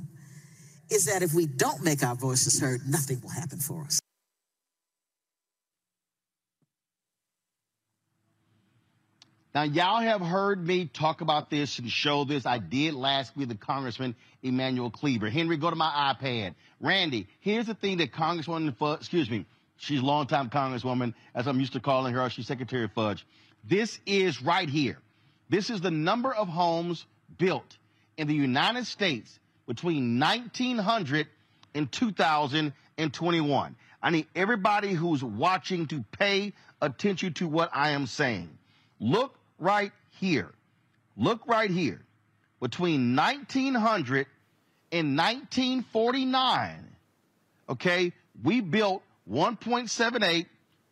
[0.93, 4.01] is that if we don't make our voices heard, nothing will happen for us.
[9.55, 12.47] Now, y'all have heard me talk about this and show this.
[12.47, 15.29] I did last week with Congressman Emanuel Cleaver.
[15.29, 16.55] Henry, go to my iPad.
[16.81, 19.45] Randy, here's the thing that Congresswoman, Fudge, excuse me,
[19.77, 22.31] she's a longtime Congresswoman, as I'm used to calling her.
[22.31, 23.27] She's Secretary Fudge.
[23.63, 24.99] This is right here.
[25.51, 27.05] This is the number of homes
[27.37, 27.77] built
[28.17, 31.27] in the United States between 1900
[31.75, 33.77] and 2021.
[34.03, 38.59] I need everybody who's watching to pay attention to what I am saying.
[38.99, 40.51] Look right here.
[41.17, 42.03] Look right here.
[42.61, 44.27] Between 1900
[44.93, 46.97] and 1949,
[47.69, 50.47] okay, we built 1.78,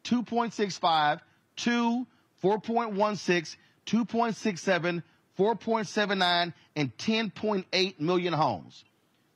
[0.04, 1.20] 2.65,
[1.56, 2.06] 2,
[2.42, 3.56] 4.16,
[3.86, 5.02] 2.67,
[5.38, 8.84] 4.79, and 10.8 million homes.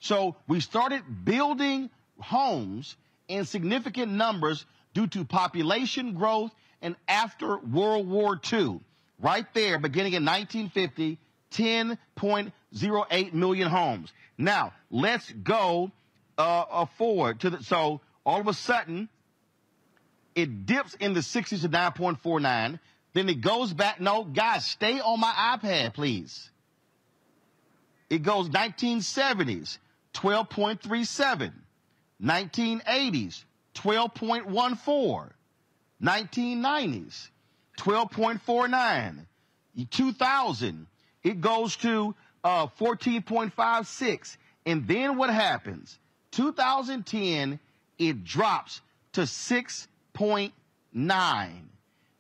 [0.00, 2.96] So we started building homes
[3.28, 8.80] in significant numbers due to population growth and after World War II.
[9.18, 11.18] Right there, beginning in 1950,
[11.52, 14.12] 10.08 million homes.
[14.36, 15.90] Now, let's go
[16.36, 19.08] uh, uh, forward to the, so all of a sudden,
[20.34, 22.80] it dips in the 60s to 9.49.
[23.12, 24.00] Then it goes back.
[24.00, 26.50] No, guys, stay on my iPad, please.
[28.14, 29.78] It goes 1970s,
[30.14, 31.52] 12.37.
[32.22, 33.44] 1980s,
[33.74, 35.30] 12.14.
[36.00, 37.28] 1990s,
[37.76, 39.26] 12.49.
[39.90, 40.86] 2000,
[41.24, 44.36] it goes to uh, 14.56.
[44.64, 45.98] And then what happens?
[46.30, 47.58] 2010,
[47.98, 48.80] it drops
[49.14, 50.52] to 6.9.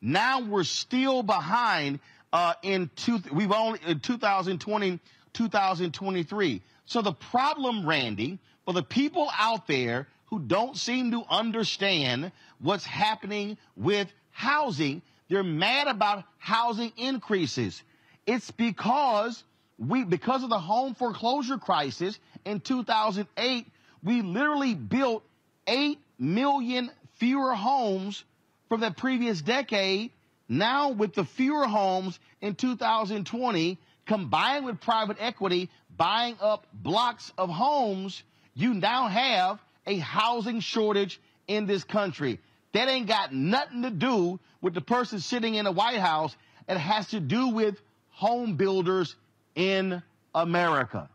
[0.00, 2.00] Now we're still behind
[2.32, 4.98] uh, in two, we've only in 2020,
[5.34, 6.62] 2023.
[6.86, 12.84] So the problem, Randy, for the people out there who don't seem to understand what's
[12.84, 17.82] happening with housing, they're mad about housing increases.
[18.26, 19.44] It's because
[19.78, 23.66] we, because of the home foreclosure crisis in 2008,
[24.02, 25.24] we literally built
[25.66, 28.24] 8 million fewer homes
[28.68, 30.10] from the previous decade.
[30.48, 37.50] Now, with the fewer homes in 2020, combined with private equity buying up blocks of
[37.50, 38.22] homes,
[38.54, 42.40] you now have a housing shortage in this country.
[42.72, 46.34] That ain't got nothing to do with the person sitting in the White House.
[46.68, 47.80] It has to do with
[48.10, 49.14] home builders
[49.54, 50.02] in
[50.34, 51.08] America.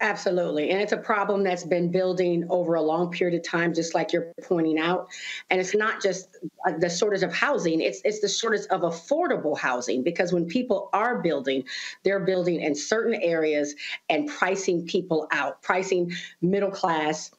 [0.00, 0.70] Absolutely.
[0.70, 4.12] And it's a problem that's been building over a long period of time, just like
[4.12, 5.08] you're pointing out.
[5.50, 6.28] And it's not just
[6.66, 10.90] uh, the shortage of housing, it's, it's the shortage of affordable housing because when people
[10.92, 11.64] are building,
[12.02, 13.74] they're building in certain areas
[14.08, 17.30] and pricing people out, pricing middle class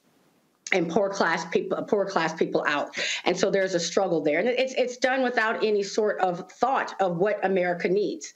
[0.72, 2.98] and poor class people poor class people out.
[3.24, 4.40] And so there's a struggle there.
[4.40, 8.34] And it's it's done without any sort of thought of what america needs.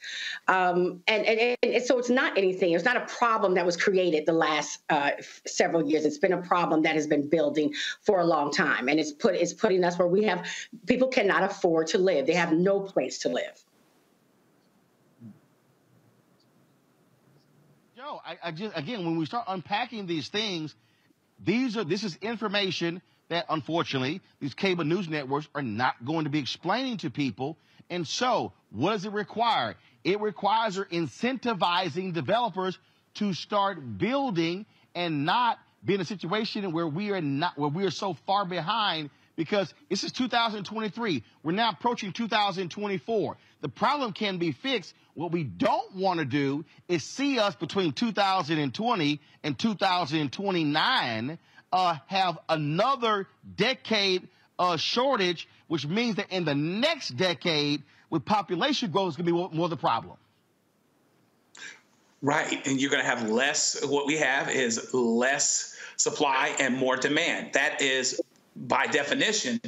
[0.47, 4.25] Um, and, and, and so it's not anything it's not a problem that was created
[4.25, 5.11] the last uh,
[5.47, 6.05] several years.
[6.05, 8.89] It's been a problem that has been building for a long time.
[8.89, 10.45] And it's put it's putting us where we have
[10.85, 12.27] people cannot afford to live.
[12.27, 13.63] They have no place to live.
[18.25, 20.75] I, I just again when we start unpacking these things
[21.43, 26.29] these are this is information that unfortunately these cable news networks are not going to
[26.29, 27.57] be explaining to people.
[27.89, 29.75] And so, what does it require?
[30.03, 32.77] It requires incentivizing developers
[33.15, 34.65] to start building
[34.95, 38.45] and not be in a situation where we are not where we are so far
[38.45, 41.23] behind because this is 2023.
[41.43, 43.37] We're now approaching 2024.
[43.61, 44.93] The problem can be fixed.
[45.19, 51.39] What we don't want to do is see us between 2020 and 2029
[51.73, 58.91] uh, have another decade uh, shortage, which means that in the next decade, with population
[58.91, 60.15] growth, is going to be more, the problem.
[62.21, 62.65] Right.
[62.65, 67.51] And you're going to have less, what we have is less supply and more demand.
[67.55, 68.21] That is
[68.55, 69.59] by definition,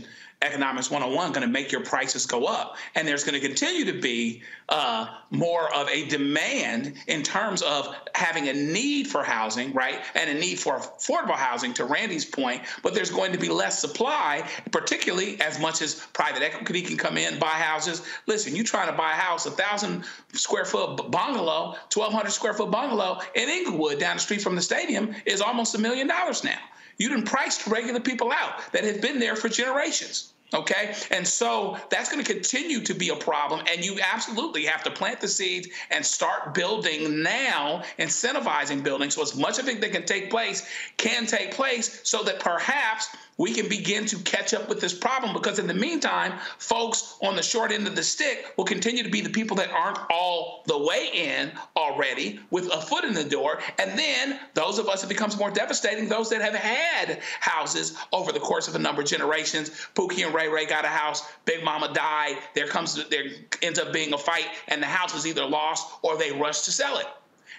[0.42, 2.78] economics 101 going to make your prices go up.
[2.96, 7.96] And there's going to continue to be uh, more of a demand in terms of
[8.16, 10.00] having a need for housing right?
[10.16, 13.80] And a need for affordable housing to randy's point but there's going to be less
[13.80, 18.02] supply particularly as much as private equity can come in buy houses.
[18.28, 22.72] Listen you trying to buy a house a thousand square foot bungalow 1200 square foot
[22.72, 26.60] bungalow in inglewood down the street from the stadium is almost a million dollars now.
[26.98, 30.31] You didn't price regular people out that have been there for generations.
[30.54, 30.94] Okay.
[31.12, 33.62] And so that's going to continue to be a problem.
[33.72, 39.10] And you absolutely have to plant the seeds and start building now, incentivizing building.
[39.10, 43.08] So as much of it that can take place can take place so that perhaps
[43.42, 47.36] we can begin to catch up with this problem because in the meantime, folks on
[47.36, 50.62] the short end of the stick will continue to be the people that aren't all
[50.68, 53.60] the way in already with a foot in the door.
[53.80, 58.32] And then those of us, it becomes more devastating, those that have had houses over
[58.32, 59.72] the course of a number of generations.
[59.96, 63.24] Pookie and Ray Ray got a house, Big Mama died, there comes there
[63.64, 66.72] ends up being a fight, and the house is either lost or they rush to
[66.72, 67.08] sell it.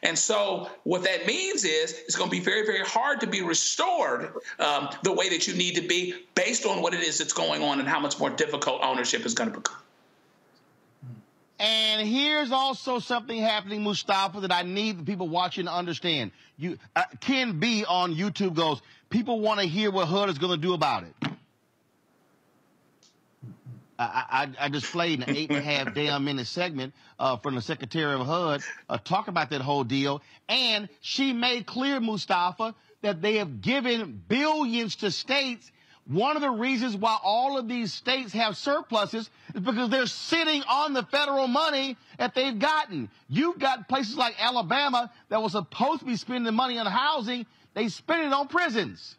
[0.05, 3.41] And so, what that means is it's going to be very, very hard to be
[3.41, 7.33] restored um, the way that you need to be based on what it is that's
[7.33, 9.77] going on and how much more difficult ownership is going to become.
[11.61, 16.33] And here's also something happening, Mustafa, that I need the people watching to understand.
[16.59, 20.51] You, uh, Ken B on YouTube goes, people want to hear what HUD is going
[20.51, 21.32] to do about it.
[24.13, 27.55] I, I, I just played an eight and a half damn minute segment uh, from
[27.55, 30.23] the Secretary of HUD uh, talk about that whole deal.
[30.49, 35.71] And she made clear, Mustafa, that they have given billions to states.
[36.07, 40.63] One of the reasons why all of these states have surpluses is because they're sitting
[40.69, 43.09] on the federal money that they've gotten.
[43.29, 47.47] You've got places like Alabama that was supposed to be spending money on housing.
[47.75, 49.17] They spend it on prisons.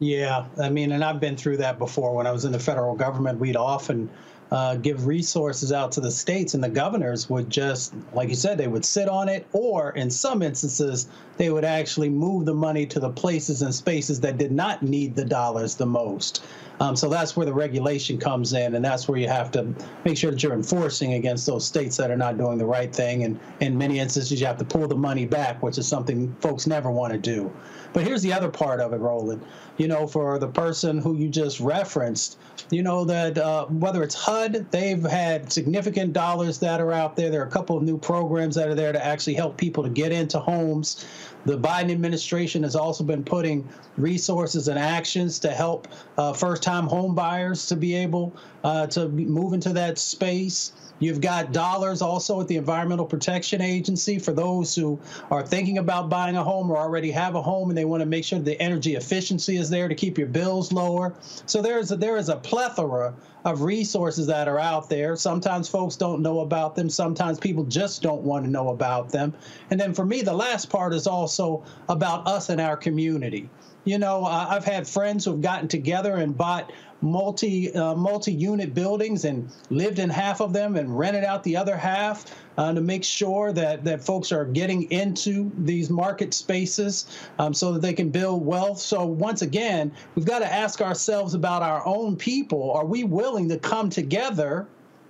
[0.00, 2.14] Yeah, I mean, and I've been through that before.
[2.14, 4.10] When I was in the federal government, we'd often
[4.50, 8.58] uh, give resources out to the states, and the governors would just, like you said,
[8.58, 11.08] they would sit on it, or in some instances,
[11.38, 15.14] they would actually move the money to the places and spaces that did not need
[15.14, 16.44] the dollars the most.
[16.80, 19.72] Um, so that's where the regulation comes in, and that's where you have to
[20.04, 23.24] make sure that you're enforcing against those states that are not doing the right thing.
[23.24, 26.66] And in many instances, you have to pull the money back, which is something folks
[26.66, 27.52] never want to do.
[27.92, 29.44] But here's the other part of it, Roland.
[29.76, 32.38] You know, for the person who you just referenced,
[32.70, 37.30] you know that uh, whether it's HUD, they've had significant dollars that are out there.
[37.30, 39.90] There are a couple of new programs that are there to actually help people to
[39.90, 41.06] get into homes.
[41.46, 47.14] The Biden administration has also been putting resources and actions to help uh, first-time home
[47.14, 48.34] buyers to be able
[48.64, 50.72] uh, to move into that space.
[50.98, 54.98] You've got dollars also at the Environmental Protection Agency for those who
[55.30, 58.06] are thinking about buying a home or already have a home and they want to
[58.06, 61.14] make sure the energy efficiency is there to keep your bills lower.
[61.46, 63.14] So there's a, there is a plethora
[63.44, 65.16] of resources that are out there.
[65.16, 66.88] Sometimes folks don't know about them.
[66.88, 69.34] Sometimes people just don't want to know about them.
[69.70, 73.50] And then for me, the last part is also about us and our community
[73.84, 79.26] You know, I've had friends who've gotten together and bought multi uh, multi unit buildings
[79.26, 82.24] and lived in half of them and rented out the other half
[82.56, 87.72] uh, to make sure that that folks are getting into these market spaces um, so
[87.72, 88.80] that they can build wealth.
[88.80, 92.72] So once again, we've got to ask ourselves about our own people.
[92.72, 94.66] Are we willing to come together?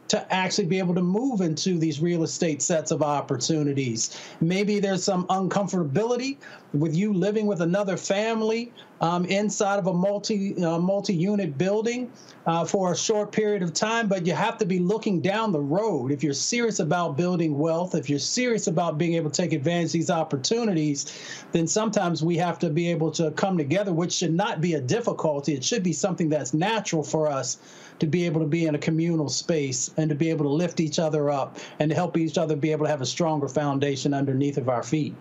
[0.08, 4.18] To actually be able to move into these real estate sets of opportunities.
[4.40, 6.36] Maybe there's some uncomfortability
[6.72, 12.10] with you living with another family um, inside of a multi uh, multi-unit building
[12.46, 15.60] uh, for a short period of time, but you have to be looking down the
[15.60, 16.10] road.
[16.12, 19.86] If you're serious about building wealth, if you're serious about being able to take advantage
[19.86, 21.06] of these opportunities,
[21.52, 24.80] then sometimes we have to be able to come together, which should not be a
[24.80, 25.54] difficulty.
[25.54, 27.58] It should be something that's natural for us
[27.98, 30.80] to be able to be in a communal space and to be able to lift
[30.80, 34.12] each other up and to help each other be able to have a stronger foundation
[34.12, 35.14] underneath of our feet.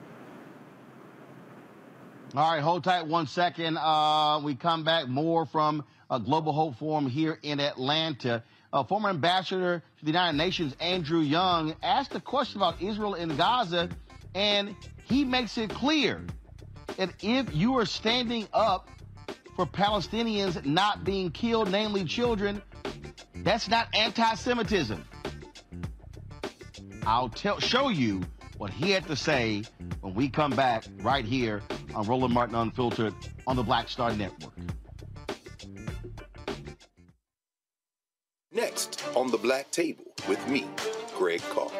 [2.36, 3.78] All right, hold tight one second.
[3.78, 8.44] Uh, we come back more from a Global Hope Forum here in Atlanta.
[8.72, 13.38] Uh, former ambassador to the United Nations, Andrew Young, asked a question about Israel and
[13.38, 13.88] Gaza,
[14.34, 16.26] and he makes it clear
[16.98, 18.90] that if you are standing up
[19.56, 22.62] for Palestinians not being killed, namely children,
[23.38, 25.04] that's not anti-Semitism.
[27.06, 28.22] I'll tell, show you
[28.58, 29.64] what he had to say
[30.02, 31.62] when we come back right here
[31.94, 33.14] on Roland Martin Unfiltered
[33.46, 34.54] on the Black Star Network.
[38.52, 40.66] Next on the Black Table with me,
[41.18, 41.72] Greg Carr.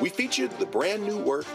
[0.00, 1.46] We featured the brand new work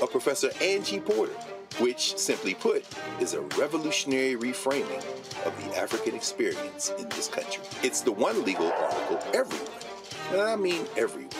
[0.00, 1.36] of Professor Angie Porter
[1.78, 2.84] which, simply put,
[3.20, 5.04] is a revolutionary reframing
[5.44, 7.62] of the African experience in this country.
[7.82, 9.68] It's the one legal article everyone,
[10.32, 11.30] and I mean everyone,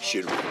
[0.00, 0.44] should read.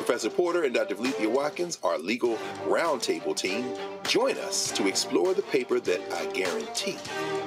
[0.00, 0.96] Professor Porter and Dr.
[0.96, 2.36] Valethia Watkins, our legal
[2.66, 3.64] roundtable team,
[4.04, 6.96] join us to explore the paper that I guarantee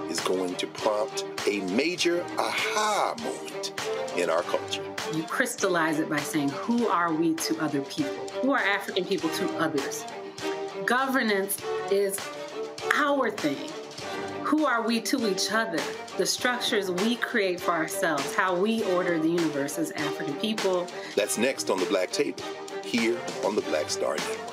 [0.09, 3.73] is going to prompt a major aha moment
[4.15, 4.83] in our culture.
[5.13, 8.13] You crystallize it by saying, Who are we to other people?
[8.41, 10.05] Who are African people to others?
[10.85, 11.59] Governance
[11.91, 12.19] is
[12.95, 13.69] our thing.
[14.43, 15.79] Who are we to each other?
[16.17, 20.87] The structures we create for ourselves, how we order the universe as African people.
[21.15, 22.43] That's next on the Black Table,
[22.83, 24.52] here on the Black Star Network.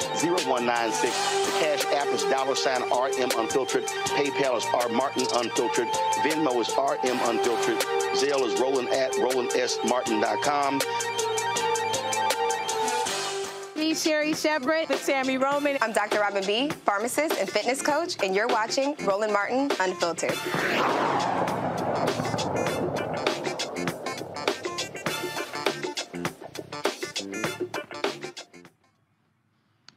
[0.00, 1.46] 0196.
[1.46, 3.84] The Cash App is dollar sign RM Unfiltered.
[3.84, 5.88] PayPal is R Martin Unfiltered.
[6.22, 7.78] Venmo is RM Unfiltered.
[8.14, 10.80] Zelle is Roland at RolandSMartin.com.
[13.76, 15.76] Me, Sherri Shepherd, with Sammy Roman.
[15.82, 16.20] I'm Dr.
[16.20, 20.38] Robin B., pharmacist and fitness coach, and you're watching Roland Martin Unfiltered.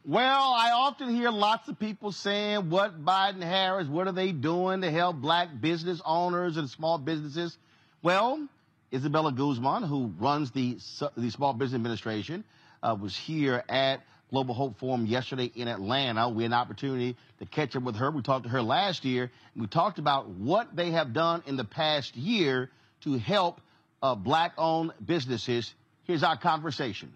[0.08, 4.82] Well, I often hear lots of people saying, what Biden Harris, what are they doing
[4.82, 7.58] to help black business owners and small businesses?
[8.04, 8.46] Well,
[8.92, 10.78] Isabella Guzman, who runs the,
[11.16, 12.44] the Small Business Administration,
[12.84, 16.28] uh, was here at Global Hope Forum yesterday in Atlanta.
[16.28, 18.12] We had an opportunity to catch up with her.
[18.12, 19.32] We talked to her last year.
[19.56, 22.70] We talked about what they have done in the past year
[23.00, 23.60] to help
[24.00, 25.74] uh, black owned businesses.
[26.04, 27.12] Here's our conversation.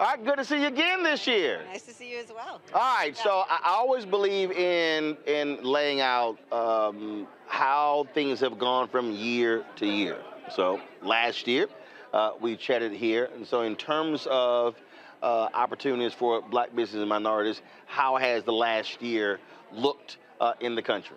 [0.00, 1.64] All right, good to see you again this year.
[1.72, 2.60] Nice to see you as well.
[2.72, 8.86] All right, so I always believe in in laying out um, how things have gone
[8.86, 10.18] from year to year.
[10.54, 11.66] So last year,
[12.12, 14.76] uh, we chatted here, and so in terms of
[15.20, 19.40] uh, opportunities for black businesses and minorities, how has the last year
[19.72, 21.16] looked uh, in the country?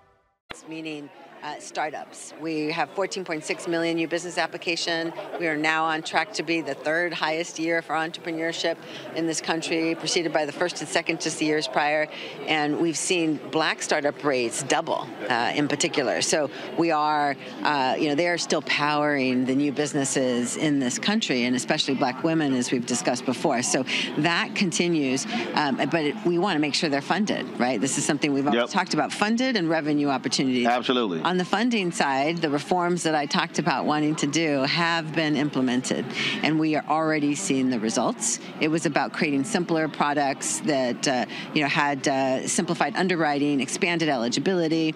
[0.67, 1.09] Meaning
[1.43, 2.33] uh, startups.
[2.39, 5.11] We have 14.6 million new business application.
[5.39, 8.77] We are now on track to be the third highest year for entrepreneurship
[9.15, 12.07] in this country, preceded by the first and second just the years prior.
[12.47, 16.21] And we've seen black startup rates double uh, in particular.
[16.21, 20.99] So we are, uh, you know, they are still powering the new businesses in this
[20.99, 23.61] country, and especially black women, as we've discussed before.
[23.63, 23.83] So
[24.17, 27.79] that continues, um, but it, we want to make sure they're funded, right?
[27.81, 28.69] This is something we've always Yep.
[28.69, 30.67] talked about: funded and revenue opportunities.
[30.67, 31.21] Absolutely.
[31.31, 35.37] On the funding side, the reforms that I talked about wanting to do have been
[35.37, 36.05] implemented,
[36.43, 38.41] and we are already seeing the results.
[38.59, 44.09] It was about creating simpler products that uh, you know had uh, simplified underwriting, expanded
[44.09, 44.93] eligibility.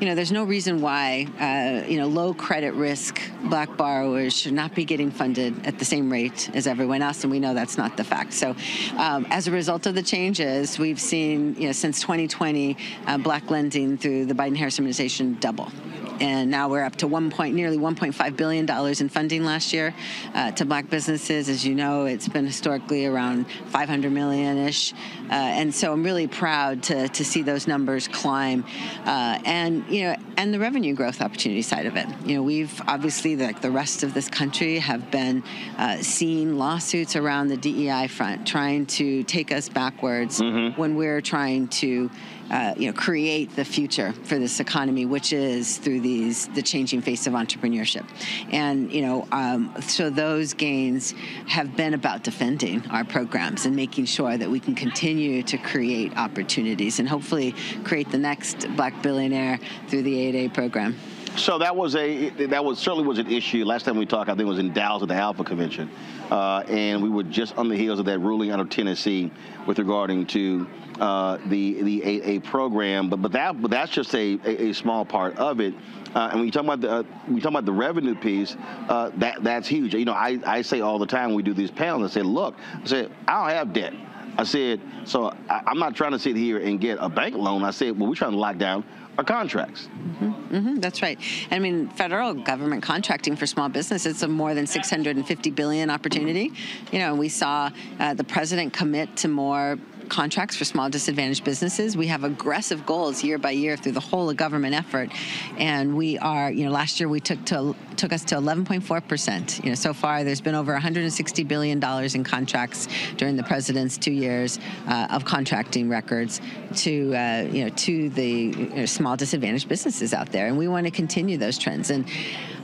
[0.00, 4.54] You know, there's no reason why uh, you know low credit risk black borrowers should
[4.54, 7.76] not be getting funded at the same rate as everyone else, and we know that's
[7.76, 8.32] not the fact.
[8.32, 8.56] So,
[8.96, 12.74] um, as a result of the changes, we've seen you know since 2020,
[13.06, 15.73] uh, black lending through the Biden-Harris administration double
[16.20, 19.94] and now we're up to one point, nearly 1.5 billion dollars in funding last year
[20.34, 21.48] uh, to black businesses.
[21.48, 26.26] As you know, it's been historically around 500 million ish, uh, and so I'm really
[26.26, 28.64] proud to to see those numbers climb,
[29.04, 32.06] uh, and you know, and the revenue growth opportunity side of it.
[32.24, 35.42] You know, we've obviously like the rest of this country have been
[35.78, 40.40] uh, seeing lawsuits around the DEI front, trying to take us backwards
[40.76, 42.10] when we're trying to
[42.50, 47.00] uh, you know, create the future for this economy, which is through these the changing
[47.00, 48.06] face of entrepreneurship.
[48.52, 51.12] And you know, um, so those gains
[51.48, 56.16] have been about defending our programs and making sure that we can continue to create
[56.16, 57.54] opportunities and hopefully
[57.84, 59.58] create the next black billionaire
[59.88, 60.96] through the 8A program.
[61.36, 63.64] So that was a that was certainly was an issue.
[63.64, 65.90] Last time we talked, I think it was in Dallas at the Alpha Convention,
[66.30, 69.32] uh, and we were just on the heels of that ruling out of Tennessee
[69.66, 70.68] with regarding to
[71.00, 73.10] uh, the the 8A program.
[73.10, 75.74] But but that but that's just a, a, a small part of it.
[76.14, 78.56] Uh, and when you talk about the uh, you talk about the revenue piece,
[78.88, 79.92] uh, that that's huge.
[79.92, 82.54] You know, I, I say all the time we do these panels, I say, look,
[82.80, 83.92] I said I don't have debt.
[84.36, 87.64] I said, so I, I'm not trying to sit here and get a bank loan.
[87.64, 88.84] I said, well, we're trying to lock down
[89.18, 89.86] our contracts.
[89.86, 91.18] hmm that's right.
[91.50, 96.52] I mean, federal government contracting for small business it's a more than 650 billion opportunity.
[96.92, 99.78] You know, we saw uh, the president commit to more
[100.08, 101.96] contracts for small disadvantaged businesses.
[101.96, 105.10] We have aggressive goals year by year through the whole of government effort,
[105.58, 106.50] and we are.
[106.50, 109.60] You know, last year we took to took us to 11.4 percent.
[109.62, 113.98] You know, so far there's been over 160 billion dollars in contracts during the president's
[113.98, 114.58] two years
[114.88, 116.40] uh, of contracting records
[116.76, 120.68] to uh, you know to the you know, small disadvantaged businesses out there, and we
[120.68, 121.90] want to continue those trends.
[121.90, 122.06] And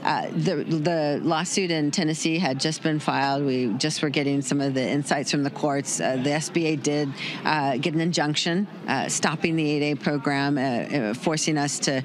[0.03, 3.45] uh, the the lawsuit in Tennessee had just been filed.
[3.45, 5.99] We just were getting some of the insights from the courts.
[5.99, 7.09] Uh, the SBA did
[7.45, 12.01] uh, get an injunction uh, stopping the 8A program, uh, forcing us to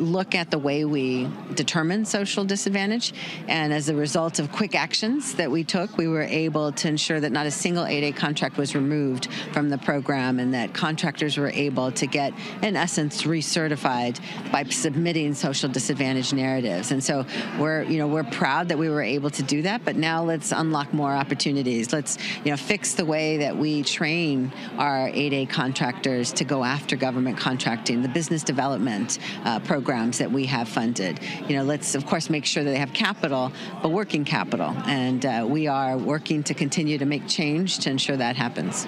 [0.00, 3.12] look at the way we determine social disadvantage.
[3.48, 7.20] And as a result of quick actions that we took, we were able to ensure
[7.20, 11.50] that not a single 8A contract was removed from the program, and that contractors were
[11.50, 12.32] able to get,
[12.62, 16.92] in essence, recertified by submitting social disadvantage narratives.
[16.92, 17.25] And so
[17.58, 19.84] we're, you know, we're proud that we were able to do that.
[19.84, 21.92] But now let's unlock more opportunities.
[21.92, 26.96] Let's, you know, fix the way that we train our 8A contractors to go after
[26.96, 31.20] government contracting, the business development uh, programs that we have funded.
[31.48, 35.24] You know, let's of course make sure that they have capital, but working capital, and
[35.24, 38.84] uh, we are working to continue to make change to ensure that happens.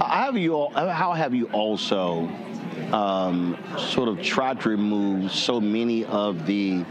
[0.00, 0.54] How have you?
[0.54, 2.28] all, How have you also
[2.92, 6.84] um, sort of tried to remove so many of the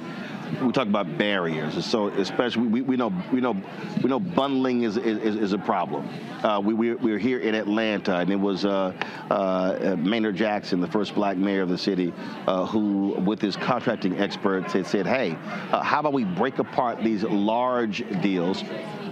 [0.61, 1.85] we talk about barriers.
[1.85, 3.55] So especially we, we know we know
[4.01, 6.07] we know bundling is is, is a problem.
[6.43, 8.93] Uh, we, we we were here in Atlanta, and it was uh,
[9.29, 12.13] uh, Maynard Jackson, the first black mayor of the city,
[12.47, 15.37] uh, who, with his contracting experts, had said, "Hey,
[15.71, 18.63] uh, how about we break apart these large deals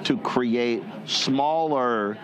[0.03, 2.17] to create smaller."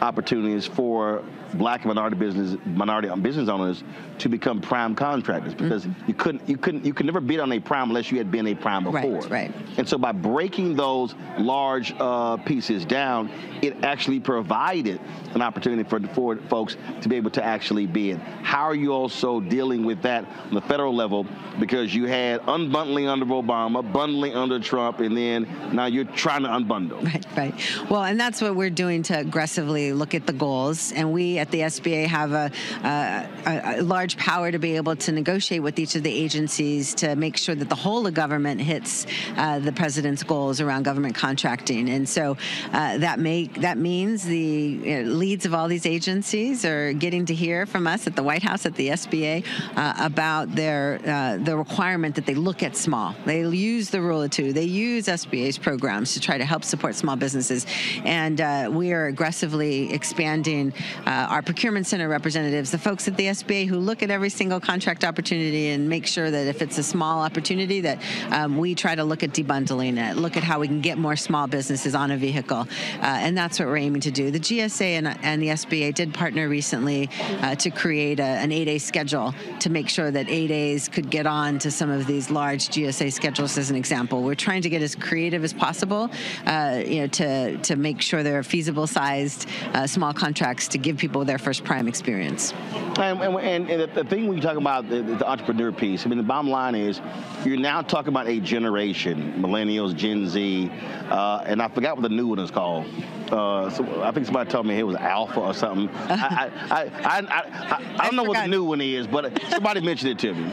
[0.00, 1.22] opportunities for
[1.54, 3.82] black minority business minority business owners
[4.18, 6.08] to become prime contractors because mm-hmm.
[6.08, 8.46] you couldn't you couldn't you could never bid on a prime unless you had been
[8.46, 9.20] a prime before.
[9.22, 9.30] Right.
[9.30, 9.54] right.
[9.76, 13.30] And so by breaking those large uh, pieces down,
[13.62, 15.00] it actually provided
[15.34, 18.18] an opportunity for for folks to be able to actually bid.
[18.18, 21.26] How are you also dealing with that on the federal level
[21.58, 26.48] because you had unbundling under Obama, bundling under Trump, and then now you're trying to
[26.48, 27.02] unbundle.
[27.04, 27.26] Right.
[27.36, 27.90] Right.
[27.90, 31.50] Well, and that's what we're doing to aggressively look at the goals, and we at
[31.50, 32.50] the SBA have a,
[32.84, 37.16] a, a, large power to be able to negotiate with each of the agencies to
[37.16, 39.06] make sure that the whole of government hits
[39.36, 41.90] uh, the president's goals around government contracting.
[41.90, 42.36] And so
[42.72, 47.26] uh, that make that means the you know, leads of all these agencies are getting
[47.26, 49.44] to hear from us at the White House at the SBA
[49.76, 53.16] uh, about their uh, the requirement that they look at small.
[53.26, 54.52] They use the rule of two.
[54.52, 57.66] They use SBA's programs to try to help support small businesses,
[58.04, 60.72] and uh, we are aggressively expanding
[61.04, 64.60] uh, our procurement center representatives, the folks at the SBA who look at every single
[64.60, 67.98] contract opportunity and make sure that if it's a small opportunity, that
[68.30, 71.16] um, we try to look at debundling it, look at how we can get more
[71.16, 72.66] small businesses on a vehicle, uh,
[73.00, 74.30] and that's what we're aiming to do.
[74.30, 77.08] The GSA and, and the SBA did partner recently
[77.40, 81.58] uh, to create a, an 8A schedule to make sure that 8As could get on
[81.60, 83.56] to some of these large GSA schedules.
[83.56, 86.10] As an example, we're trying to get as creative as possible,
[86.44, 90.78] uh, you know, to to make sure there are feasible sized uh, small contracts to
[90.78, 92.52] give people their first prime experience.
[92.98, 96.18] And, and, and the thing when you talk about the, the, entrepreneur piece, I mean,
[96.18, 97.00] the bottom line is
[97.44, 100.70] you're now talking about a generation, millennials, Gen Z,
[101.10, 102.86] uh, and I forgot what the new one is called.
[103.30, 105.88] Uh, so I think somebody told me it was Alpha or something.
[106.10, 110.10] I, I, I, I, I, don't know what the new one is, but somebody mentioned
[110.10, 110.52] it to me.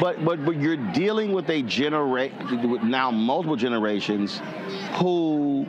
[0.00, 4.40] But, but, but you're dealing with a generation, now multiple generations,
[4.94, 5.66] who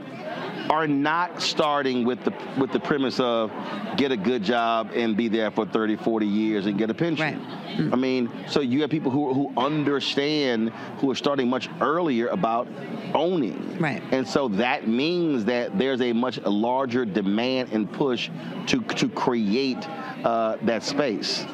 [0.69, 3.51] are not starting with the with the premise of
[3.95, 7.25] get a good job and be there for 30, 40 years and get a pension.
[7.25, 7.77] Right.
[7.77, 7.93] Mm-hmm.
[7.93, 10.69] I mean, so you have people who who understand
[10.99, 12.67] who are starting much earlier about
[13.13, 13.77] owning.
[13.79, 14.01] Right.
[14.11, 18.29] And so that means that there's a much larger demand and push
[18.67, 19.87] to to create
[20.23, 21.45] uh, that space.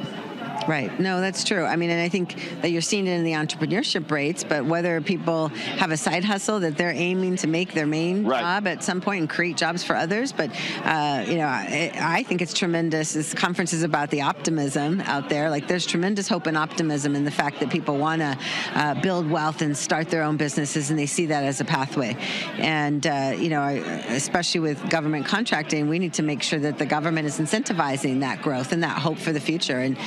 [0.67, 0.97] Right.
[0.99, 1.65] No, that's true.
[1.65, 5.01] I mean, and I think that you're seeing it in the entrepreneurship rates, but whether
[5.01, 8.39] people have a side hustle that they're aiming to make their main right.
[8.39, 10.31] job at some point and create jobs for others.
[10.31, 10.51] But,
[10.83, 13.13] uh, you know, I, I, think it's tremendous.
[13.13, 15.49] This conference is about the optimism out there.
[15.49, 18.37] Like, there's tremendous hope and optimism in the fact that people want to
[18.73, 22.15] uh, build wealth and start their own businesses, and they see that as a pathway.
[22.57, 23.67] And, uh, you know,
[24.09, 28.41] especially with government contracting, we need to make sure that the government is incentivizing that
[28.41, 29.79] growth and that hope for the future.
[29.79, 29.97] And,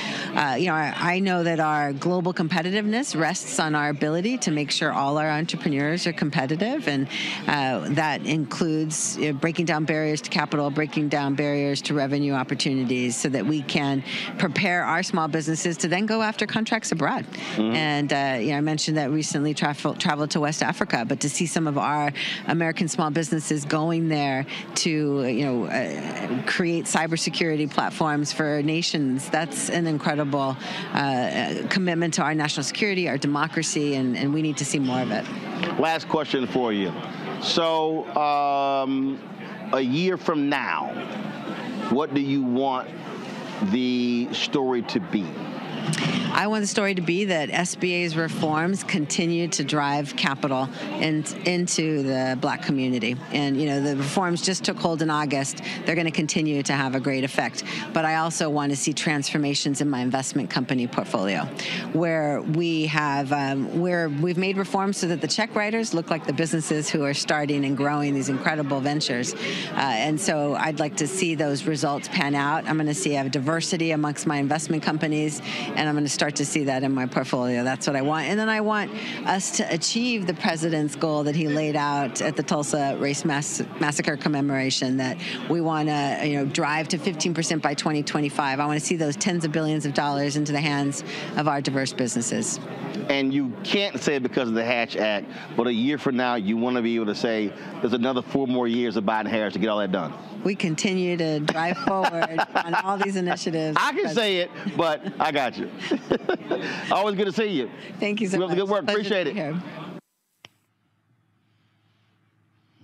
[0.47, 4.51] uh, you know, I, I, know that our global competitiveness rests on our ability to
[4.51, 7.07] make sure all our entrepreneurs are competitive, and
[7.47, 12.33] uh, that includes you know, breaking down barriers to capital, breaking down barriers to revenue
[12.33, 14.03] opportunities, so that we can
[14.37, 17.25] prepare our small businesses to then go after contracts abroad.
[17.25, 17.75] Mm-hmm.
[17.75, 21.29] And uh, you know, I mentioned that recently travel, traveled to West Africa, but to
[21.29, 22.13] see some of our
[22.47, 24.45] American small businesses going there
[24.75, 30.57] to you know uh, create cybersecurity platforms for nations, that's an incredible incredible
[30.93, 35.01] uh, commitment to our national security, our democracy, and, and we need to see more
[35.01, 35.25] of it.
[35.79, 36.91] Last question for you.
[37.41, 39.19] So, um,
[39.73, 40.87] a year from now,
[41.89, 42.89] what do you want
[43.71, 45.25] the story to be?
[46.37, 50.69] I want the story to be that SBA's reforms continue to drive capital
[50.99, 53.15] in, into the black community.
[53.31, 55.61] And, you know, the reforms just took hold in August.
[55.85, 57.63] They're going to continue to have a great effect.
[57.91, 61.45] But I also want to see transformations in my investment company portfolio
[61.93, 66.27] where we have, um, where we've made reforms so that the check writers look like
[66.27, 69.33] the businesses who are starting and growing these incredible ventures.
[69.33, 72.67] Uh, and so I'd like to see those results pan out.
[72.67, 75.41] I'm going to see a diversity amongst my investment companies,
[75.77, 77.63] and I'm going to start to see that in my portfolio.
[77.63, 78.25] That's what I want.
[78.25, 78.91] And then I want
[79.27, 83.61] us to achieve the president's goal that he laid out at the Tulsa Race Mass-
[83.79, 85.17] Massacre commemoration that
[85.49, 88.59] we want to, you know, drive to 15% by 2025.
[88.59, 91.03] I want to see those tens of billions of dollars into the hands
[91.35, 92.59] of our diverse businesses.
[93.09, 96.35] And you can't say it because of the Hatch Act, but a year from now,
[96.35, 99.53] you want to be able to say there's another four more years of Biden Harris
[99.53, 100.13] to get all that done.
[100.43, 103.77] We continue to drive forward on all these initiatives.
[103.79, 105.69] I can say it, but I got you.
[106.91, 107.69] Always good to see you.
[107.99, 108.55] Thank you so much.
[108.55, 108.85] Good work.
[108.85, 109.35] Pleasure Appreciate it.
[109.35, 109.61] Here.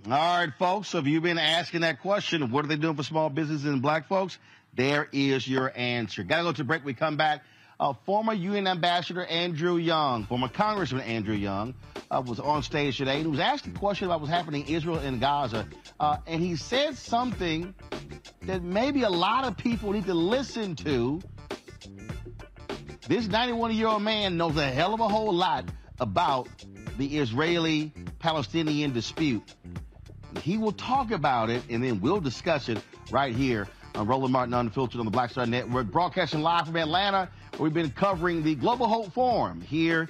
[0.06, 0.90] All right, folks.
[0.90, 3.82] So if you've been asking that question, what are they doing for small businesses and
[3.82, 4.38] black folks?
[4.74, 6.24] There is your answer.
[6.24, 6.84] Got to go to break.
[6.84, 7.44] We come back.
[7.84, 11.76] Uh, former UN Ambassador Andrew Young, former Congressman Andrew Young,
[12.10, 14.74] uh, was on stage today and he was asked a question about what's happening in
[14.74, 15.68] Israel and Gaza.
[16.00, 17.76] Uh, and he said something
[18.44, 21.20] that maybe a lot of people need to listen to.
[23.10, 25.66] This 91 year old man knows a hell of a whole lot
[26.00, 26.48] about
[26.98, 29.44] the Israeli Palestinian dispute.
[30.42, 32.82] He will talk about it and then we'll discuss it
[33.12, 36.76] right here Uh, on Roland Martin Unfiltered on the Black Star Network, broadcasting live from
[36.78, 37.30] Atlanta.
[37.60, 40.10] We've been covering the Global Hope Forum here.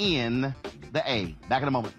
[0.00, 0.54] in
[0.92, 1.36] the A.
[1.48, 1.94] Back in a moment.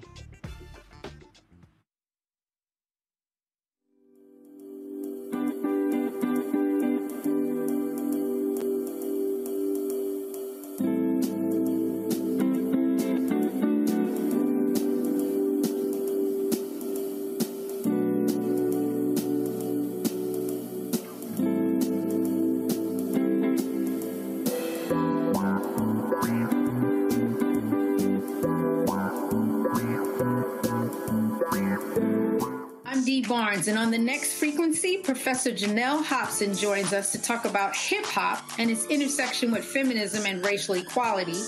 [35.03, 40.25] Professor Janell Hobson joins us to talk about hip hop and its intersection with feminism
[40.25, 41.39] and racial equality,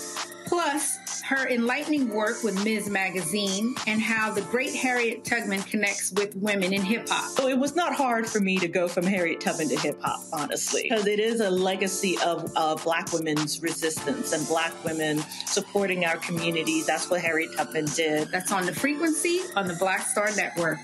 [0.46, 2.90] plus her enlightening work with Ms.
[2.90, 7.30] Magazine and how the great Harriet Tubman connects with women in hip hop.
[7.30, 10.20] So it was not hard for me to go from Harriet Tubman to hip hop,
[10.32, 16.04] honestly, because it is a legacy of uh, Black women's resistance and Black women supporting
[16.04, 16.86] our communities.
[16.86, 18.28] That's what Harriet Tubman did.
[18.28, 20.78] That's on the frequency on the Black Star Network.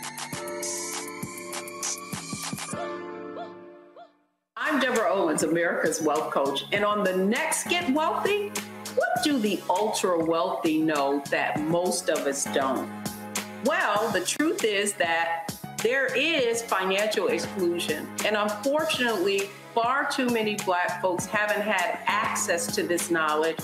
[4.70, 5.42] I'm Deborah Owens.
[5.42, 6.64] America's Wealth Coach.
[6.70, 8.52] And on the next Get Wealthy,
[8.94, 12.88] what do the ultra wealthy know that most of us don't?
[13.64, 18.08] Well, the truth is that there is financial exclusion.
[18.24, 23.58] And unfortunately, far too many Black folks haven't had access to this knowledge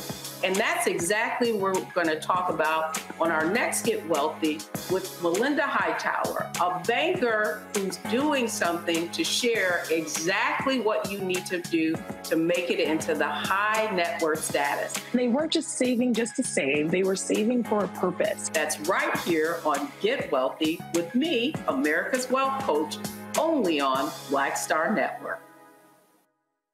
[0.45, 4.61] and that's exactly what we're going to talk about on our next Get Wealthy
[4.91, 11.61] with Melinda Hightower, a banker who's doing something to share exactly what you need to
[11.63, 14.95] do to make it into the high net worth status.
[15.15, 18.51] They weren't just saving just to save, they were saving for a purpose.
[18.51, 22.99] That's right here on Get Wealthy with me, America's Wealth Coach,
[23.39, 25.46] only on Black Star Network.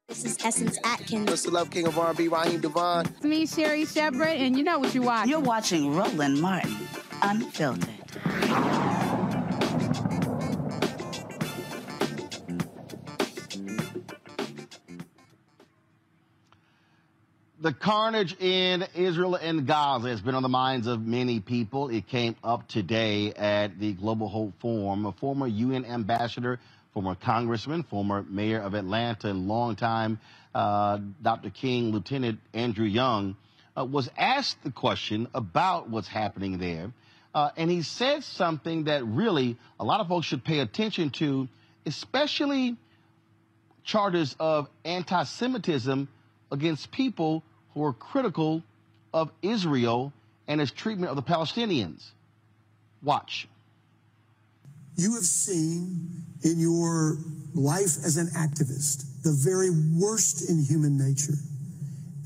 [0.09, 1.29] This is Essence Atkins.
[1.29, 3.05] What's the love king of R&B, Raheem DeVaughn.
[3.07, 5.29] It's me, Sherri Shepherd, and you know what you watch.
[5.29, 6.75] You're watching Roland Martin,
[7.21, 7.87] Unfiltered.
[17.61, 21.87] The carnage in Israel and Gaza has been on the minds of many people.
[21.87, 25.05] It came up today at the Global Hope Forum.
[25.05, 26.59] A former UN ambassador
[26.93, 30.19] former congressman, former mayor of Atlanta, and longtime
[30.53, 31.49] uh, Dr.
[31.49, 33.35] King Lieutenant Andrew Young,
[33.75, 36.91] uh, was asked the question about what's happening there.
[37.33, 41.47] Uh, and he said something that really a lot of folks should pay attention to,
[41.85, 42.77] especially
[43.83, 46.07] charges of anti Semitism
[46.51, 47.43] against people
[47.73, 48.63] who are critical
[49.11, 50.13] of Israel
[50.47, 52.03] and its treatment of the Palestinians.
[53.01, 53.47] Watch.
[54.95, 57.17] You have seen in your
[57.53, 61.33] life as an activist the very worst in human nature.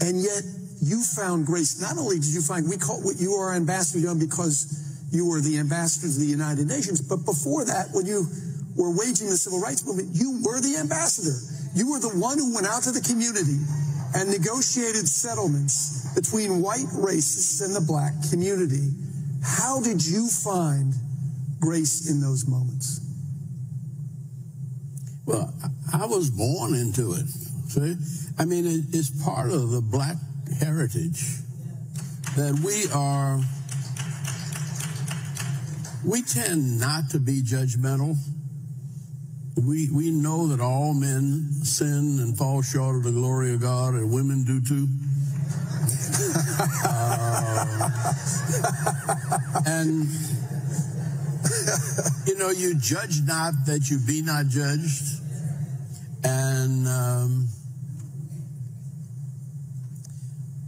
[0.02, 0.44] And yet
[0.82, 1.82] you found grace.
[1.82, 5.42] Not only did you find, we call what you are ambassador young because you were
[5.42, 8.28] the ambassador of the United Nations, but before that, when you
[8.76, 11.34] were waging the civil rights movement, you were the ambassador.
[11.74, 13.58] You were the one who went out to the community
[14.16, 18.92] and negotiated settlements between white racists and the black community.
[19.44, 20.94] How did you find
[21.60, 23.02] grace in those moments?
[25.26, 25.54] Well,
[25.94, 27.28] I was born into it.
[27.70, 27.96] See?
[28.40, 30.16] I mean, it's part of the black
[30.60, 31.26] heritage
[32.38, 33.40] that we are,
[36.06, 38.16] we tend not to be judgmental.
[39.58, 43.96] We, we know that all men sin and fall short of the glory of God,
[43.96, 44.88] and women do too.
[46.86, 48.14] uh,
[49.66, 50.08] and
[52.28, 55.22] you know, you judge not that you be not judged.
[56.24, 57.48] And um,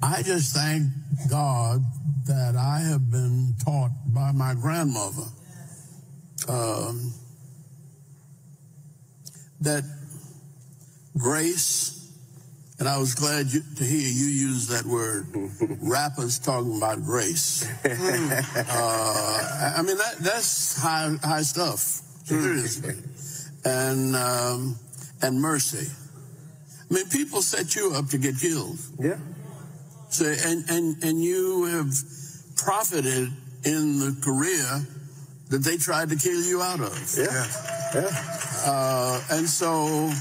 [0.01, 0.87] I just thank
[1.29, 1.83] God
[2.27, 5.25] that I have been taught by my grandmother
[6.47, 7.13] um,
[9.61, 9.83] that
[11.17, 11.98] grace,
[12.79, 15.27] and I was glad you, to hear you use that word,
[15.81, 17.67] rappers talking about grace.
[17.85, 21.79] uh, I mean, that, that's high, high stuff,
[22.23, 22.95] seriously.
[23.65, 24.77] and, um,
[25.21, 25.91] and mercy.
[26.89, 28.79] I mean, people set you up to get killed.
[28.97, 29.17] Yeah.
[30.09, 31.93] So, and, and, and you have
[32.55, 33.29] profited
[33.65, 34.87] in the career
[35.49, 37.15] that they tried to kill you out of.
[37.17, 37.45] Yeah.
[37.93, 38.09] Yeah.
[38.65, 40.11] Uh, and so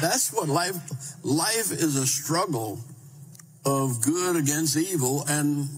[0.00, 0.76] that's what life,
[1.22, 2.80] life is a struggle
[3.64, 5.68] of good against evil and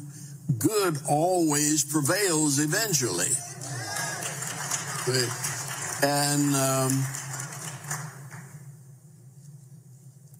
[0.58, 3.30] good always prevails eventually.
[6.02, 7.04] And, um,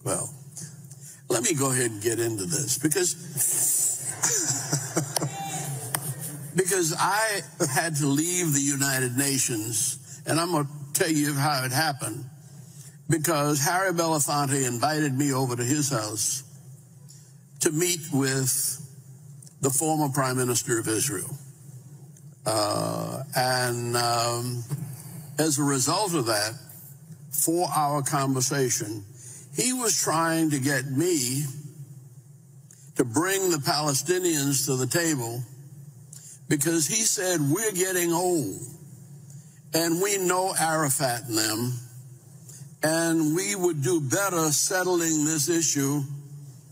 [0.03, 0.29] well,
[1.29, 3.15] let me go ahead and get into this because
[6.55, 7.41] because I
[7.71, 12.25] had to leave the United Nations, and I'm going to tell you how it happened.
[13.09, 16.43] Because Harry Belafonte invited me over to his house
[17.61, 18.83] to meet with
[19.61, 21.29] the former Prime Minister of Israel.
[22.45, 24.63] Uh, and um,
[25.39, 26.53] as a result of that
[27.31, 29.03] four hour conversation,
[29.55, 31.43] he was trying to get me
[32.95, 35.43] to bring the Palestinians to the table
[36.49, 38.59] because he said, We're getting old
[39.73, 41.73] and we know Arafat and them,
[42.83, 46.01] and we would do better settling this issue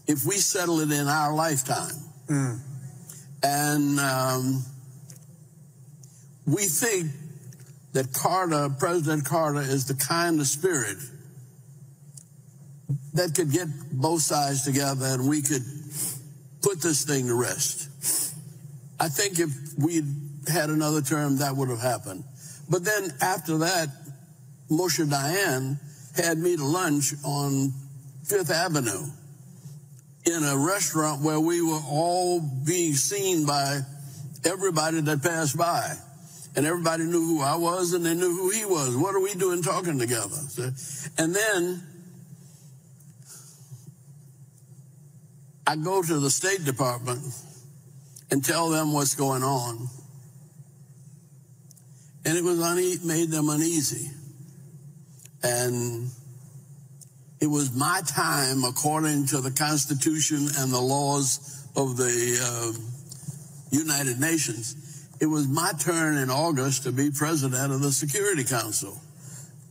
[0.07, 1.95] if we settle it in our lifetime.
[2.27, 2.59] Mm.
[3.43, 4.65] And um,
[6.45, 7.11] we think
[7.93, 10.97] that Carter, President Carter, is the kind of spirit
[13.13, 15.63] that could get both sides together and we could
[16.61, 17.89] put this thing to rest.
[18.99, 20.05] I think if we'd
[20.47, 22.23] had another term, that would have happened.
[22.69, 23.89] But then after that,
[24.69, 25.79] Moshe Dayan
[26.15, 27.73] had me to lunch on
[28.23, 29.07] Fifth Avenue
[30.25, 33.81] in a restaurant where we were all being seen by
[34.43, 35.95] everybody that passed by.
[36.55, 38.95] And everybody knew who I was and they knew who he was.
[38.95, 40.37] What are we doing talking together?
[41.17, 41.83] And then
[45.67, 47.23] I go to the State Department
[48.31, 49.89] and tell them what's going on.
[52.23, 54.09] And it was une- made them uneasy.
[55.45, 56.09] And
[57.39, 62.73] it was my time, according to the Constitution and the laws of the uh,
[63.69, 68.99] United Nations, it was my turn in August to be president of the Security Council.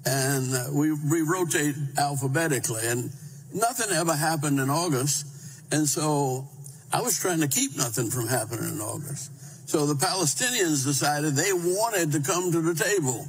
[0.06, 3.10] And uh, we, we rotate alphabetically, and
[3.52, 5.26] nothing ever happened in August.
[5.72, 6.46] And so
[6.92, 9.32] I was trying to keep nothing from happening in August.
[9.68, 13.26] So the Palestinians decided they wanted to come to the table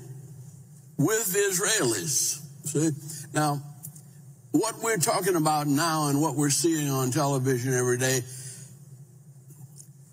[0.97, 2.41] with the Israelis.
[2.65, 2.89] See?
[3.33, 3.61] Now,
[4.51, 8.21] what we're talking about now and what we're seeing on television every day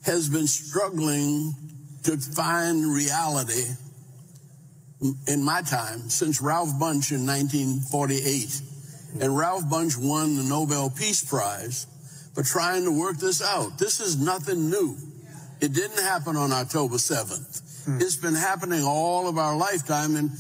[0.05, 1.55] has been struggling
[2.05, 3.63] to find reality
[5.29, 8.61] in my time since Ralph Bunche in 1948.
[9.21, 11.87] And Ralph Bunche won the Nobel Peace Prize
[12.35, 13.79] for trying to work this out.
[13.79, 14.97] This is nothing new.
[15.61, 17.85] It didn't happen on October 7th.
[17.85, 18.01] Hmm.
[18.01, 20.31] It's been happening all of our lifetime and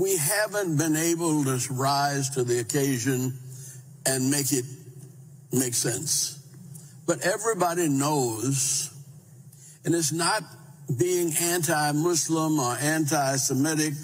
[0.00, 3.32] we haven't been able to rise to the occasion
[4.04, 4.64] and make it
[5.52, 6.42] make sense.
[7.06, 8.92] But everybody knows,
[9.84, 10.42] and it's not
[10.98, 13.94] being anti-Muslim or anti-Semitic,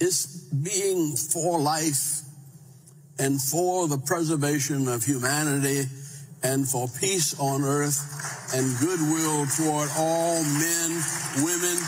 [0.00, 2.22] it's being for life
[3.18, 5.84] and for the preservation of humanity
[6.42, 11.02] and for peace on earth and goodwill toward all men,
[11.42, 11.78] women,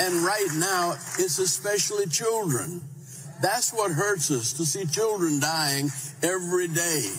[0.00, 2.80] and right now it's especially children.
[3.42, 5.90] That's what hurts us to see children dying
[6.22, 7.10] every day.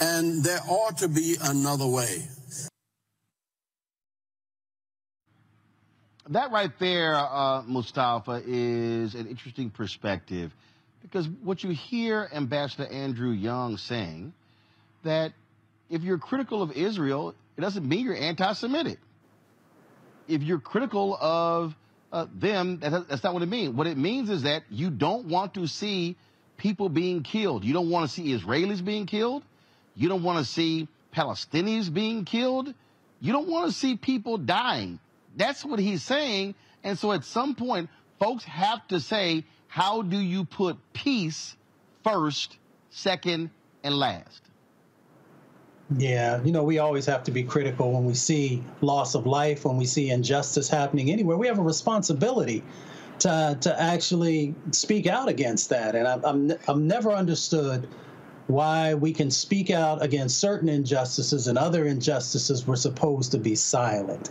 [0.00, 2.22] And there ought to be another way.
[6.28, 10.54] That right there, uh, Mustafa, is an interesting perspective
[11.02, 14.34] because what you hear Ambassador Andrew Young saying
[15.04, 15.32] that
[15.88, 18.98] if you're critical of Israel, it doesn't mean you're anti-Semitic.
[20.28, 21.74] If you're critical of
[22.12, 23.74] uh, them, that's not what it means.
[23.74, 26.16] What it means is that you don't want to see
[26.56, 27.64] people being killed.
[27.64, 29.42] You don't want to see Israelis being killed.
[29.96, 32.72] You don't want to see Palestinians being killed.
[33.20, 35.00] You don't want to see people dying.
[35.36, 36.54] That's what he's saying.
[36.84, 41.56] And so at some point, folks have to say, how do you put peace
[42.04, 42.56] first,
[42.90, 43.50] second,
[43.82, 44.47] and last?
[45.96, 49.64] Yeah, you know, we always have to be critical when we see loss of life,
[49.64, 51.38] when we see injustice happening anywhere.
[51.38, 52.62] We have a responsibility
[53.20, 57.88] to to actually speak out against that, and I'm I'm, I'm never understood
[58.48, 63.54] why we can speak out against certain injustices and other injustices we're supposed to be
[63.54, 64.30] silent.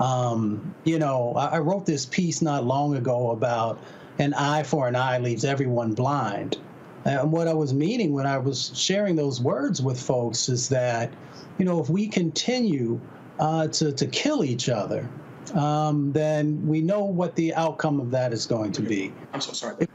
[0.00, 3.80] Um, you know, I, I wrote this piece not long ago about
[4.18, 6.56] an eye for an eye leaves everyone blind.
[7.04, 11.12] And what I was meaning when I was sharing those words with folks is that,
[11.58, 13.00] you know, if we continue
[13.38, 15.08] uh, to, to kill each other,
[15.54, 19.12] um, then we know what the outcome of that is going to be.
[19.32, 19.76] I'm so sorry.
[19.80, 19.88] If,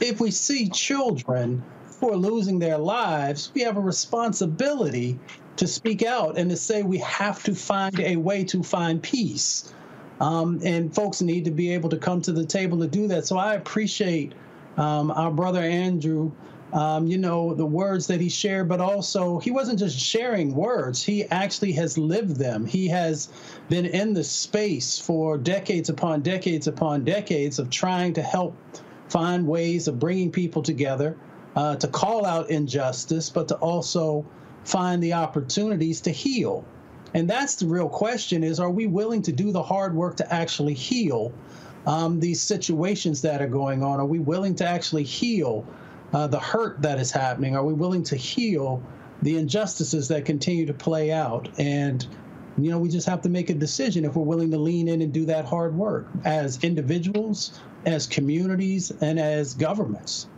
[0.00, 1.62] if we see children
[2.00, 5.18] who are losing their lives, we have a responsibility
[5.56, 9.72] to speak out and to say we have to find a way to find peace.
[10.20, 13.26] Um, and folks need to be able to come to the table to do that.
[13.26, 14.32] So I appreciate
[14.76, 16.30] um, our brother Andrew.
[16.72, 21.02] Um, you know, the words that he shared, but also he wasn't just sharing words,
[21.02, 22.64] he actually has lived them.
[22.64, 23.28] He has
[23.68, 28.56] been in the space for decades upon decades upon decades of trying to help
[29.10, 31.14] find ways of bringing people together,
[31.56, 34.24] uh, to call out injustice, but to also
[34.64, 36.64] find the opportunities to heal.
[37.12, 40.32] And that's the real question is, are we willing to do the hard work to
[40.32, 41.32] actually heal
[41.86, 44.00] um, these situations that are going on?
[44.00, 45.66] Are we willing to actually heal
[46.12, 47.56] uh, the hurt that is happening?
[47.56, 48.82] Are we willing to heal
[49.22, 51.48] the injustices that continue to play out?
[51.58, 52.06] And
[52.58, 55.00] you know, we just have to make a decision if we're willing to lean in
[55.00, 60.28] and do that hard work as individuals, as communities, and as governments.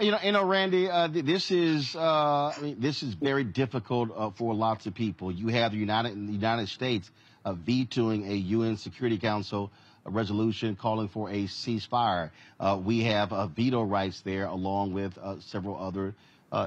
[0.00, 4.10] You know, you know, Randy, uh, this is uh, I mean, this is very difficult
[4.16, 5.32] uh, for lots of people.
[5.32, 7.10] You have the United the United States
[7.44, 9.72] uh, vetoing a UN Security Council
[10.10, 12.30] resolution calling for a ceasefire.
[12.58, 16.14] Uh, we have uh, veto rights there, along with several other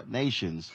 [0.07, 0.71] nations.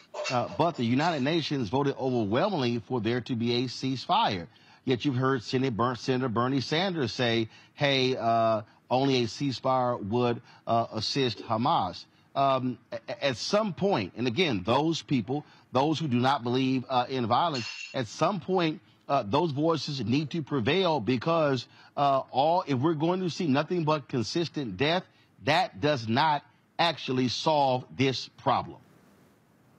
[0.59, 4.47] but the United Nations voted overwhelmingly for there to be a ceasefire.
[4.87, 11.39] Yet you've heard Senator Bernie Sanders say, hey, uh, only a ceasefire would uh, assist
[11.43, 12.05] Hamas.
[12.37, 12.79] Um,
[13.21, 17.67] at some point, and again, those people, those who do not believe uh, in violence,
[17.95, 23.20] at some point, uh, those voices need to prevail because uh, all if we're going
[23.20, 25.05] to see nothing but consistent death,
[25.44, 26.43] that does not
[26.78, 28.78] actually solve this problem.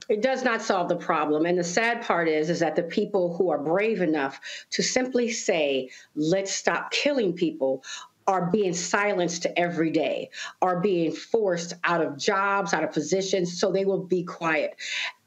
[0.09, 1.45] It does not solve the problem.
[1.45, 4.39] And the sad part is, is that the people who are brave enough
[4.71, 7.83] to simply say, let's stop killing people
[8.27, 10.29] are being silenced every day,
[10.61, 14.75] are being forced out of jobs, out of positions, so they will be quiet.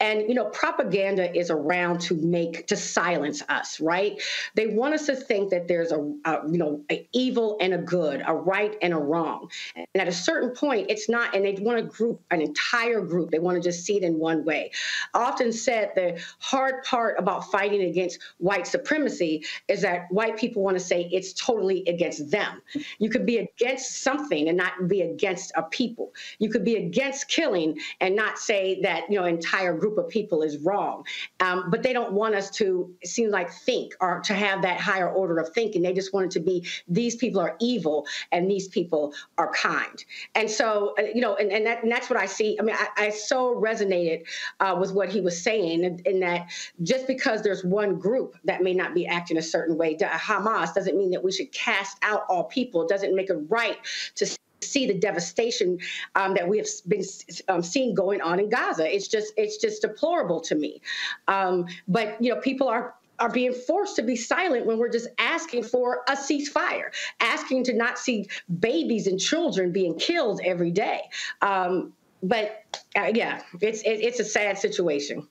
[0.01, 4.21] And, you know, propaganda is around to make, to silence us, right?
[4.55, 7.79] They want us to think that there's a, a you know, an evil and a
[7.79, 9.51] good, a right and a wrong.
[9.77, 13.31] And at a certain point, it's not, and they want to group an entire group.
[13.31, 14.73] They want to just see it in one way.
[15.13, 20.79] Often said the hard part about fighting against white supremacy is that white people want
[20.79, 22.63] to say it's totally against them.
[22.99, 26.13] You could be against something and not be against a people.
[26.39, 30.43] You could be against killing and not say that, you know, entire group of people
[30.43, 31.05] is wrong.
[31.41, 35.11] Um, but they don't want us to seem like think or to have that higher
[35.11, 35.83] order of thinking.
[35.83, 40.05] They just want it to be these people are evil and these people are kind.
[40.35, 42.59] And so, uh, you know, and, and, that, and that's what I see.
[42.59, 44.25] I mean, I, I so resonated
[44.61, 46.49] uh, with what he was saying in, in, that
[46.83, 50.97] just because there's one group that may not be acting a certain way, Hamas, doesn't
[50.97, 52.80] mean that we should cast out all people.
[52.83, 53.79] It doesn't make it right
[54.17, 54.27] to
[54.63, 55.79] see the devastation
[56.15, 57.05] um, that we have been
[57.49, 58.93] um, seeing going on in Gaza.
[58.93, 60.81] It's just it's just deplorable to me.
[61.29, 65.09] Um, but you know, people are are being forced to be silent when we're just
[65.19, 66.91] asking for a ceasefire,
[67.21, 68.29] asking to not see
[68.59, 71.03] babies and children being killed every day.
[71.43, 71.93] Um,
[72.23, 75.27] but uh, yeah, it's it, it's a sad situation.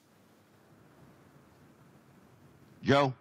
[2.82, 3.12] Joe.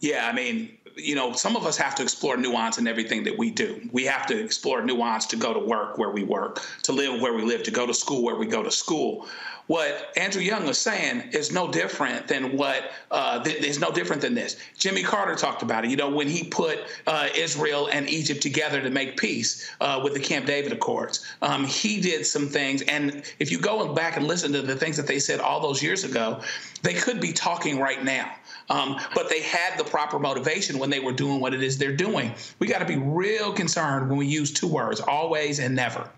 [0.00, 3.36] Yeah, I mean, you know, some of us have to explore nuance in everything that
[3.36, 3.80] we do.
[3.92, 7.34] We have to explore nuance to go to work where we work, to live where
[7.34, 9.26] we live, to go to school where we go to school.
[9.66, 14.22] What Andrew Young was saying is no different than what uh, th- is no different
[14.22, 14.56] than this.
[14.78, 15.90] Jimmy Carter talked about it.
[15.90, 20.14] You know, when he put uh, Israel and Egypt together to make peace uh, with
[20.14, 22.82] the Camp David Accords, um, he did some things.
[22.82, 25.82] And if you go back and listen to the things that they said all those
[25.82, 26.40] years ago,
[26.82, 28.30] they could be talking right now.
[28.68, 31.96] Um, but they had the proper motivation when they were doing what it is they're
[31.96, 32.34] doing.
[32.58, 36.08] We got to be real concerned when we use two words, always and never.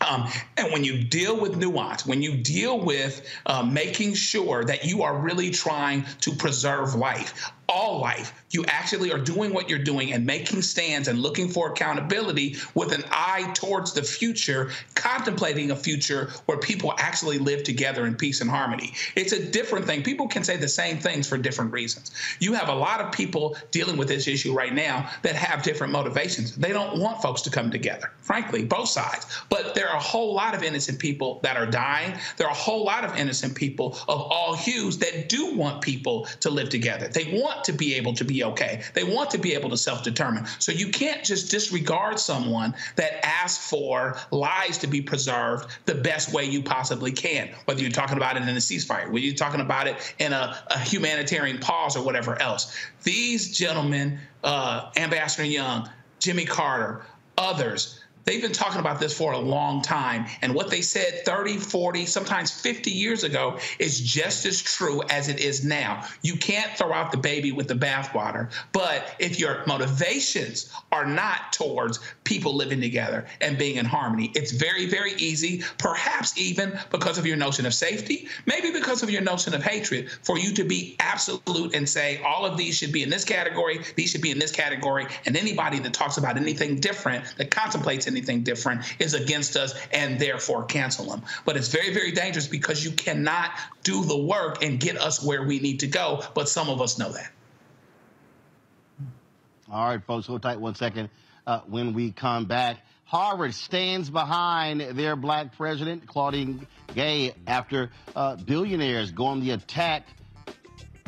[0.00, 4.84] Um, and when you deal with nuance, when you deal with uh, making sure that
[4.84, 9.78] you are really trying to preserve life, all life, you actually are doing what you're
[9.78, 15.70] doing and making stands and looking for accountability with an eye towards the future, contemplating
[15.70, 18.94] a future where people actually live together in peace and harmony.
[19.16, 20.02] It's a different thing.
[20.02, 22.10] People can say the same things for different reasons.
[22.40, 25.92] You have a lot of people dealing with this issue right now that have different
[25.92, 26.56] motivations.
[26.56, 29.26] They don't want folks to come together, frankly, both sides.
[29.50, 32.18] But there are a whole lot of innocent people that are dying.
[32.38, 36.26] There are a whole lot of innocent people of all hues that do want people
[36.40, 37.08] to live together.
[37.08, 38.82] They want want to be able to be okay.
[38.94, 40.46] They want to be able to self determine.
[40.60, 46.32] So you can't just disregard someone that asks for lives to be preserved the best
[46.32, 49.60] way you possibly can, whether you're talking about it in a ceasefire, whether you're talking
[49.60, 52.76] about it in a, a humanitarian pause or whatever else.
[53.02, 55.90] These gentlemen, uh, Ambassador Young,
[56.20, 57.02] Jimmy Carter,
[57.36, 57.97] others,
[58.28, 60.26] They've been talking about this for a long time.
[60.42, 65.28] And what they said 30, 40, sometimes 50 years ago is just as true as
[65.28, 66.04] it is now.
[66.20, 68.50] You can't throw out the baby with the bathwater.
[68.72, 74.52] But if your motivations are not towards people living together and being in harmony, it's
[74.52, 79.22] very, very easy, perhaps even because of your notion of safety, maybe because of your
[79.22, 83.02] notion of hatred, for you to be absolute and say all of these should be
[83.02, 85.06] in this category, these should be in this category.
[85.24, 89.74] And anybody that talks about anything different, that contemplates anything, anything different is against us
[89.92, 91.22] and therefore cancel them.
[91.44, 93.50] But it's very, very dangerous because you cannot
[93.82, 96.22] do the work and get us where we need to go.
[96.34, 97.30] But some of us know that.
[99.70, 101.10] All right, folks, hold tight one second.
[101.46, 108.36] Uh, when we come back, Harvard stands behind their black president, Claudine Gay, after uh,
[108.36, 110.06] billionaires go on the attack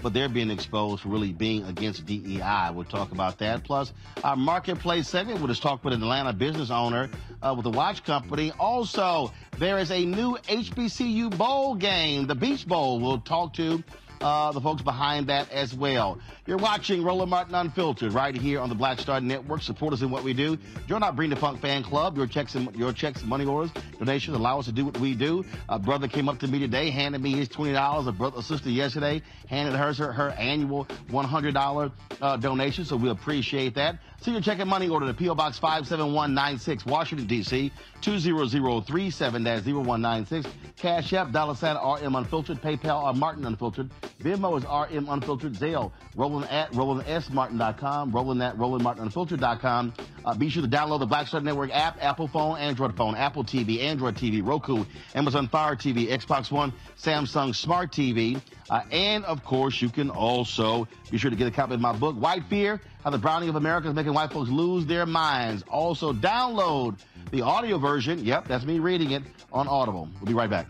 [0.03, 2.71] but they're being exposed for really being against DEI.
[2.73, 3.65] We'll talk about that.
[3.65, 3.93] Plus,
[4.25, 7.11] our marketplace segment, we'll just talk with an Atlanta business owner
[7.43, 8.53] uh, with a watch company.
[8.59, 13.01] Also, there is a new HBCU bowl game, the Beach Bowl.
[13.01, 13.83] We'll talk to
[14.21, 16.19] uh, the folks behind that as well.
[16.47, 19.63] You're watching Roland Martin Unfiltered right here on the Black Star Network.
[19.63, 20.59] Support us in what we do.
[20.89, 22.17] Join our Bring the Funk fan club.
[22.17, 25.45] Your checks and your checks, money orders, donations allow us to do what we do.
[25.69, 28.07] A brother came up to me today, handed me his twenty dollars.
[28.07, 32.85] A brother, a sister yesterday handed her her, her annual one hundred dollar uh, donation.
[32.85, 33.99] So we appreciate that.
[34.23, 37.27] See your check and money order to PO Box five seven one nine six, Washington
[37.27, 37.73] D.C.
[38.03, 40.47] two zero zero three seven 0196.
[40.77, 42.61] Cash App, dollar sign RM Unfiltered.
[42.61, 43.91] PayPal, R Martin Unfiltered.
[44.23, 45.55] Venmo is RM Unfiltered.
[45.55, 48.13] Zelle, Roland at RolandSMartin.com.
[48.13, 49.95] Roland at RolandMartinUnfiltered.com.
[50.27, 53.43] Uh, be sure to download the Black Star Network app, Apple phone, Android phone, Apple
[53.43, 54.85] TV, Android TV, Roku,
[55.15, 58.39] Amazon Fire TV, Xbox One, Samsung Smart TV.
[58.71, 61.93] Uh, and of course, you can also be sure to get a copy of my
[61.93, 65.65] book, White Fear How the Browning of America is Making White Folks Lose Their Minds.
[65.69, 66.99] Also, download
[67.33, 68.25] the audio version.
[68.25, 70.09] Yep, that's me reading it on Audible.
[70.21, 70.69] We'll be right back.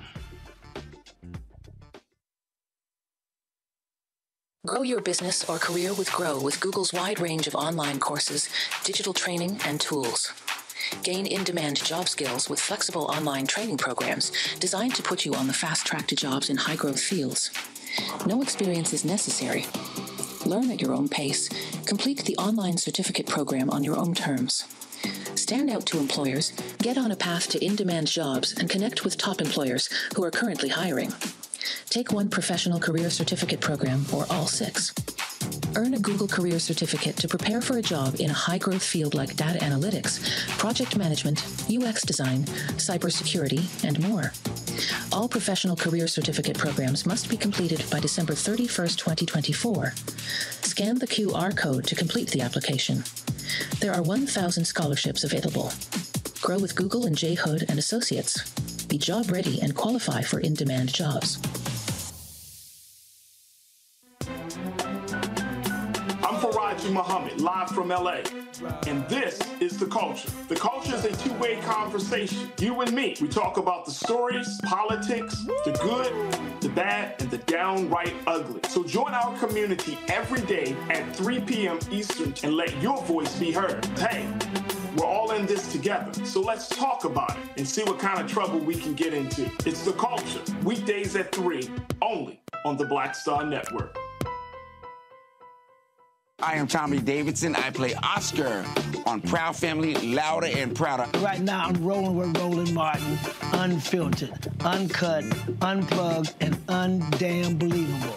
[4.67, 8.49] Grow your business or career with Grow with Google's wide range of online courses,
[8.85, 10.33] digital training, and tools.
[11.03, 15.47] Gain in demand job skills with flexible online training programs designed to put you on
[15.47, 17.51] the fast track to jobs in high growth fields.
[18.27, 19.67] No experience is necessary.
[20.47, 21.49] Learn at your own pace.
[21.87, 24.65] Complete the online certificate program on your own terms.
[25.35, 29.17] Stand out to employers, get on a path to in demand jobs, and connect with
[29.17, 31.13] top employers who are currently hiring.
[31.89, 34.93] Take one professional career certificate program or all six.
[35.77, 39.15] Earn a Google Career Certificate to prepare for a job in a high growth field
[39.15, 40.21] like data analytics,
[40.59, 42.45] project management, UX design,
[42.77, 44.33] cybersecurity, and more.
[45.13, 49.93] All professional career certificate programs must be completed by December 31st, 2024.
[50.63, 53.05] Scan the QR code to complete the application.
[53.81, 55.73] There are 1,000 scholarships available.
[56.41, 57.35] Grow with Google and J.
[57.35, 58.80] Hood and Associates.
[58.91, 61.39] Be job ready and qualify for in demand jobs.
[66.25, 68.23] I'm Faraji Muhammad, live from LA.
[68.89, 70.29] And this is The Culture.
[70.49, 72.51] The Culture is a two way conversation.
[72.59, 73.15] You and me.
[73.21, 76.13] We talk about the stories, politics, the good,
[76.61, 78.61] the bad, and the downright ugly.
[78.71, 81.79] So join our community every day at 3 p.m.
[81.93, 83.85] Eastern and let your voice be heard.
[84.01, 84.27] Hey,
[85.01, 86.13] we're all in this together.
[86.25, 89.51] So let's talk about it and see what kind of trouble we can get into.
[89.65, 91.69] It's The Culture, weekdays at 3,
[92.03, 93.97] only on the Black Star Network.
[96.43, 97.55] I am Tommy Davidson.
[97.55, 98.65] I play Oscar
[99.07, 101.07] on Proud Family, Louder and Prouder.
[101.19, 103.19] Right now, I'm rolling with Roland Martin,
[103.53, 105.25] unfiltered, uncut,
[105.61, 108.17] unplugged, and undamn believable.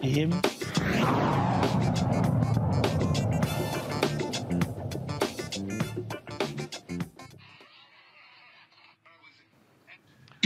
[0.00, 1.43] You hear me?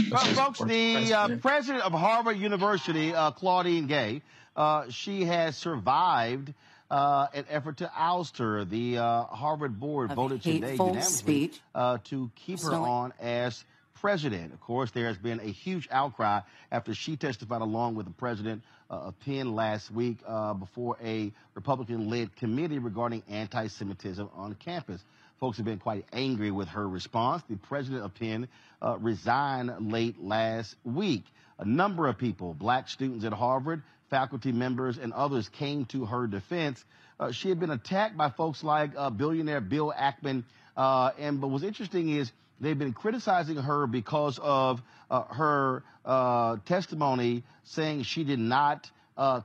[0.09, 4.21] Folks, the uh, president of Harvard University, uh, Claudine Gay,
[4.55, 6.53] uh, she has survived
[6.89, 8.65] uh, an effort to oust her.
[8.65, 11.11] The uh, Harvard board Of voted today unanimously
[11.49, 11.61] speech.
[11.75, 13.63] uh, to keep her on as
[14.01, 14.53] president.
[14.53, 16.41] Of course, there has been a huge outcry
[16.71, 21.31] after she testified along with the president uh, of Penn last week uh, before a
[21.53, 25.03] Republican-led committee regarding anti-Semitism on campus.
[25.39, 27.43] Folks have been quite angry with her response.
[27.49, 28.47] The president of Penn
[28.81, 31.23] uh, resigned late last week.
[31.57, 36.27] A number of people, black students at Harvard, faculty members, and others came to her
[36.27, 36.83] defense.
[37.19, 40.43] Uh, she had been attacked by folks like uh, billionaire Bill Ackman.
[40.77, 42.31] Uh, and but what's interesting is
[42.61, 44.79] they've been criticizing her because of
[45.11, 48.89] uh, her uh, testimony saying she did not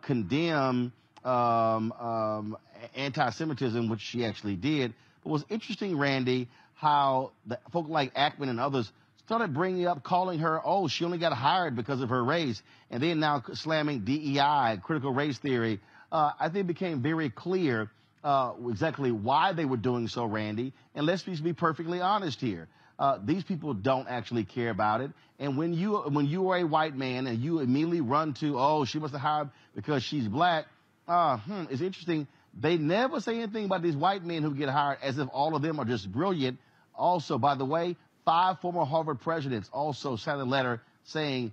[0.02, 0.92] condemn
[1.24, 2.56] um, um,
[2.94, 4.94] anti-Semitism, which she actually did.
[5.22, 8.90] But what's interesting, Randy, how the folk like Ackman and others
[9.26, 13.02] started bringing up, calling her, oh, she only got hired because of her race, and
[13.02, 15.80] then now slamming DEI, critical race theory.
[16.12, 17.90] Uh, I think it became very clear
[18.22, 20.72] uh, exactly why they were doing so, Randy.
[20.94, 22.68] And let's just be perfectly honest here.
[22.98, 25.10] Uh, these people don't actually care about it.
[25.38, 28.84] And when you when you are a white man and you immediately run to, oh,
[28.84, 30.66] she must have hired because she's black,
[31.08, 32.28] uh, hmm, it's interesting.
[32.58, 35.62] They never say anything about these white men who get hired as if all of
[35.62, 36.58] them are just brilliant.
[36.94, 41.52] Also, by the way, five former Harvard presidents also signed a letter saying.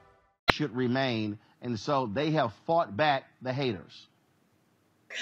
[0.61, 1.39] should remain.
[1.61, 4.07] And so they have fought back the haters.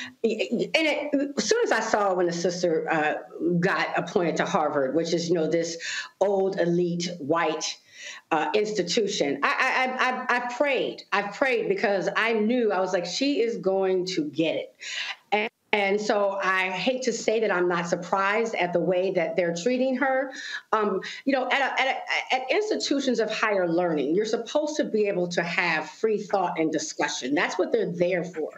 [0.06, 3.14] And it, as soon as I saw when the sister uh,
[3.60, 5.78] got appointed to Harvard, which is you know this
[6.22, 7.76] old elite white
[8.30, 9.56] uh, institution, I,
[9.90, 11.04] I, I, I prayed.
[11.12, 14.76] I prayed because I knew I was like, she is going to get it.
[15.72, 19.56] And so I hate to say that I'm not surprised at the way that they're
[19.56, 20.32] treating her.
[20.72, 24.84] Um, you know, at, a, at, a, at, institutions of higher learning, you're supposed to
[24.84, 27.36] be able to have free thought and discussion.
[27.36, 28.52] That's what they're there for.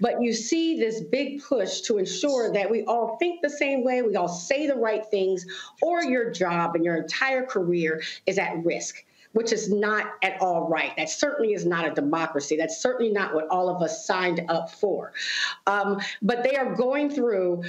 [0.00, 4.00] But you see this big push to ensure that we all think the same way,
[4.00, 5.44] we all say the right things,
[5.82, 9.04] or your job and your entire career is at risk
[9.36, 10.96] which is not at all right.
[10.96, 12.56] That certainly is not a democracy.
[12.56, 15.12] That's certainly not what all of us signed up for.
[15.66, 17.62] Um, but they are going through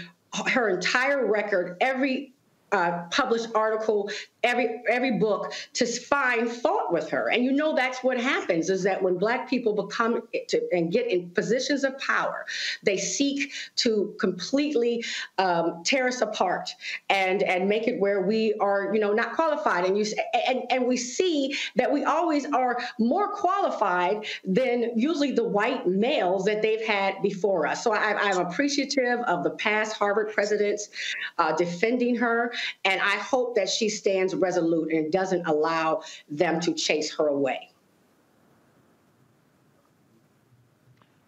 [0.46, 2.32] her entire record, every
[2.72, 4.10] uh, published article,
[4.48, 7.30] every every book to find fault with her.
[7.30, 11.08] And you know that's what happens is that when black people become to, and get
[11.08, 12.46] in positions of power,
[12.84, 15.04] they seek to completely
[15.38, 16.70] um, tear us apart
[17.10, 19.86] and and make it where we are you know not qualified.
[19.86, 20.06] And you
[20.48, 26.46] and and we see that we always are more qualified than usually the white males
[26.46, 27.84] that they've had before us.
[27.84, 30.90] So I, am appreciative of the past Harvard presidents
[31.38, 32.54] uh, defending her
[32.86, 37.70] and I hope that she stands resolute and doesn't allow them to chase her away.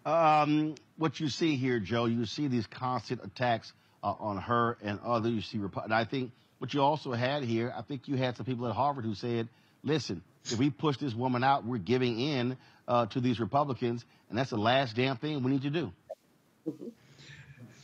[0.04, 3.72] Um, what you see here, Joe, you see these constant attacks
[4.02, 5.32] uh, on her and others.
[5.32, 8.46] You see, and I think what you also had here, I think you had some
[8.46, 9.48] people at Harvard who said,
[9.82, 12.56] listen, if we push this woman out, we're giving in
[12.88, 15.92] uh, to these Republicans, and that's the last damn thing we need to do.
[16.68, 16.88] Mm-hmm.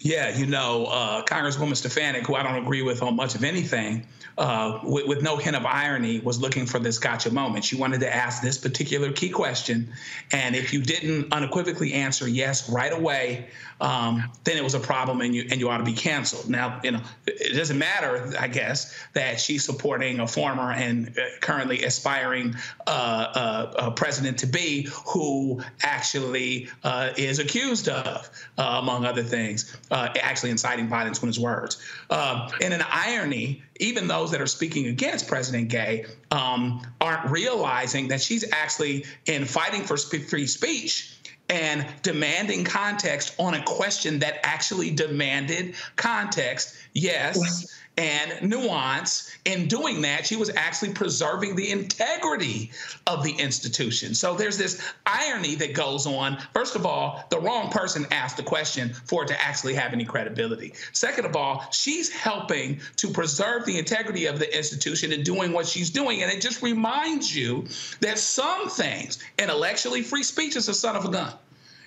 [0.06, 4.06] Yeah, you know, uh, Congresswoman Stefanik, who I don't agree with on much of anything,
[4.38, 7.64] uh, with, with, no hint of irony, was looking for this gotcha moment.
[7.64, 9.88] She wanted to ask this particular key question.
[10.30, 13.48] And if you didn't unequivocally answer yes right away,
[13.80, 16.48] um, then it was a problem and you and you ought to be canceled.
[16.48, 21.22] Now, you know, it doesn't matter, I guess, that she's supporting a former and uh,
[21.40, 22.56] currently aspiring
[22.86, 26.68] uh, uh, uh president to be who actually
[27.16, 31.78] is accused of, among other things, actually inciting violence with his words.
[32.10, 38.08] Um, and an irony, even those that are speaking against President Gay um, aren't realizing
[38.08, 41.12] that she's actually in fighting for free speech
[41.48, 46.76] and demanding context on a question that actually demanded context.
[46.92, 47.72] Yes.
[47.98, 49.30] And nuance.
[49.46, 52.70] In doing that, she was actually preserving the integrity
[53.06, 54.14] of the institution.
[54.14, 56.36] So there's this irony that goes on.
[56.52, 60.04] First of all, the wrong person asked the question for it to actually have any
[60.04, 60.74] credibility.
[60.92, 65.66] Second of all, she's helping to preserve the integrity of the institution and doing what
[65.66, 66.22] she's doing.
[66.22, 67.66] And it just reminds you
[68.00, 71.32] that some things, intellectually free speech is a son of a gun.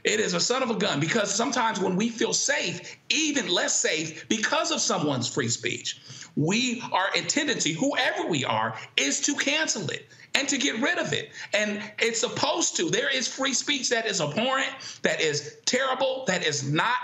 [0.10, 3.78] It is a son of a gun because sometimes when we feel safe, even less
[3.78, 6.02] safe because of someone's free speech,
[6.36, 11.14] we our tendency, whoever we are, is to cancel it and to get rid of
[11.14, 11.30] it.
[11.54, 12.90] And it's supposed to.
[12.90, 14.72] There is free speech that is abhorrent,
[15.04, 16.98] that is terrible, that is not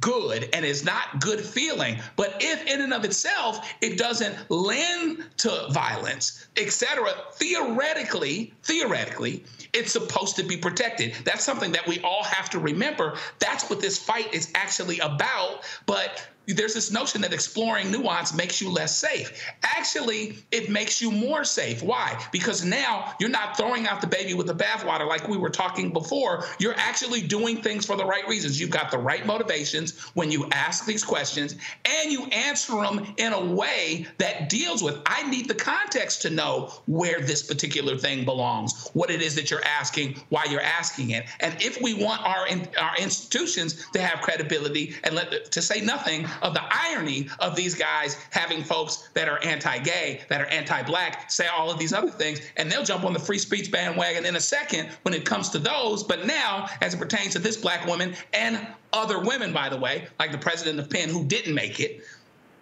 [0.00, 1.98] good and is not good feeling.
[2.16, 9.92] But if in and of itself it doesn't lend to violence, etc., theoretically, theoretically, it's
[9.92, 11.14] supposed to be protected.
[11.24, 13.16] That's something that we all have to remember.
[13.38, 15.64] That's what this fight is actually about.
[15.86, 19.42] But there's this notion that exploring nuance makes you less safe.
[19.62, 21.82] Actually, it makes you more safe.
[21.82, 22.22] Why?
[22.32, 25.92] Because now you're not throwing out the baby with the bathwater like we were talking
[25.92, 26.44] before.
[26.58, 28.60] You're actually doing things for the right reasons.
[28.60, 33.32] You've got the right motivations when you ask these questions and you answer them in
[33.32, 38.24] a way that deals with I need the context to know where this particular thing
[38.24, 41.26] belongs, what it is that you're asking, why you're asking it.
[41.40, 42.46] And if we want our
[42.78, 47.74] our institutions to have credibility and let to say nothing of the irony of these
[47.74, 52.40] guys having folks that are anti-gay, that are anti-black, say all of these other things,
[52.56, 55.58] and they'll jump on the free speech bandwagon in a second when it comes to
[55.58, 56.02] those.
[56.02, 60.06] But now, as it pertains to this black woman and other women, by the way,
[60.18, 62.02] like the president of Penn who didn't make it,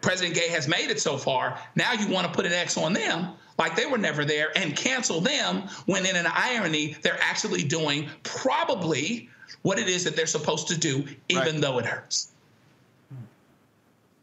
[0.00, 1.58] President Gay has made it so far.
[1.76, 4.76] Now you want to put an X on them like they were never there and
[4.76, 9.28] cancel them when in an irony they're actually doing probably
[9.62, 11.60] what it is that they're supposed to do even right.
[11.60, 12.31] though it hurts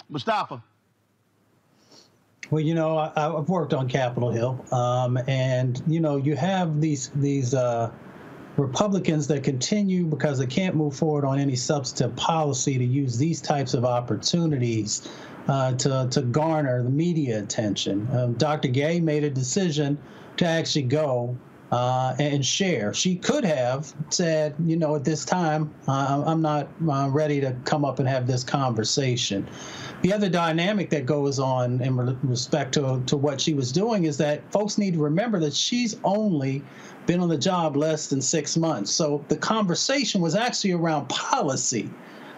[0.09, 0.63] Mustafa.
[2.51, 6.81] Well, you know, I, have worked on Capitol Hill, um, and you know, you have
[6.81, 7.91] these these uh,
[8.57, 13.39] Republicans that continue because they can't move forward on any substantive policy to use these
[13.39, 15.07] types of opportunities
[15.47, 18.07] uh, to to garner the media attention.
[18.11, 18.69] Um, Dr.
[18.69, 19.99] Gay made a decision
[20.37, 21.37] to actually go
[21.71, 22.93] uh, and share.
[22.93, 27.55] She could have said, you know, at this time, uh, I'm not uh, ready to
[27.65, 29.47] come up and have this conversation.
[30.01, 34.17] The other dynamic that goes on in respect to, to what she was doing is
[34.17, 36.63] that folks need to remember that she's only
[37.05, 38.91] been on the job less than six months.
[38.91, 41.89] So the conversation was actually around policy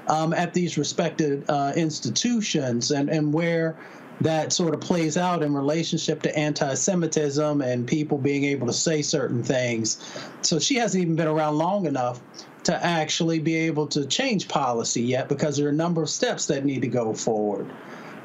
[0.08, 3.78] um, at these respected uh, institutions and, and where
[4.24, 9.02] that sort of plays out in relationship to anti-Semitism and people being able to say
[9.02, 9.98] certain things.
[10.42, 12.22] So she hasn't even been around long enough
[12.64, 16.46] to actually be able to change policy yet because there are a number of steps
[16.48, 17.68] that need to go forward.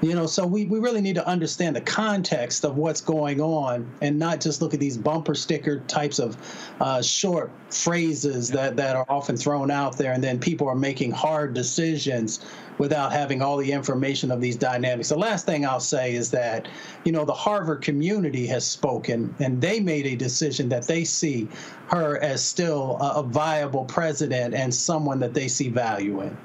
[0.03, 3.91] You know, so we, we really need to understand the context of what's going on
[4.03, 6.37] and not just look at these bumper sticker types of
[6.81, 11.13] uh, short phrases that, that are often thrown out there and then people are making
[11.13, 12.45] hard decisions
[12.77, 15.09] without having all the information of these dynamics.
[15.09, 16.69] The last thing I'll say is that,
[17.05, 21.49] you know, the Harvard community has spoken and they made a decision that they see
[21.89, 26.37] her as still a, a viable president and someone that they see value in.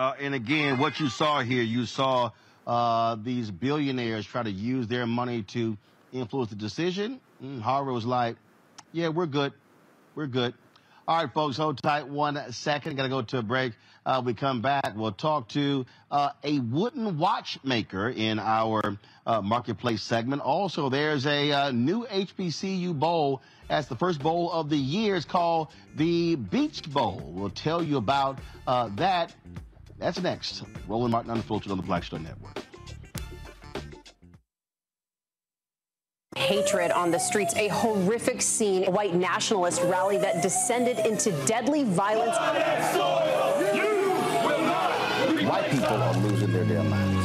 [0.00, 2.30] Uh, and again, what you saw here, you saw
[2.66, 5.76] uh, these billionaires try to use their money to
[6.10, 7.20] influence the decision.
[7.44, 8.36] Mm, Harvard was like,
[8.92, 9.52] yeah, we're good.
[10.14, 10.54] We're good.
[11.06, 12.96] All right, folks, hold tight one second.
[12.96, 13.74] Got to go to a break.
[14.06, 14.94] Uh, we come back.
[14.96, 18.96] We'll talk to uh, a wooden watchmaker in our
[19.26, 20.40] uh, marketplace segment.
[20.40, 23.42] Also, there's a uh, new HBCU bowl.
[23.68, 25.16] That's the first bowl of the year.
[25.16, 27.20] It's called the Beach Bowl.
[27.34, 29.34] We'll tell you about uh, that.
[30.00, 30.64] That's next.
[30.88, 32.58] Roland Martin Unfiltered on the Black Star Network.
[36.50, 37.54] hatred on the streets.
[37.54, 42.36] A horrific scene, a white nationalist rally that descended into deadly violence.
[45.46, 47.20] White people are losing their damn minds.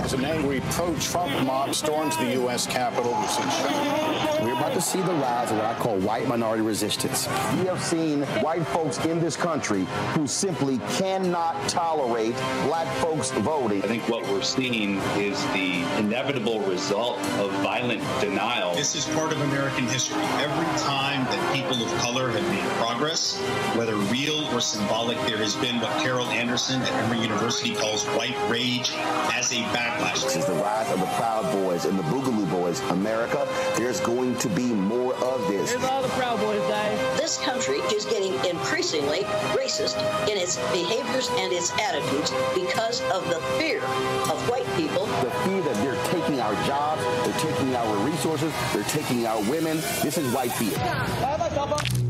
[0.00, 2.66] As an angry pro-Trump mob storms the U.S.
[2.66, 7.26] Capitol, we're about to see the rise of what I call white minority resistance.
[7.60, 12.34] We have seen white folks in this country who simply cannot tolerate
[12.64, 13.82] black folks voting.
[13.82, 18.74] I think what we're seeing is the inevitable result of violent denial.
[18.74, 20.22] This is part of American history.
[20.44, 23.40] Every time that people of color have made progress,
[23.76, 28.36] whether real or symbolic, there has been what Carol Anderson at Emory University calls white
[28.50, 28.92] rage
[29.32, 30.22] as a backlash.
[30.22, 32.80] this is the rise of the Proud Boys and the Boogaloo Boys.
[32.90, 35.70] America, there's going to be more of this.
[35.70, 36.98] Here's all the Proud Boys, guys.
[37.18, 39.20] This country is getting increasingly
[39.54, 39.98] racist
[40.28, 45.06] in its behaviors and its attitudes because of the fear of white people.
[45.06, 49.78] The fear that they're taking our jobs, they're taking our resources, they're taking our women.
[50.02, 52.09] This is white fear.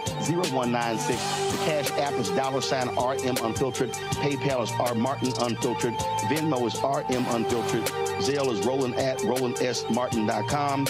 [0.27, 1.51] 0196.
[1.51, 3.91] The Cash App is dollar sign RM Unfiltered.
[3.91, 5.93] PayPal is R Martin Unfiltered.
[6.29, 7.83] Venmo is RM Unfiltered.
[8.21, 10.87] Zelle is Roland at RolandSMartin.com.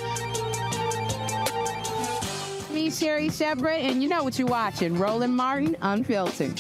[2.74, 6.60] Me, Sherri Shepherd, and you know what you're watching Roland Martin Unfiltered.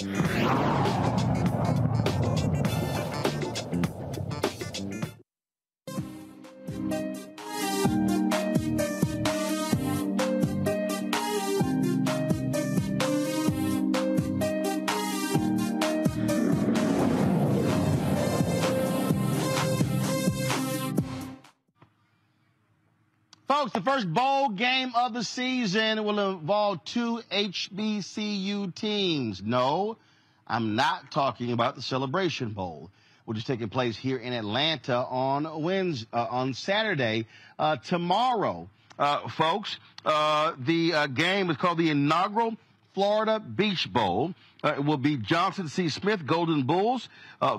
[23.82, 29.42] The first bowl game of the season will involve two HBCU teams.
[29.42, 29.98] No,
[30.46, 32.92] I'm not talking about the Celebration Bowl,
[33.26, 37.26] which is taking place here in Atlanta on Wednesday, uh, on Saturday,
[37.58, 38.70] uh, tomorrow.
[39.00, 42.56] Uh, folks, uh, the uh, game is called the inaugural
[42.94, 44.36] Florida Beach Bowl.
[44.64, 45.90] Uh, it will be Johnson C.
[45.90, 47.10] Smith Golden Bulls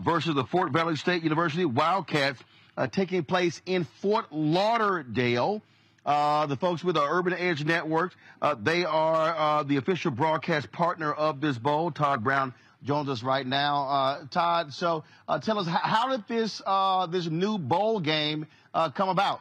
[0.03, 2.41] versus the Fort Valley State University Wildcats,
[2.93, 5.63] taking place in Fort Lauderdale.
[6.05, 10.73] Uh, the folks with the Urban Edge Network, uh, they are uh, the official broadcast
[10.73, 11.93] partner of this bowl.
[11.93, 12.53] Todd Brown
[12.83, 13.87] joins us right now.
[13.89, 16.61] Uh, Todd, so uh, tell us, how, did this
[17.11, 18.47] this new bowl game
[18.95, 19.41] come about?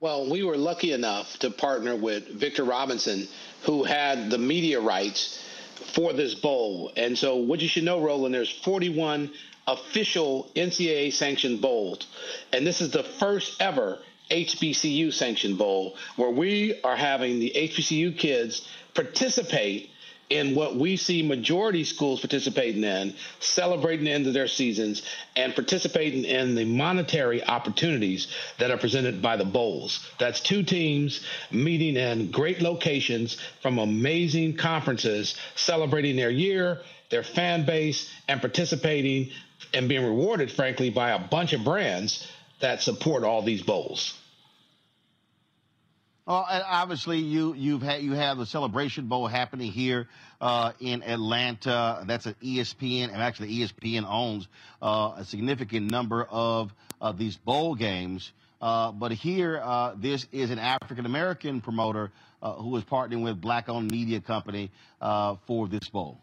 [0.00, 3.26] Well, we were lucky enough to partner with Victor Robinson,
[3.64, 5.44] who had the media rights
[5.92, 6.92] for this bowl.
[6.96, 9.32] And so, what you should know, Roland, there's 41
[9.66, 12.06] official NCAA sanctioned bowls,
[12.52, 13.98] and this is the first ever
[14.30, 19.90] HBCU sanctioned bowl where we are having the HBCU kids participate
[20.30, 25.02] in what we see majority schools participating in, celebrating the end of their seasons,
[25.36, 28.28] and participating in the monetary opportunities
[28.58, 30.06] that are presented by the bowls.
[30.18, 37.64] That's two teams meeting in great locations from amazing conferences, celebrating their year, their fan
[37.64, 39.30] base, and participating
[39.72, 42.26] and being rewarded, frankly, by a bunch of brands
[42.60, 44.17] that support all these bowls.
[46.28, 50.08] Well, obviously, you you've had you have the Celebration Bowl happening here
[50.42, 52.04] uh, in Atlanta.
[52.06, 54.46] That's an ESPN, and actually ESPN owns
[54.82, 58.30] uh, a significant number of uh, these bowl games.
[58.60, 62.10] Uh, but here, uh, this is an African American promoter
[62.42, 66.18] uh, who is partnering with Black-owned media company for this bowl.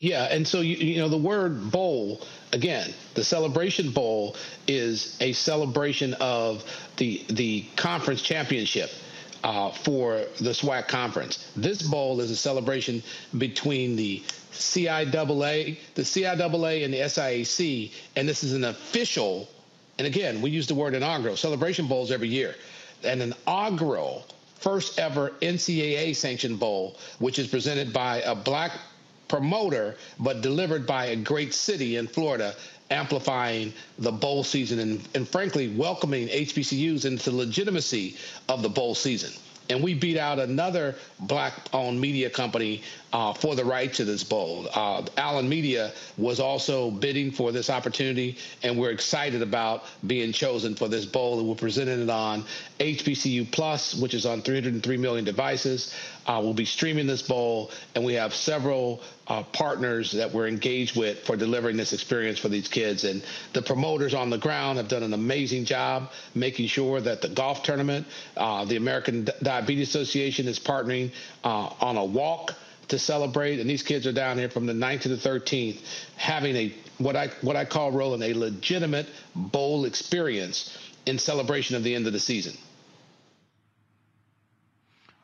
[0.00, 2.22] Yeah, and so you, you know the word bowl
[2.54, 4.34] again, the celebration bowl
[4.66, 6.64] is a celebration of
[6.96, 8.88] the the conference championship.
[9.42, 11.50] Uh, for the SWAC conference.
[11.56, 13.02] This bowl is a celebration
[13.38, 14.22] between the
[14.52, 19.48] CIAA, the CIAA, and the SIAC, and this is an official.
[19.96, 21.38] And again, we use the word inaugural.
[21.38, 22.54] Celebration bowls every year,
[23.02, 24.26] and an inaugural
[24.56, 28.72] first ever NCAA sanctioned bowl, which is presented by a black
[29.26, 32.54] promoter, but delivered by a great city in Florida,
[32.90, 38.16] amplifying the bowl season and, and frankly welcoming HBCUs into the legitimacy
[38.48, 39.32] of the bowl season.
[39.68, 44.68] And we beat out another black-owned media company uh, for the right to this bowl.
[44.74, 50.74] Uh, Allen Media was also bidding for this opportunity, and we're excited about being chosen
[50.74, 51.38] for this bowl.
[51.38, 52.44] And we're presenting it on
[52.78, 55.94] HBCU Plus, which is on 303 million devices.
[56.26, 60.96] Uh, we'll be streaming this bowl, and we have several uh, partners that we're engaged
[60.96, 63.04] with for delivering this experience for these kids.
[63.04, 63.22] And
[63.52, 67.62] the promoters on the ground have done an amazing job making sure that the golf
[67.62, 68.06] tournament,
[68.36, 71.10] uh, the American Diabetes Association is partnering
[71.42, 72.54] uh, on a walk
[72.90, 75.80] to celebrate, and these kids are down here from the 9th to the 13th,
[76.16, 80.76] having a what I what I call Roland a legitimate bowl experience
[81.06, 82.56] in celebration of the end of the season.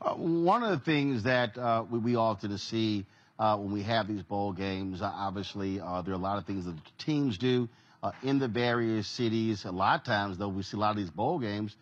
[0.00, 3.04] Uh, one of the things that uh, we, we often see
[3.38, 6.46] uh, when we have these bowl games, uh, obviously, uh, there are a lot of
[6.46, 7.68] things that teams do
[8.02, 9.64] uh, in the various cities.
[9.64, 11.74] A lot of times, though, we see a lot of these bowl games.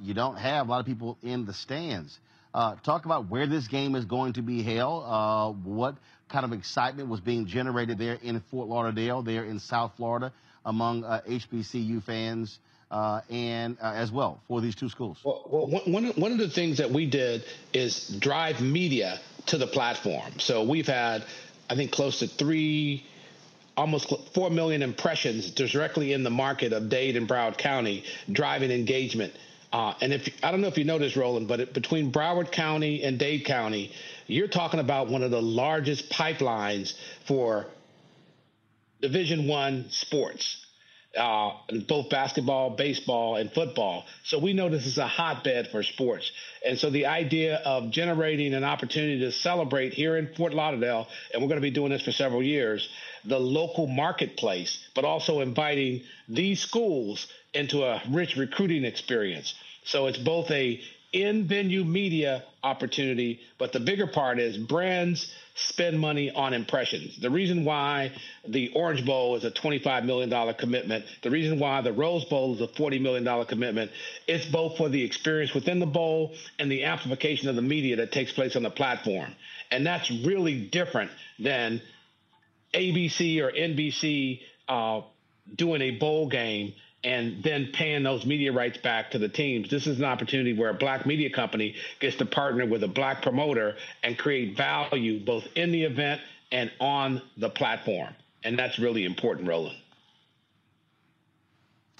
[0.00, 2.18] you don't have a lot of people in the stands.
[2.52, 5.64] Talk about where this game is going to be held.
[5.64, 5.96] what
[6.28, 10.32] kind of excitement was being generated there in Fort Lauderdale, there in South Florida,
[10.64, 12.58] among uh, HBCU fans
[12.90, 15.18] uh, and uh, as well for these two schools?
[15.24, 19.66] Well, well one, one of the things that we did is drive media to the
[19.66, 20.38] platform.
[20.38, 21.24] So we've had,
[21.68, 23.04] I think, close to three,
[23.76, 29.32] almost four million impressions directly in the market of Dade and Broward County, driving engagement.
[29.72, 33.02] Uh, and if I don't know if you this, Roland, but it, between Broward County
[33.02, 33.92] and Dade County,
[34.26, 36.94] you're talking about one of the largest pipelines
[37.26, 37.66] for
[39.00, 40.64] Division One sports
[41.16, 41.52] uh,
[41.88, 44.04] both basketball, baseball, and football.
[44.24, 46.30] So we know this is a hotbed for sports.
[46.64, 51.42] And so the idea of generating an opportunity to celebrate here in Fort Lauderdale, and
[51.42, 52.88] we're going to be doing this for several years,
[53.24, 59.54] the local marketplace, but also inviting these schools into a rich recruiting experience.
[59.84, 60.80] So it's both a
[61.12, 67.18] in-venue media opportunity, but the bigger part is brands spend money on impressions.
[67.20, 68.12] The reason why
[68.46, 72.60] the Orange Bowl is a $25 million commitment, the reason why the Rose Bowl is
[72.60, 73.90] a $40 million commitment,
[74.26, 78.12] it's both for the experience within the bowl and the amplification of the media that
[78.12, 79.34] takes place on the platform.
[79.70, 81.80] And that's really different than
[82.74, 85.00] ABC or NBC uh,
[85.54, 89.70] doing a bowl game and then paying those media rights back to the teams.
[89.70, 93.22] This is an opportunity where a black media company gets to partner with a black
[93.22, 96.20] promoter and create value both in the event
[96.50, 98.14] and on the platform.
[98.42, 99.76] And that's really important, Roland.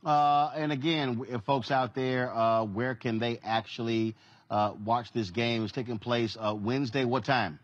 [0.04, 4.14] Uh, and again, folks out there, uh, where can they actually
[4.50, 5.64] uh, watch this game?
[5.64, 7.04] It's taking place uh, Wednesday.
[7.04, 7.58] What time?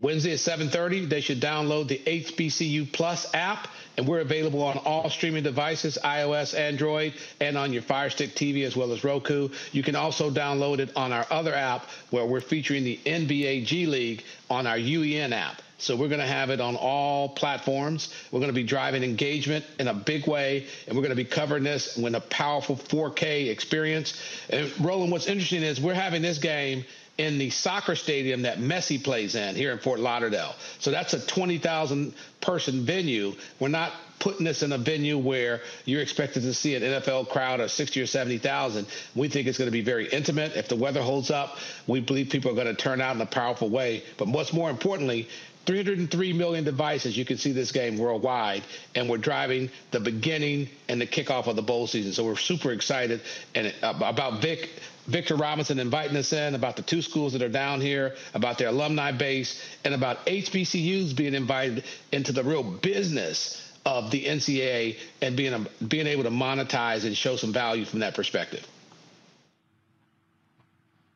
[0.00, 1.08] Wednesday at 7:30.
[1.08, 6.58] They should download the HBCU Plus app, and we're available on all streaming devices, iOS,
[6.58, 9.50] Android, and on your Fire Stick TV as well as Roku.
[9.72, 13.86] You can also download it on our other app where we're featuring the NBA G
[13.86, 15.60] League on our UEN app.
[15.80, 18.12] So we're going to have it on all platforms.
[18.30, 21.24] We're going to be driving engagement in a big way, and we're going to be
[21.24, 24.20] covering this with a powerful 4K experience.
[24.50, 26.84] And Roland, what's interesting is we're having this game
[27.20, 30.54] in the soccer stadium that Messi plays in here in Fort Lauderdale.
[30.78, 33.34] So that's a 20,000 person venue.
[33.58, 37.60] We're not putting this in a venue where you're expected to see an NFL crowd
[37.60, 38.86] of 60 or 70,000.
[39.14, 40.56] We think it's going to be very intimate.
[40.56, 43.26] If the weather holds up, we believe people are going to turn out in a
[43.26, 44.02] powerful way.
[44.16, 45.28] But what's more importantly,
[45.66, 47.16] 303 million devices.
[47.16, 48.62] You can see this game worldwide,
[48.94, 52.12] and we're driving the beginning and the kickoff of the bowl season.
[52.12, 53.20] So we're super excited
[53.54, 54.70] and uh, about Vic
[55.10, 58.68] Victor Robinson inviting us in, about the two schools that are down here, about their
[58.68, 65.36] alumni base, and about HBCUs being invited into the real business of the NCAA and
[65.36, 68.64] being being able to monetize and show some value from that perspective.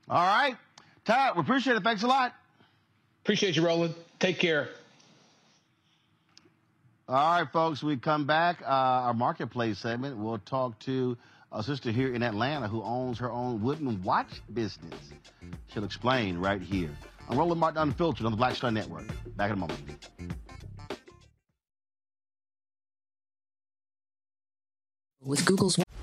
[0.09, 0.57] All right,
[1.05, 1.85] Todd, we appreciate it.
[1.85, 2.35] Thanks a lot.
[3.23, 3.95] Appreciate you, Roland.
[4.19, 4.71] Take care.
[7.07, 8.63] All right, folks, we come back.
[8.63, 10.17] Uh, our marketplace segment.
[10.17, 11.17] We'll talk to
[11.55, 15.13] a sister here in Atlanta who owns her own wooden watch business.
[15.69, 16.91] She'll explain right here.
[17.29, 19.07] I'm Roland Martin Unfiltered on the Black Star Network.
[19.37, 20.09] Back in a moment.
[25.23, 25.79] With Google's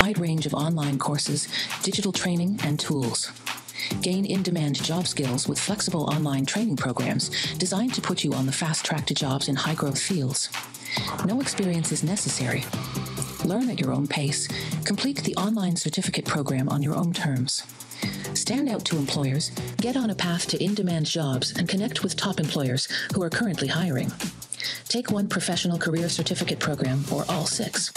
[0.00, 1.46] Wide range of online courses,
[1.82, 3.30] digital training, and tools.
[4.00, 8.46] Gain in demand job skills with flexible online training programs designed to put you on
[8.46, 10.48] the fast track to jobs in high growth fields.
[11.26, 12.64] No experience is necessary.
[13.44, 14.48] Learn at your own pace.
[14.84, 17.62] Complete the online certificate program on your own terms.
[18.32, 22.16] Stand out to employers, get on a path to in demand jobs, and connect with
[22.16, 24.10] top employers who are currently hiring.
[24.88, 27.92] Take one professional career certificate program or all six.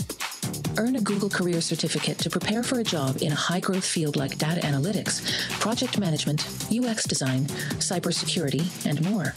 [0.77, 4.15] Earn a Google Career Certificate to prepare for a job in a high growth field
[4.15, 5.21] like data analytics,
[5.59, 7.45] project management, UX design,
[7.77, 9.35] cybersecurity, and more.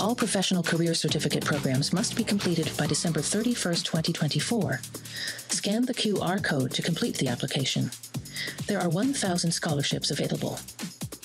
[0.00, 4.80] All professional career certificate programs must be completed by December 31st, 2024.
[5.48, 7.90] Scan the QR code to complete the application.
[8.66, 10.58] There are 1,000 scholarships available.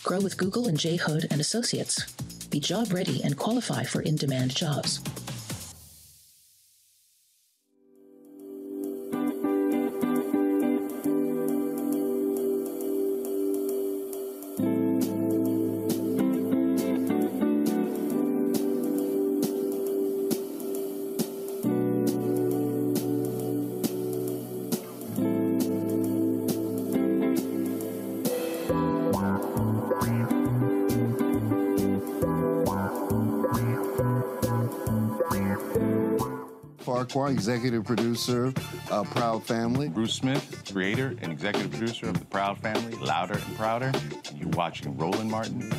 [0.03, 0.97] Grow with Google and J.
[0.97, 2.11] Hood and Associates.
[2.51, 5.01] Be job ready and qualify for in demand jobs.
[37.15, 38.52] Executive producer
[38.90, 39.88] of Proud Family.
[39.88, 43.91] Bruce Smith, creator and executive producer of The Proud Family, Louder and Prouder.
[44.30, 45.69] And you're watching Roland Martin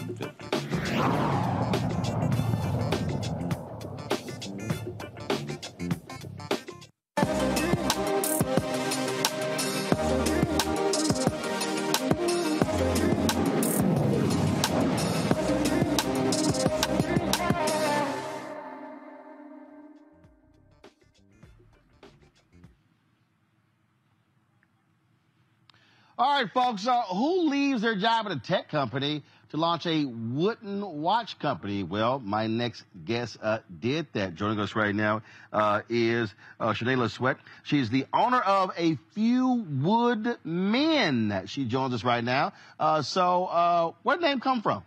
[26.55, 26.87] folks.
[26.87, 31.83] Uh, who leaves their job at a tech company to launch a wooden watch company?
[31.83, 34.37] Well, my next guest uh, did that.
[34.37, 35.23] Joining us right now
[35.53, 36.73] uh, is uh,
[37.09, 37.39] Sweat.
[37.65, 41.43] She's the owner of A Few Wood Men.
[41.47, 42.53] She joins us right now.
[42.79, 44.85] Uh, so, uh, where did the name come from?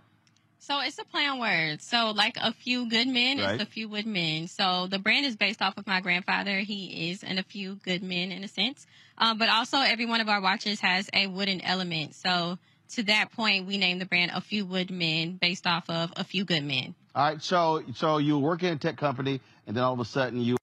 [0.67, 1.85] So it's a play on words.
[1.85, 3.55] So like a few good men Right.
[3.55, 4.49] is a few wood men.
[4.49, 6.59] So the brand is based off of my grandfather.
[6.59, 8.85] He is in a few good men in a sense.
[9.17, 12.15] Um, but also every one of our watches has a wooden element.
[12.15, 12.59] So
[12.95, 16.25] to that point, we named the brand a few wood men based off of a
[16.25, 16.95] few good men.
[17.15, 17.41] All right.
[17.41, 20.41] So, so you were working in a tech company, and then all of a sudden
[20.41, 20.57] you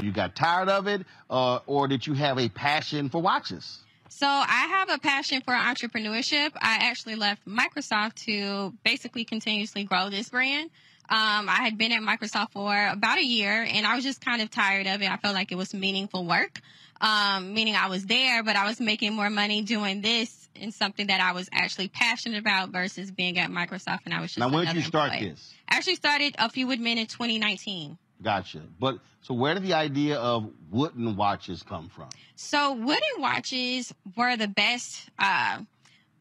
[0.00, 3.80] you got tired of it, uh, or did you have a passion for watches?
[4.12, 6.50] So I have a passion for entrepreneurship.
[6.56, 10.70] I actually left Microsoft to basically continuously grow this brand.
[11.08, 14.42] Um, I had been at Microsoft for about a year and I was just kind
[14.42, 15.10] of tired of it.
[15.10, 16.60] I felt like it was meaningful work.
[17.00, 21.06] Um, meaning I was there, but I was making more money doing this in something
[21.06, 24.50] that I was actually passionate about versus being at Microsoft and I was just Now,
[24.52, 25.30] when did you start employee.
[25.30, 25.54] this?
[25.68, 27.96] I actually started A Few Wood Men in 2019.
[28.22, 28.62] Gotcha.
[28.78, 32.08] But so where did the idea of wooden watches come from?
[32.36, 35.08] So wooden watches were the best.
[35.18, 35.60] Uh,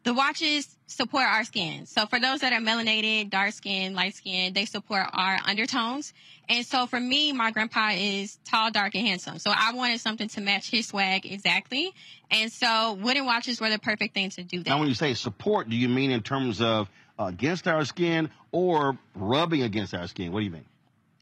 [0.04, 1.86] the watches support our skin.
[1.86, 6.14] So for those that are melanated, dark skin, light skin, they support our undertones.
[6.48, 9.40] And so for me, my grandpa is tall, dark, and handsome.
[9.40, 11.94] So I wanted something to match his swag exactly.
[12.32, 14.70] And so wooden watches were the perfect thing to do that.
[14.70, 16.90] Now, when you say support, do you mean in terms of
[17.20, 20.32] uh, against our skin or rubbing against our skin?
[20.32, 20.66] What do you mean?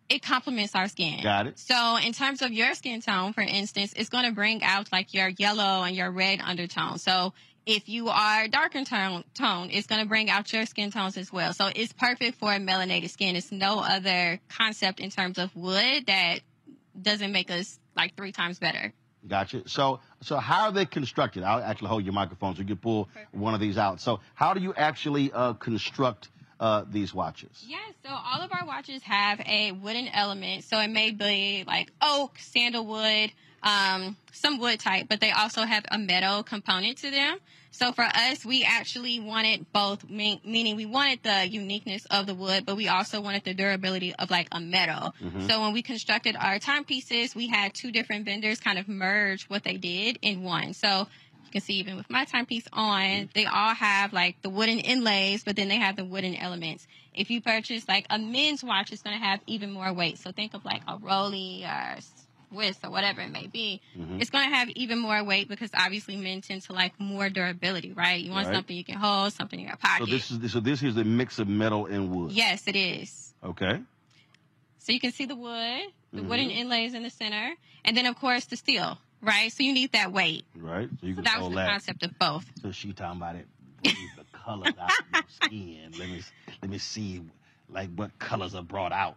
[0.10, 1.22] It complements our skin.
[1.22, 1.60] Got it.
[1.60, 5.14] So in terms of your skin tone, for instance, it's going to bring out like
[5.14, 6.98] your yellow and your red undertone.
[6.98, 7.34] So
[7.66, 11.32] if you are darker tone, tone it's going to bring out your skin tones as
[11.32, 11.54] well.
[11.54, 13.36] So it's perfect for melanated skin.
[13.36, 16.40] It's no other concept in terms of wood that
[17.00, 18.94] doesn't make us like three times better.
[19.28, 19.68] Gotcha.
[19.68, 21.44] So, so how are they constructed?
[21.44, 24.00] I'll actually hold your microphone so you can pull one of these out.
[24.00, 26.30] So, how do you actually uh, construct
[26.60, 27.64] uh, these watches?
[27.66, 30.64] Yes, so all of our watches have a wooden element.
[30.64, 33.32] So it may be like oak, sandalwood,
[33.64, 37.38] um, some wood type, but they also have a metal component to them.
[37.72, 42.66] So for us, we actually wanted both, meaning we wanted the uniqueness of the wood,
[42.66, 45.14] but we also wanted the durability of like a metal.
[45.22, 45.48] Mhm.
[45.48, 49.64] So when we constructed our timepieces, we had two different vendors kind of merge what
[49.64, 50.74] they did in one.
[50.74, 51.08] So
[51.48, 55.44] you can see even with my timepiece on, they all have like the wooden inlays,
[55.44, 56.86] but then they have the wooden elements.
[57.14, 60.18] If you purchase like a men's watch, it's going to have even more weight.
[60.20, 61.98] So think of like a Rolly or
[62.52, 63.82] Swiss or whatever it may be.
[63.98, 64.22] Mhm.
[64.22, 67.94] It's going to have even more weight because obviously men tend to like more durability,
[67.94, 68.22] right?
[68.24, 68.56] You want Right.
[68.56, 70.06] something you can hold, something in your pocket.
[70.06, 72.32] So this is so this is the mix of metal and wood.
[72.32, 73.34] yes, it is.
[73.44, 73.80] Okay.
[74.80, 75.82] So you can see the wood,
[76.14, 76.28] the Mhm.
[76.30, 77.54] wooden inlays in the center,
[77.84, 79.52] and then of course the steel, right?
[79.52, 80.46] So you need that weight.
[80.56, 80.90] Right.
[81.02, 81.70] So you So can that was the that.
[81.70, 82.46] concept of both.
[82.62, 83.48] So she talking about it.
[83.84, 85.92] The colors out of your skin?
[85.98, 86.22] Let me
[86.62, 87.22] let me see
[87.70, 89.16] like what colors are brought out.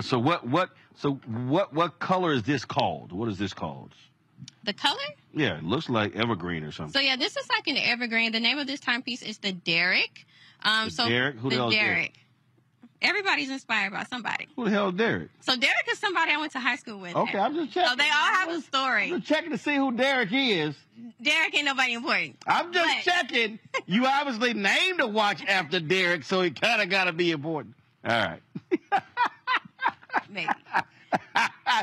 [0.00, 3.12] So what what so what what color is this called?
[3.12, 3.92] What is this called?
[4.64, 4.96] The color?
[5.34, 6.92] Yeah, it looks like evergreen or something.
[6.92, 8.32] So yeah, this is like an evergreen.
[8.32, 10.26] The name of this timepiece is the Derrick.
[10.64, 11.36] Um, The so Derrick?
[11.36, 11.94] Who the the hell is Derrick?
[11.96, 12.18] Derrick.
[13.02, 14.46] Everybody's inspired by somebody.
[14.56, 15.30] Who the hell is Derek?
[15.40, 17.16] So Derek is somebody I went to high school with.
[17.16, 17.88] Okay, I'm just checking.
[17.90, 19.12] So they all have a story.
[19.12, 20.74] I'm checking to see who Derek is.
[21.22, 22.36] Derek ain't nobody important.
[22.46, 23.58] I'm just checking.
[23.86, 27.74] You obviously named a watch after Derek, so he kind of got to be important.
[28.04, 28.40] All right.
[30.28, 30.48] Maybe.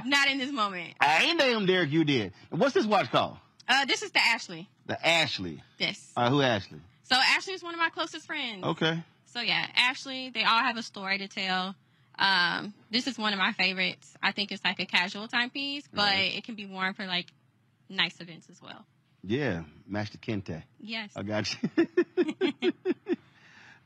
[0.06, 0.94] Not in this moment.
[1.02, 1.92] I ain't named Derek.
[1.92, 2.34] You did.
[2.50, 3.38] What's this watch called?
[3.68, 4.70] Uh, this is the Ashley.
[4.86, 5.62] The Ashley.
[5.80, 6.12] Yes.
[6.16, 6.80] Right, who Ashley?
[7.04, 8.64] So Ashley is one of my closest friends.
[8.64, 9.04] Okay.
[9.38, 11.76] So yeah, Ashley, they all have a story to tell.
[12.18, 14.12] Um, this is one of my favorites.
[14.24, 16.34] I think it's like a casual timepiece, but Right.
[16.36, 17.28] it can be worn for like
[17.88, 18.84] nice events as well.
[19.24, 20.64] Yeah, Master Kente.
[20.80, 21.12] Yes.
[21.16, 22.74] I got you.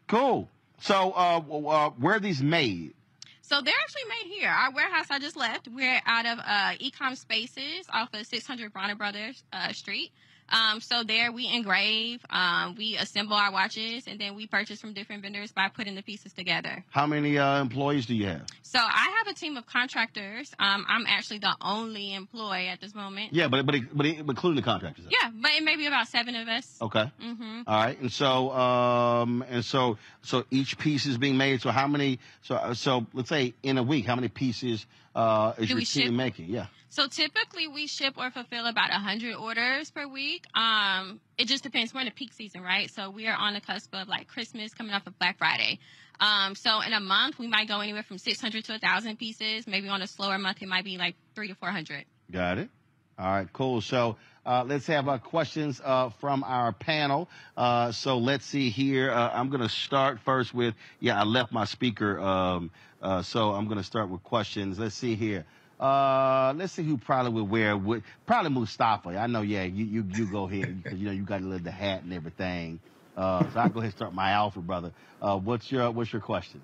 [0.08, 0.48] cool.
[0.80, 2.94] So, uh, uh, where are these made?
[3.42, 4.50] So they're actually made here.
[4.50, 5.68] Our warehouse I just left.
[5.68, 10.14] We're out of uh, Ecom Spaces off of 600 Bronner Brothers uh, Street.
[10.52, 14.94] Um, so there we engrave, um, we assemble our watches, and then we purchase from
[14.94, 16.84] different vendors by putting the pieces together.
[16.90, 18.46] How many uh, employees do you have?
[18.64, 20.52] So I have a team of contractors.
[20.60, 23.34] Um, I'm actually the only employee at this moment.
[23.34, 25.06] Yeah, but but it, but, it, including the contractors.
[25.10, 26.78] Yeah, but it may be about seven of us.
[26.82, 27.12] Okay.
[27.22, 27.62] Mm-hmm.
[27.68, 31.62] All right, and so um and so so each piece is being made.
[31.62, 32.20] So how many?
[32.44, 34.86] So uh, so let's say in a week, how many pieces
[35.16, 36.14] uh is Do your we team ship?
[36.14, 36.46] making?
[36.50, 36.68] Yeah.
[36.90, 40.46] So typically we ship or fulfill about 100 orders per week.
[40.56, 41.94] Um, it just depends.
[41.94, 42.90] We're in the peak season, right?
[42.92, 45.80] So we are on the cusp of like Christmas coming off of Black Friday.
[46.20, 49.68] Um, so in a month we might go anywhere from 600 to 1,000 pieces.
[49.68, 52.06] Maybe on a slower month it might be like three to 400.
[52.30, 52.70] Got it.
[53.18, 53.82] All right, cool.
[53.82, 57.30] So uh, let's have uh, questions uh, from our panel.
[57.56, 59.12] Uh, so let's see here.
[59.12, 62.20] Uh, I'm going to start first with, yeah, I left my speaker.
[62.20, 62.72] Um,
[63.02, 64.80] uh, so I'm going to start with questions.
[64.80, 65.46] Let's see here.
[65.80, 69.18] Uh, let's see who probably would wear, would, probably Mustafa.
[69.18, 71.64] I know, yeah, you, you, you go ahead because, you know, you got to live
[71.64, 72.80] the hat and everything.
[73.18, 74.92] Uh, so I'll go ahead and start my alpha, brother.
[75.22, 76.62] Uh, what's your, what's your question?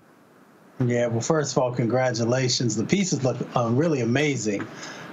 [0.84, 2.76] Yeah, well, first of all, congratulations.
[2.76, 4.64] The pieces look uh, really amazing.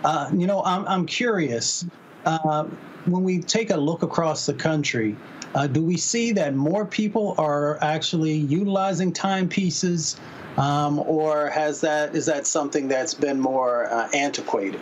[0.03, 1.84] Uh, you know, I'm, I'm curious.
[2.23, 2.65] Uh,
[3.06, 5.15] when we take a look across the country,
[5.56, 10.19] uh, do we see that more people are actually utilizing timepieces,
[10.58, 14.82] um, or has that is that something that's been more uh, antiquated?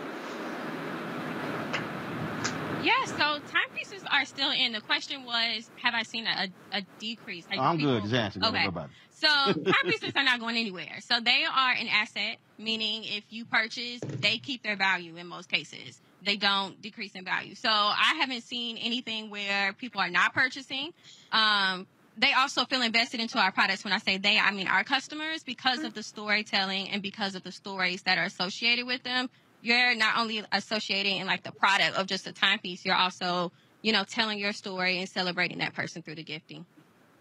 [2.82, 4.72] Yeah, so timepieces are still in.
[4.72, 7.46] The question was, have I seen a, a decrease?
[7.48, 8.02] Like, I'm people- good.
[8.10, 8.40] Just answer.
[8.44, 8.68] Okay.
[9.10, 10.98] So timepieces are not going anywhere.
[11.00, 15.48] So they are an asset, meaning if you purchase, they keep their value in most
[15.48, 15.98] cases.
[16.22, 17.54] They don't decrease in value.
[17.54, 20.92] So I haven't seen anything where people are not purchasing.
[21.32, 21.86] Um,
[22.16, 23.84] they also feel invested into our products.
[23.84, 27.42] When I say they, I mean our customers because of the storytelling and because of
[27.42, 29.28] the stories that are associated with them.
[29.62, 33.92] You're not only associating in like the product of just a timepiece, you're also, you
[33.92, 36.66] know, telling your story and celebrating that person through the gifting.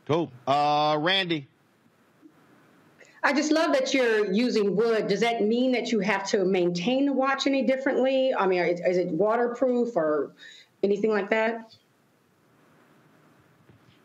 [0.06, 0.30] Cool.
[0.46, 1.48] Uh, Randy.
[3.24, 5.08] I just love that you're using wood.
[5.08, 8.34] Does that mean that you have to maintain the watch any differently?
[8.38, 10.34] I mean, is, is it waterproof or
[10.84, 11.74] anything like that?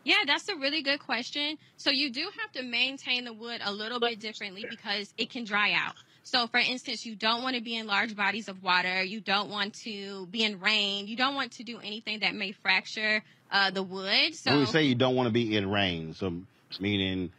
[0.09, 1.59] Yeah, that's a really good question.
[1.77, 5.43] So you do have to maintain the wood a little bit differently because it can
[5.43, 5.93] dry out.
[6.23, 9.03] So for instance, you don't want to be in large bodies of water.
[9.03, 11.07] You don't want to be in rain.
[11.07, 14.33] You don't want to do anything that may fracture uh, the wood.
[14.33, 16.33] So when we say you don't want to be in rain, so
[16.79, 17.31] meaning,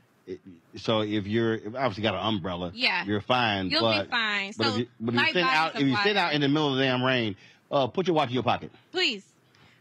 [0.77, 3.05] so if you're if obviously got an umbrella, Yeah.
[3.05, 3.71] you're fine.
[3.71, 4.53] You'll but, be fine.
[4.57, 6.19] But So if you, but if sitting bodies out, if sitting water.
[6.19, 7.35] out in the middle of the damn rain,
[7.73, 8.71] uh, put your watch in your pocket.
[8.93, 9.25] Please.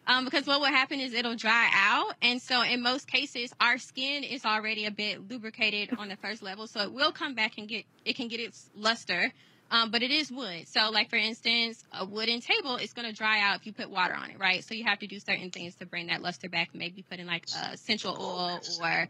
[0.10, 2.16] Um, because what will happen is it'll dry out.
[2.24, 6.42] And so in most cases, our skin is already a bit lubricated on the first
[6.42, 6.66] level.
[6.66, 9.32] So it will come back and get, it can get its luster.
[9.70, 10.68] Um, but it is wood.
[10.68, 13.92] So, like for instance, a wooden table is going to dry out if you put
[13.92, 14.64] water on it, right?
[14.64, 16.70] So you have to do certain things to bring that luster back.
[16.74, 19.08] Maybe putting like essential oil or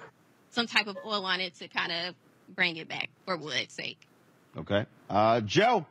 [0.49, 2.15] some type of oil on it to kind of
[2.53, 3.99] bring it back for wood's sake.
[4.57, 5.85] Okay, uh, Joe.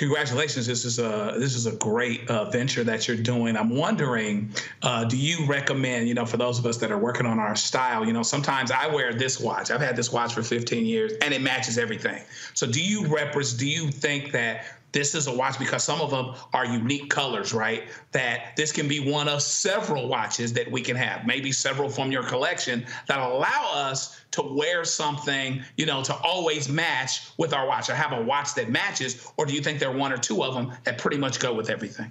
[0.00, 0.66] Congratulations!
[0.66, 3.54] This is a this is a great uh, venture that you're doing.
[3.54, 7.26] I'm wondering, uh, do you recommend, you know, for those of us that are working
[7.26, 9.70] on our style, you know, sometimes I wear this watch.
[9.70, 12.22] I've had this watch for 15 years, and it matches everything.
[12.54, 13.60] So, do you represent?
[13.60, 17.52] Do you think that this is a watch because some of them are unique colors,
[17.54, 17.84] right?
[18.12, 22.10] That this can be one of several watches that we can have, maybe several from
[22.10, 27.66] your collection that allow us to wear something, you know, to always match with our
[27.66, 29.26] watch or have a watch that matches?
[29.36, 31.52] Or do you think there are one or two of them that pretty much go
[31.52, 32.10] with everything?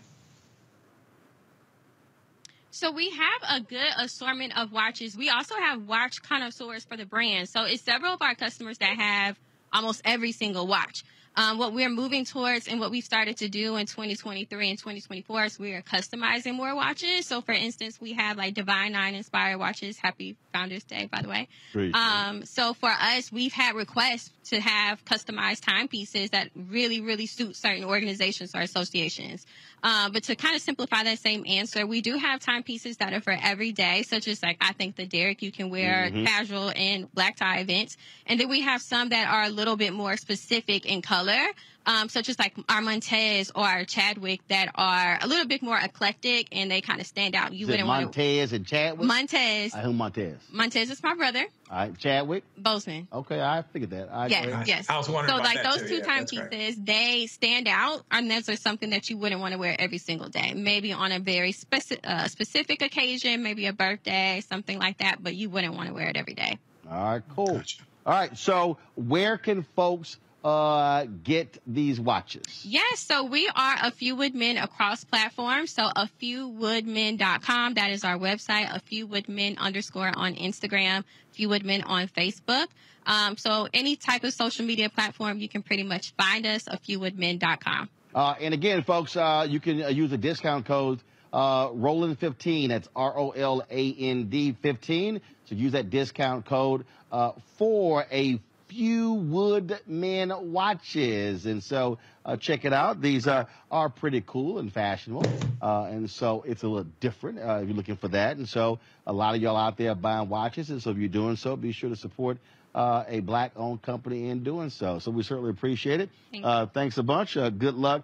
[2.71, 5.17] So we have a good assortment of watches.
[5.17, 7.49] We also have watch connoisseurs for the brand.
[7.49, 9.37] So it's several of our customers that have
[9.73, 11.03] almost every single watch.
[11.39, 15.45] Um, what we're moving towards and what we started to do in 2023 and 2024
[15.45, 17.27] is we are customizing more watches.
[17.27, 19.97] So, for instance, we have like Divine Nine inspired watches.
[19.97, 21.47] Happy Founders Day, by the way.
[21.71, 21.95] Great.
[21.95, 27.55] Um, so for us, we've had requests to have customized timepieces that really, really suit
[27.55, 29.45] certain organizations or associations.
[29.83, 33.21] Uh, but to kind of simplify that same answer, we do have timepieces that are
[33.21, 36.25] for every day, such as like I think the Derek you can wear mm-hmm.
[36.25, 39.93] casual and black tie events, and then we have some that are a little bit
[39.93, 41.47] more specific in color
[41.89, 45.77] um, such as like our Montez or our Chadwick that are a little bit more
[45.77, 47.51] eclectic and they kind of stand out.
[47.51, 49.07] You is wouldn't want Montez and Chadwick.
[49.07, 49.73] Montez.
[49.73, 50.37] Uh, who Montez?
[50.51, 51.43] Montez is my brother.
[51.71, 52.43] All right, Chadwick.
[52.55, 53.07] Bozeman.
[53.11, 54.09] Okay, I figured that.
[54.11, 54.89] I yes, yes.
[54.89, 55.35] I was wondering.
[55.35, 55.87] So like those too.
[55.87, 59.59] two yeah, timepieces, they stand out, and those are something that you wouldn't want to
[59.59, 60.53] wear every single day.
[60.55, 65.23] Maybe on a very specific uh, specific occasion, maybe a birthday, something like that.
[65.23, 66.59] But you wouldn't want to wear it every day.
[66.89, 67.57] All right, cool.
[67.57, 67.83] Gotcha.
[68.05, 72.63] All right, so where can folks uh, get these watches?
[72.63, 75.71] Yes, so we are a few woodmen across platforms.
[75.71, 81.49] So a few woodmen.com, that is our website, a few woodmen underscore on Instagram, few
[81.49, 82.67] woodmen on Facebook.
[83.05, 86.77] Um, so any type of social media platform, you can pretty much find us, a
[86.77, 87.89] few woodmen.com.
[88.13, 91.01] Uh, and again, folks, uh, you can uh, use the discount code
[91.33, 92.69] uh, Roland 15.
[92.69, 95.21] That's R O L A N D 15.
[95.45, 101.45] So use that discount code uh, for a few Woodmen watches.
[101.45, 103.01] And so uh, check it out.
[103.01, 105.25] These uh, are pretty cool and fashionable.
[105.61, 108.37] Uh, and so it's a little different uh, if you're looking for that.
[108.37, 110.69] And so a lot of y'all out there buying watches.
[110.69, 112.37] And so if you're doing so, be sure to support
[112.75, 114.99] uh, a black owned company in doing so.
[114.99, 116.09] So we certainly appreciate it.
[116.31, 117.33] Thank uh, thanks a bunch.
[117.33, 118.03] good luck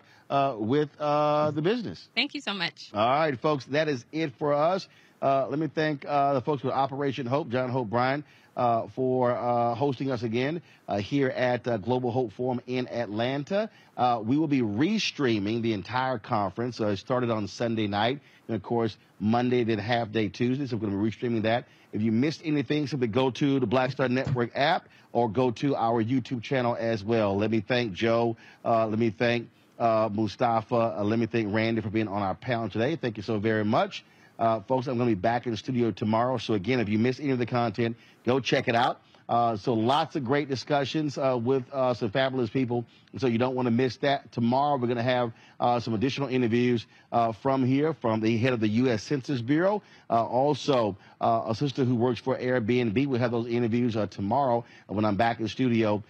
[0.57, 2.07] with the business.
[2.15, 2.89] Thank you so much.
[2.93, 4.87] All right, folks, that is it for us.
[5.21, 8.25] let me thank the folks with Operation Hope, John Hope Bryant
[8.55, 13.69] uh, for uh, hosting us again uh, here at uh, Global Hope Forum in Atlanta.
[13.97, 16.77] Uh, we will be restreaming the entire conference.
[16.77, 20.67] So it started on Sunday night, and of course, Monday, then half day Tuesday.
[20.67, 21.65] So we're going to be restreaming that.
[21.91, 25.75] If you missed anything, simply go to the Black Star Network app or go to
[25.75, 27.37] our YouTube channel as well.
[27.37, 28.35] Let me thank Joe.
[28.63, 31.01] let me thank Mustafa.
[31.03, 32.97] let me thank Randy for being on our panel today.
[32.97, 34.03] Thank you so very much.
[34.37, 36.37] Uh, folks, I'm going to be back in the studio tomorrow.
[36.37, 39.01] So, again, if you miss any of the content, go check it out.
[39.27, 42.85] Uh, so, lots of great discussions uh, with uh, some fabulous people.
[43.17, 44.31] So, you don't want to miss that.
[44.31, 48.53] Tomorrow, we're going to have uh, some additional interviews uh, from here from the head
[48.53, 49.03] of the U.S.
[49.03, 49.81] Census Bureau.
[50.09, 53.07] also, a sister who works for Airbnb.
[53.07, 56.03] We'll have those interviews tomorrow when I'm back in the studio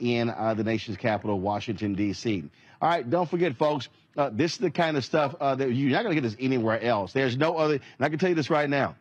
[0.00, 2.44] in the nation's capital, Washington, D.C.
[2.82, 3.88] All right, don't forget, folks.
[4.18, 6.36] Uh, this is the kind of stuff uh, that you're not going to get this
[6.40, 7.12] anywhere else.
[7.12, 8.96] There's no other, and I can tell you this right now.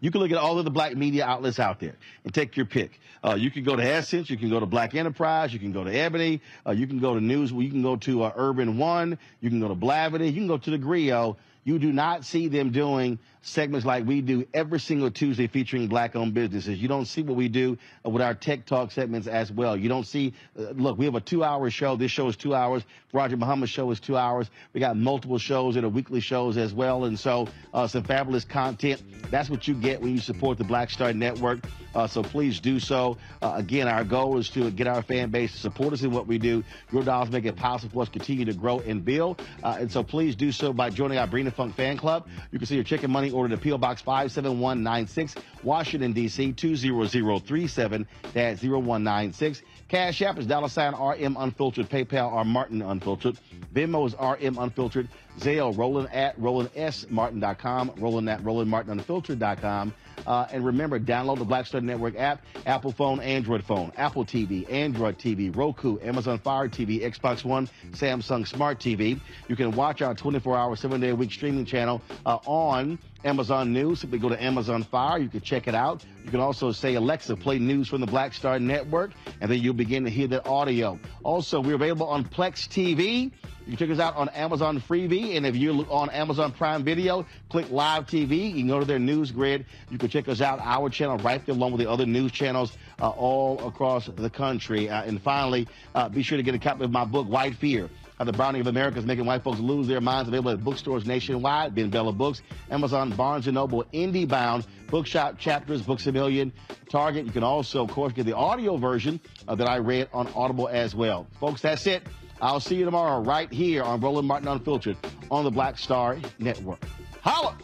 [0.00, 2.66] You can look at all of the black media outlets out there and take your
[2.66, 2.98] pick.
[3.22, 5.84] Uh, you can go to Essence, you can go to Black Enterprise, you can go
[5.84, 9.18] to Ebony, uh, you can go to News, you can go to uh, Urban One,
[9.40, 11.36] you can go to Blavity, you can go to the Grio.
[11.62, 16.16] You do not see them doing segments like we do every single Tuesday featuring black
[16.16, 16.80] owned businesses.
[16.80, 19.76] You don't see what we do with our tech talk segments as well.
[19.76, 21.96] You don't see, uh, look, we have a two hour show.
[21.96, 22.82] This show is two hours.
[23.12, 24.50] Roger Muhammad's show is two hours.
[24.72, 27.04] We got multiple shows and a weekly shows as well.
[27.04, 29.02] And so uh, some fabulous content.
[29.30, 31.60] That's what you get when you support the Black Star Network.
[31.94, 33.18] Uh, so please do so.
[33.40, 36.26] Uh, again, our goal is to get our fan base to support us in what
[36.26, 36.64] we do.
[36.90, 39.40] Your dollars make it possible for us to continue to grow and build.
[39.62, 42.26] Uh, and so please do so by joining our Bring the Funk fan club.
[42.50, 43.78] You can see your chicken money order to P.O.
[43.78, 46.52] Box 57196, Washington, D.C.
[46.52, 48.06] 20037.
[48.32, 49.62] That's 0196.
[49.88, 51.88] Cash App is dollar sign RM Unfiltered.
[51.88, 53.36] PayPal R Martin Unfiltered.
[53.74, 55.08] Venmo is RM Unfiltered.
[55.38, 57.92] Zelle, Roland at RolandSMartin.com.
[57.98, 59.94] Roland at RolandMartinUnfiltered.com.
[60.26, 64.70] Uh, and remember, download the Black Star Network app, Apple phone, Android phone, Apple TV,
[64.70, 69.20] Android TV, Roku, Amazon Fire TV, Xbox One, Samsung Smart TV.
[69.48, 74.00] You can watch our 24-hour, seven-day-a-week streaming channel uh, on Amazon News.
[74.00, 75.18] Simply go to Amazon Fire.
[75.18, 76.04] You can check it out.
[76.24, 79.74] You can also say, Alexa, play news from the Black Star Network, and then you'll
[79.74, 80.98] begin to hear that audio.
[81.22, 83.32] Also, we're available on Plex TV.
[83.66, 85.36] You can check us out on Amazon Freevee.
[85.38, 88.50] and if you're on Amazon Prime Video, click Live TV.
[88.50, 89.64] You can go to their news grid.
[89.90, 92.76] You can check us out, our channel, right there, along with the other news channels
[93.00, 94.90] uh, all across the country.
[94.90, 97.88] Uh, and finally, uh, be sure to get a copy of my book, White Fear.
[98.18, 100.28] How the Browning of America is making white folks lose their minds.
[100.28, 106.06] Available at bookstores nationwide, Ben Bella Books, Amazon, Barnes & Noble, IndieBound, Bookshop, Chapters, Books
[106.06, 106.52] A Million,
[106.90, 107.24] Target.
[107.24, 110.94] You can also, of course, get the audio version that I read on Audible as
[110.94, 111.26] well.
[111.40, 112.06] Folks, that's it.
[112.40, 114.96] I'll see you tomorrow right here on Roland Martin Unfiltered
[115.30, 116.84] on the Black Star Network.
[117.22, 117.56] Holla!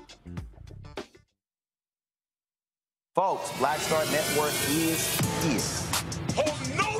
[3.15, 5.61] Folks, Black Star Network is here.
[6.37, 7.00] Hold no punches.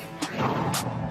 [0.01, 1.10] Thank you.